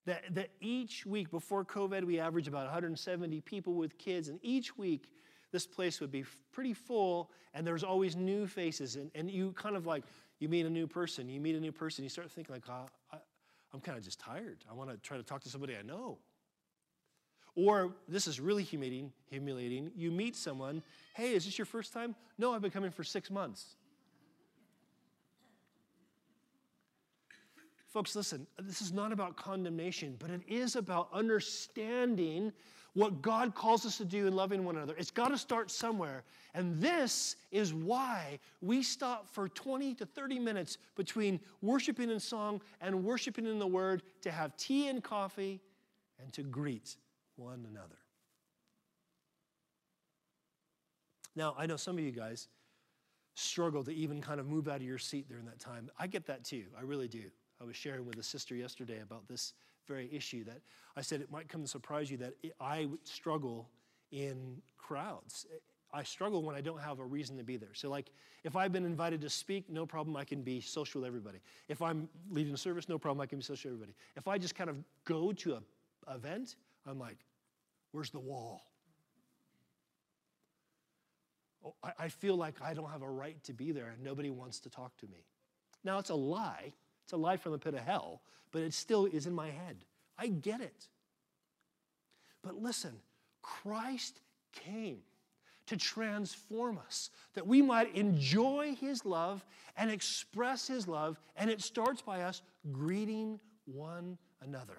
That, 0.09 0.35
that 0.37 0.49
each 0.63 1.05
week 1.05 1.31
before 1.31 1.67
COVID, 1.67 2.03
we 2.03 2.19
averaged 2.19 2.49
about 2.49 2.65
170 2.65 3.43
people 3.43 3.75
with 3.75 3.99
kids, 3.99 4.29
and 4.29 4.39
each 4.43 4.79
week 4.79 5.11
this 5.53 5.67
place 5.67 6.01
would 6.01 6.11
be 6.11 6.25
pretty 6.51 6.73
full, 6.73 7.31
and 7.53 7.67
there's 7.67 7.85
always 7.85 8.17
new 8.17 8.47
faces. 8.47 8.97
And, 8.97 9.11
and 9.15 9.31
you 9.31 9.53
kind 9.53 9.77
of 9.77 9.85
like, 9.85 10.05
you 10.39 10.49
meet 10.49 10.65
a 10.65 10.71
new 10.71 10.87
person, 10.87 11.29
you 11.29 11.43
meet 11.43 11.57
a 11.57 11.61
new 11.61 11.73
person, 11.73 12.05
you 12.05 12.09
start 12.09 12.31
thinking, 12.31 12.55
like, 12.55 12.65
oh, 12.71 12.87
I, 13.13 13.19
I'm 13.75 13.81
kind 13.81 13.99
of 13.99 14.03
just 14.03 14.19
tired. 14.19 14.65
I 14.71 14.73
want 14.73 14.89
to 14.89 14.97
try 14.97 15.19
to 15.19 15.23
talk 15.23 15.43
to 15.43 15.51
somebody 15.51 15.77
I 15.77 15.83
know. 15.83 16.17
Or 17.55 17.93
this 18.09 18.27
is 18.27 18.41
really 18.41 18.63
humiliating, 18.63 19.13
humiliating. 19.29 19.91
You 19.95 20.11
meet 20.11 20.37
someone, 20.37 20.83
hey, 21.17 21.35
is 21.35 21.45
this 21.45 21.59
your 21.59 21.67
first 21.67 21.93
time? 21.93 22.15
No, 22.39 22.55
I've 22.55 22.63
been 22.63 22.71
coming 22.71 22.93
for 22.93 23.05
six 23.05 23.31
months. 23.31 23.77
Folks, 27.89 28.15
listen, 28.15 28.47
this 28.59 28.83
is 28.83 28.93
not 28.93 29.13
about 29.13 29.37
condemnation, 29.37 30.17
but 30.19 30.31
it 30.31 30.43
is 30.47 30.77
about 30.77 31.09
understanding 31.13 32.53
what 32.93 33.23
God 33.23 33.55
calls 33.55 33.87
us 33.87 33.97
to 33.99 34.05
do 34.05 34.27
in 34.27 34.35
loving 34.35 34.65
one 34.65 34.77
another. 34.77 34.95
It's 34.99 35.11
got 35.11 35.29
to 35.29 35.39
start 35.39 35.71
somewhere. 35.71 36.25
And 36.55 36.81
this 36.81 37.37
is 37.51 37.73
why 37.73 38.41
we 38.61 38.83
stop 38.83 39.31
for 39.31 39.49
20 39.49 39.95
to 39.95 40.07
30 40.07 40.39
minutes 40.39 40.79
between 40.97 41.41
worshiping 41.63 42.11
in 42.11 42.21
song 42.21 42.61
and 42.81 43.05
worshiping 43.05 43.47
in 43.47 43.59
the 43.59 43.67
Word 43.67 44.03
to 44.23 44.31
have 44.31 44.57
tea 44.57 44.89
and 44.89 45.03
coffee 45.03 45.61
and 46.21 46.33
to 46.33 46.43
greet 46.43 46.97
one 47.37 47.67
another. 47.71 47.99
Now, 51.37 51.55
I 51.57 51.67
know 51.67 51.77
some 51.77 51.97
of 51.97 52.05
you 52.05 52.11
guys 52.11 52.49
struggle 53.35 53.85
to 53.85 53.93
even 53.93 54.21
kind 54.21 54.41
of 54.41 54.47
move 54.47 54.67
out 54.67 54.77
of 54.77 54.83
your 54.83 54.99
seat 54.99 55.29
during 55.29 55.47
that 55.47 55.61
time. 55.61 55.89
I 55.99 56.09
get 56.09 56.27
that 56.27 56.45
too. 56.45 56.65
I 56.77 56.83
really 56.83 57.07
do. 57.07 57.31
I 57.61 57.65
was 57.65 57.77
sharing 57.77 58.07
with 58.07 58.19
a 58.19 58.23
sister 58.23 58.55
yesterday 58.55 59.01
about 59.01 59.27
this 59.29 59.55
very 59.87 60.09
issue 60.13 60.45
that 60.45 60.61
I 60.97 61.01
said 61.01 61.21
it 61.21 61.31
might 61.31 61.49
come 61.49 61.63
to 61.63 61.69
surprise 61.69 62.11
you 62.11 62.17
that 62.19 62.35
I 62.61 62.89
struggle 63.05 63.69
in 64.13 64.61
crowds. 64.77 65.47
I 65.93 66.03
struggle 66.03 66.43
when 66.43 66.55
I 66.55 66.61
don't 66.61 66.81
have 66.81 66.99
a 66.99 67.05
reason 67.05 67.37
to 67.39 67.43
be 67.43 67.57
there. 67.57 67.73
So, 67.73 67.89
like, 67.89 68.11
if 68.45 68.57
I've 68.57 68.73
been 68.73 68.85
invited 68.85 69.23
to 69.23 69.31
speak, 69.31 69.71
no 69.71 69.87
problem, 69.87 70.17
I 70.17 70.25
can 70.25 70.43
be 70.43 70.61
social 70.61 71.01
with 71.01 71.09
everybody. 71.09 71.39
If 71.69 71.81
I'm 71.81 72.09
leading 72.31 72.53
a 72.53 72.59
service, 72.59 72.89
no 72.89 72.99
problem, 72.99 73.23
I 73.23 73.27
can 73.27 73.39
be 73.39 73.45
social 73.45 73.71
with 73.71 73.77
everybody. 73.79 73.97
If 74.17 74.29
I 74.29 74.37
just 74.37 74.55
kind 74.55 74.69
of 74.69 74.77
go 75.05 75.33
to 75.33 75.55
an 75.55 75.63
event, 76.15 76.57
I'm 76.87 76.99
like, 76.99 77.17
where's 77.93 78.11
the 78.11 78.19
wall? 78.19 78.63
Oh, 81.65 81.75
I, 81.83 81.93
I 81.99 82.09
feel 82.09 82.37
like 82.37 82.61
I 82.63 82.75
don't 82.75 82.91
have 82.91 83.03
a 83.03 83.11
right 83.11 83.43
to 83.45 83.53
be 83.53 83.73
there 83.73 83.89
and 83.89 84.03
nobody 84.03 84.31
wants 84.31 84.61
to 84.61 84.71
talk 84.71 84.97
to 84.99 85.07
me. 85.07 85.25
Now, 85.85 85.99
it's 85.99 86.11
a 86.11 86.15
lie 86.15 86.73
it's 87.09 87.15
a 87.15 87.17
lie 87.17 87.39
from 87.39 87.53
the 87.53 87.59
pit 87.59 87.73
of 87.73 87.81
hell, 87.81 88.21
but 88.53 88.61
it 88.61 88.75
still 88.75 89.07
is 89.07 89.27
in 89.27 89.33
my 89.33 89.47
head. 89.47 89.79
I 90.19 90.27
get 90.27 90.61
it. 90.61 90.89
But 92.43 92.63
listen, 92.63 92.93
Christ 93.41 94.21
came 94.53 94.99
to 95.69 95.79
transform 95.79 96.79
us, 96.87 97.09
that 97.33 97.47
we 97.47 97.63
might 97.63 97.95
enjoy 97.95 98.77
His 98.79 99.07
love 99.07 99.43
and 99.79 99.91
express 99.91 100.69
His 100.69 100.87
love, 100.87 101.19
and 101.35 101.49
it 101.49 101.63
starts 101.63 102.03
by 102.03 102.25
us 102.25 102.43
greeting 102.73 103.41
one 103.65 104.19
another. 104.43 104.77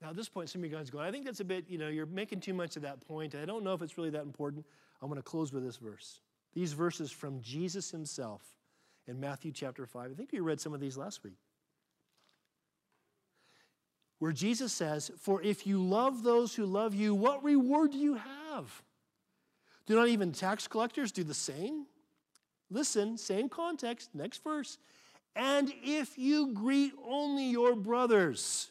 Now, 0.00 0.08
at 0.08 0.16
this 0.16 0.30
point, 0.30 0.48
some 0.48 0.64
of 0.64 0.70
you 0.70 0.74
guys 0.74 0.88
go, 0.88 1.00
I 1.00 1.10
think 1.10 1.26
that's 1.26 1.40
a 1.40 1.44
bit, 1.44 1.66
you 1.68 1.76
know, 1.76 1.88
you're 1.88 2.06
making 2.06 2.40
too 2.40 2.54
much 2.54 2.76
of 2.76 2.82
that 2.82 3.06
point. 3.06 3.34
I 3.34 3.44
don't 3.44 3.62
know 3.62 3.74
if 3.74 3.82
it's 3.82 3.98
really 3.98 4.08
that 4.08 4.22
important. 4.22 4.64
I'm 5.02 5.08
going 5.08 5.18
to 5.18 5.22
close 5.22 5.52
with 5.52 5.66
this 5.66 5.76
verse. 5.76 6.20
These 6.54 6.72
verses 6.72 7.10
from 7.10 7.42
Jesus 7.42 7.90
Himself 7.90 8.40
in 9.06 9.20
Matthew 9.20 9.52
chapter 9.52 9.86
5. 9.86 10.10
I 10.10 10.14
think 10.14 10.32
we 10.32 10.40
read 10.40 10.60
some 10.60 10.74
of 10.74 10.80
these 10.80 10.96
last 10.96 11.24
week. 11.24 11.36
where 14.20 14.32
Jesus 14.32 14.72
says, 14.72 15.10
For 15.18 15.42
if 15.42 15.66
you 15.66 15.82
love 15.82 16.22
those 16.22 16.54
who 16.54 16.64
love 16.66 16.94
you, 16.94 17.14
what 17.14 17.42
reward 17.42 17.90
do 17.90 17.98
you 17.98 18.14
have? 18.14 18.82
Do 19.86 19.96
not 19.96 20.08
even 20.08 20.30
tax 20.30 20.68
collectors 20.68 21.10
do 21.10 21.24
the 21.24 21.34
same? 21.34 21.86
Listen, 22.70 23.18
same 23.18 23.48
context, 23.48 24.10
next 24.14 24.44
verse. 24.44 24.78
And 25.34 25.72
if 25.82 26.16
you 26.18 26.52
greet 26.52 26.92
only 27.04 27.46
your 27.46 27.74
brothers, 27.74 28.70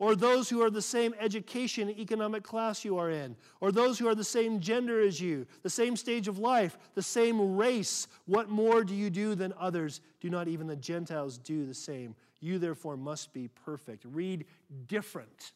or 0.00 0.16
those 0.16 0.48
who 0.48 0.62
are 0.62 0.70
the 0.70 0.82
same 0.82 1.14
education 1.20 1.88
and 1.88 1.98
economic 1.98 2.42
class 2.42 2.84
you 2.84 2.96
are 2.96 3.10
in, 3.10 3.36
or 3.60 3.70
those 3.70 3.98
who 3.98 4.08
are 4.08 4.14
the 4.14 4.24
same 4.24 4.58
gender 4.58 5.00
as 5.00 5.20
you, 5.20 5.46
the 5.62 5.70
same 5.70 5.94
stage 5.94 6.26
of 6.26 6.38
life, 6.38 6.78
the 6.94 7.02
same 7.02 7.56
race, 7.56 8.08
what 8.24 8.48
more 8.48 8.82
do 8.82 8.94
you 8.94 9.10
do 9.10 9.34
than 9.34 9.52
others? 9.60 10.00
Do 10.20 10.30
not 10.30 10.48
even 10.48 10.66
the 10.66 10.74
Gentiles 10.74 11.38
do 11.38 11.66
the 11.66 11.74
same? 11.74 12.16
You 12.40 12.58
therefore 12.58 12.96
must 12.96 13.32
be 13.34 13.48
perfect. 13.48 14.04
Read 14.06 14.46
different. 14.88 15.52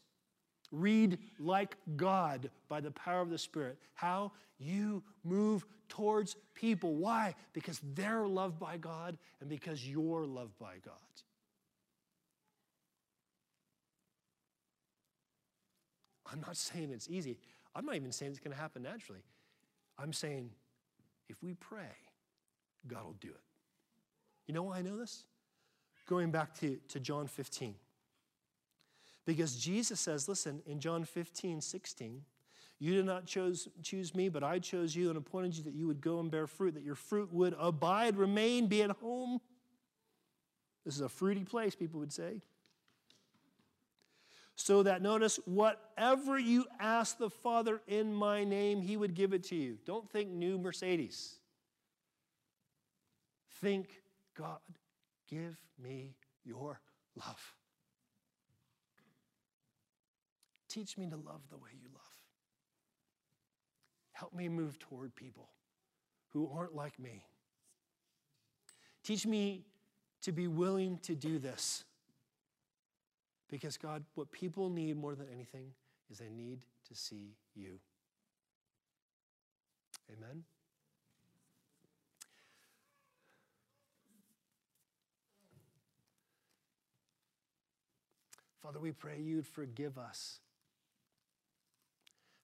Read 0.71 1.19
like 1.39 1.77
God 1.97 2.51
by 2.69 2.83
the 2.83 2.91
power 2.91 3.23
of 3.23 3.31
the 3.31 3.39
Spirit. 3.39 3.79
How 3.95 4.33
you 4.59 5.03
move 5.25 5.65
towards 5.89 6.37
people. 6.55 6.97
Why? 6.97 7.35
Because 7.55 7.81
they're 7.95 8.27
loved 8.27 8.59
by 8.59 8.77
God 8.77 9.17
and 9.41 9.49
because 9.49 9.89
you're 9.89 10.27
loved 10.27 10.59
by 10.59 10.75
God. 10.85 10.95
I'm 16.35 16.41
not 16.41 16.57
saying 16.57 16.91
it's 16.91 17.09
easy. 17.09 17.39
I'm 17.77 17.87
not 17.87 17.95
even 17.95 18.11
saying 18.11 18.33
it's 18.33 18.41
going 18.41 18.55
to 18.55 18.61
happen 18.61 18.83
naturally. 18.83 19.23
I'm 19.97 20.13
saying 20.13 20.51
if 21.29 21.41
we 21.43 21.55
pray, 21.55 21.95
God 22.89 23.05
will 23.05 23.17
do 23.21 23.29
it. 23.29 23.41
You 24.49 24.55
know 24.55 24.65
why 24.65 24.79
I 24.79 24.83
know 24.83 24.99
this? 24.99 25.25
Going 26.09 26.33
back 26.33 26.59
to, 26.59 26.77
to 26.89 26.99
John 26.99 27.29
15. 27.29 27.77
Because 29.25 29.57
Jesus 29.57 30.01
says, 30.01 30.29
listen, 30.29 30.61
in 30.67 30.81
John 30.81 31.05
15, 31.05 31.61
16, 31.61 32.23
you 32.81 32.95
did 32.95 33.07
not 33.07 33.27
chose, 33.27 33.69
choose 33.83 34.13
me, 34.15 34.29
but 34.29 34.43
I 34.43 34.59
chose 34.59 34.95
you 34.95 35.09
and 35.09 35.17
appointed 35.17 35.57
you 35.57 35.63
that 35.63 35.75
you 35.75 35.87
would 35.87 36.01
go 36.01 36.19
and 36.19 36.31
bear 36.31 36.49
fruit, 36.49 36.75
that 36.75 36.83
your 36.83 36.97
fruit 36.97 37.33
would 37.33 37.55
abide, 37.59 38.17
remain, 38.17 38.67
be 38.67 38.83
at 38.83 38.91
home. 38.91 39.41
This 40.85 40.97
is 40.97 41.01
a 41.01 41.09
fruity 41.09 41.45
place, 41.45 41.77
people 41.77 42.01
would 42.01 42.13
say. 42.13 42.43
So 44.57 44.85
that, 44.85 45.03
notice, 45.03 45.41
whatever 45.47 46.39
you 46.39 46.65
ask 46.79 47.19
the 47.19 47.31
Father 47.31 47.81
in 47.89 48.15
my 48.15 48.45
name, 48.45 48.81
he 48.81 48.97
would 48.97 49.15
give 49.15 49.33
it 49.33 49.43
to 49.45 49.57
you. 49.57 49.79
Don't 49.85 50.09
think 50.11 50.31
new 50.31 50.59
Mercedes. 50.59 51.37
Think, 53.61 53.89
God, 54.37 54.61
give 55.29 55.57
me 55.83 56.15
your 56.45 56.81
love. 57.17 57.55
Teach 60.69 60.97
me 60.99 61.09
to 61.09 61.17
love 61.17 61.43
the 61.51 61.57
way 61.57 61.71
you 61.73 61.89
love. 61.93 62.03
Help 64.13 64.35
me 64.35 64.49
move 64.49 64.79
toward 64.79 65.15
people 65.17 65.49
who 66.29 66.51
aren't 66.53 66.75
like 66.75 66.99
me. 66.99 67.25
Teach 69.03 69.27
me 69.27 69.65
to 70.23 70.33
be 70.33 70.47
willing 70.47 70.99
to 71.03 71.15
do 71.15 71.39
this. 71.39 71.85
Because, 73.55 73.77
God, 73.77 74.03
what 74.17 74.33
people 74.33 74.69
need 74.69 74.97
more 74.97 75.15
than 75.15 75.29
anything 75.33 75.67
is 76.11 76.19
they 76.19 76.29
need 76.29 76.65
to 76.89 76.95
see 76.97 77.37
you. 77.55 77.79
Amen. 80.11 80.43
Father, 88.61 88.81
we 88.81 88.91
pray 88.91 89.21
you'd 89.21 89.47
forgive 89.47 89.99
us 89.99 90.41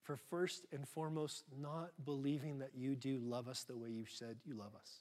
for 0.04 0.16
first 0.16 0.64
and 0.70 0.86
foremost 0.86 1.42
not 1.60 1.90
believing 2.04 2.60
that 2.60 2.70
you 2.76 2.94
do 2.94 3.18
love 3.18 3.48
us 3.48 3.64
the 3.64 3.76
way 3.76 3.90
you 3.90 4.04
said 4.08 4.36
you 4.44 4.54
love 4.54 4.76
us. 4.80 5.00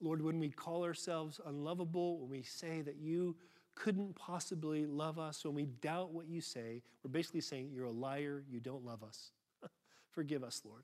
Lord, 0.00 0.22
when 0.22 0.38
we 0.38 0.50
call 0.50 0.84
ourselves 0.84 1.40
unlovable, 1.44 2.20
when 2.20 2.30
we 2.30 2.42
say 2.44 2.82
that 2.82 2.98
you 3.00 3.34
couldn't 3.76 4.16
possibly 4.16 4.86
love 4.86 5.18
us, 5.18 5.44
when 5.44 5.54
we 5.54 5.66
doubt 5.66 6.12
what 6.12 6.26
you 6.26 6.40
say, 6.40 6.82
we're 7.04 7.10
basically 7.10 7.42
saying 7.42 7.70
you're 7.72 7.84
a 7.84 7.92
liar, 7.92 8.42
you 8.50 8.58
don't 8.58 8.84
love 8.84 9.04
us. 9.04 9.30
Forgive 10.10 10.42
us, 10.42 10.62
Lord. 10.64 10.82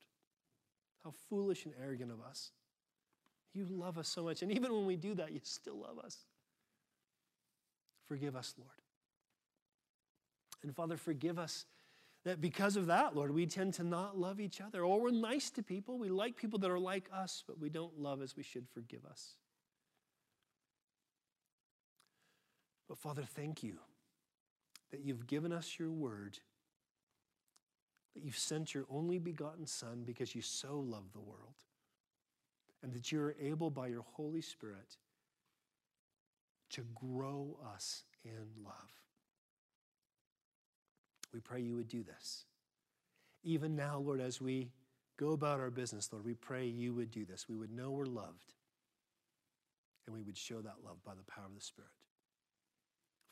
How 1.03 1.13
foolish 1.29 1.65
and 1.65 1.75
arrogant 1.83 2.13
of 2.13 2.21
us. 2.21 2.53
You 3.55 3.67
love 3.69 3.99
us 3.99 4.09
so 4.09 4.23
much. 4.23 4.43
And 4.43 4.53
even 4.53 4.73
when 4.73 4.87
we 4.87 4.97
do 4.97 5.15
that, 5.17 5.33
you 5.33 5.41
still 5.43 5.81
love 5.81 5.99
us. 5.99 6.19
Forgive 8.07 8.37
us, 8.37 8.55
Lord. 8.59 8.71
And 10.63 10.75
Father, 10.75 10.97
forgive 10.97 11.39
us 11.39 11.65
that 12.25 12.41
because 12.41 12.77
of 12.77 12.87
that, 12.87 13.17
Lord, 13.17 13.33
we 13.33 13.47
tend 13.47 13.75
to 13.75 13.85
not 13.85 14.17
love 14.17 14.39
each 14.39 14.61
other. 14.61 14.85
Or 14.85 15.01
we're 15.01 15.11
nice 15.11 15.51
to 15.51 15.63
people. 15.63 15.99
We 15.99 16.09
like 16.09 16.37
people 16.37 16.59
that 16.61 16.71
are 16.71 16.79
like 16.79 17.09
us, 17.13 17.43
but 17.47 17.59
we 17.59 17.69
don't 17.69 17.99
love 17.99 18.23
as 18.23 18.37
we 18.37 18.43
should. 18.43 18.69
Forgive 18.69 19.05
us. 19.05 19.37
But 22.93 22.99
Father, 22.99 23.23
thank 23.23 23.63
you 23.63 23.79
that 24.91 25.01
you've 25.01 25.27
given 25.27 25.51
us 25.51 25.79
your 25.79 25.91
word, 25.91 26.39
that 28.15 28.23
you've 28.23 28.37
sent 28.37 28.75
your 28.75 28.85
only 28.91 29.19
begotten 29.19 29.67
Son 29.67 30.03
because 30.05 30.35
you 30.35 30.43
so 30.43 30.79
love 30.79 31.05
the 31.15 31.21
world, 31.21 31.55
and 32.83 32.93
that 32.93 33.11
you're 33.11 33.35
able 33.41 33.71
by 33.71 33.87
your 33.87 34.05
Holy 34.13 34.43
Spirit 34.43 34.99
to 36.73 36.83
grow 36.95 37.57
us 37.75 38.03
in 38.27 38.63
love. 38.63 38.93
We 41.33 41.41
pray 41.41 41.63
you 41.63 41.77
would 41.77 41.89
do 41.89 42.03
this. 42.03 42.45
Even 43.43 43.75
now, 43.75 44.01
Lord, 44.01 44.21
as 44.21 44.39
we 44.39 44.69
go 45.17 45.31
about 45.31 45.61
our 45.61 45.71
business, 45.71 46.13
Lord, 46.13 46.27
we 46.27 46.35
pray 46.35 46.67
you 46.67 46.93
would 46.93 47.11
do 47.11 47.25
this. 47.25 47.49
We 47.49 47.57
would 47.57 47.73
know 47.73 47.91
we're 47.91 48.05
loved, 48.05 48.53
and 50.05 50.15
we 50.15 50.21
would 50.21 50.37
show 50.37 50.61
that 50.61 50.85
love 50.85 51.03
by 51.03 51.13
the 51.15 51.25
power 51.33 51.47
of 51.47 51.55
the 51.55 51.65
Spirit. 51.65 51.89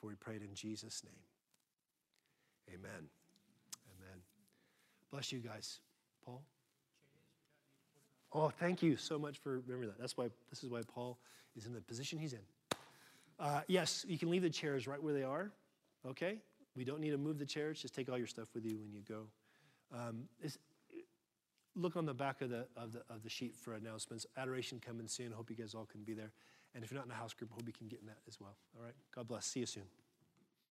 For 0.01 0.07
we 0.07 0.15
prayed 0.15 0.43
in 0.43 0.55
Jesus' 0.55 1.03
name. 1.05 1.15
Amen. 2.69 3.09
Amen. 3.99 4.19
Bless 5.11 5.33
you 5.33 5.41
guys. 5.41 5.81
Paul? 6.25 6.43
Oh, 8.33 8.49
thank 8.49 8.83
you 8.83 8.97
so 8.97 9.19
much 9.19 9.39
for 9.39 9.59
remembering 9.59 9.89
that. 9.89 9.99
That's 9.99 10.17
why 10.17 10.29
this 10.51 10.63
is 10.63 10.71
why 10.71 10.83
Paul 10.87 11.19
is 11.57 11.67
in 11.67 11.73
the 11.73 11.81
position 11.81 12.19
he's 12.19 12.33
in. 12.33 12.41
Uh, 13.39 13.63
yes, 13.67 14.05
you 14.09 14.19
can 14.19 14.31
leave 14.31 14.43
the 14.43 14.51
chairs 14.51 14.87
right 14.87 15.03
where 15.03 15.15
they 15.15 15.23
are. 15.23 15.51
Okay? 16.07 16.39
We 16.77 16.85
don't 16.85 17.01
need 17.01 17.11
to 17.11 17.19
move 17.19 17.39
the 17.39 17.47
chairs. 17.47 17.83
Just 17.83 17.95
take 17.95 18.09
all 18.09 18.19
your 18.19 18.27
stuff 18.27 18.49
with 18.55 18.65
you 18.65 18.79
when 18.79 18.93
you 18.93 19.03
go. 19.09 19.27
Um, 19.93 20.29
look 21.75 21.97
on 21.97 22.05
the 22.07 22.15
back 22.15 22.43
of 22.43 22.51
the, 22.51 22.67
of, 22.77 22.93
the, 22.93 23.03
of 23.11 23.23
the 23.23 23.31
sheet 23.31 23.57
for 23.57 23.75
announcements. 23.75 24.27
Adoration 24.37 24.81
coming 24.85 25.09
soon. 25.09 25.33
Hope 25.33 25.51
you 25.51 25.57
guys 25.57 25.75
all 25.75 25.87
can 25.87 26.03
be 26.03 26.15
there. 26.15 26.33
And 26.75 26.85
if 26.85 26.91
you're 26.91 26.99
not 26.99 27.07
in 27.07 27.13
a 27.13 27.15
house 27.15 27.35
group, 27.35 27.51
I 27.53 27.55
hope 27.55 27.67
you 27.67 27.73
can 27.73 27.89
get 27.89 28.01
in 28.01 28.07
that 28.07 28.19
as 28.29 28.41
well. 28.41 28.57
All 28.77 28.85
right? 28.85 28.95
God 29.15 29.27
bless. 29.27 29.47
See 29.47 29.61
you 29.61 29.67
soon. 29.67 29.85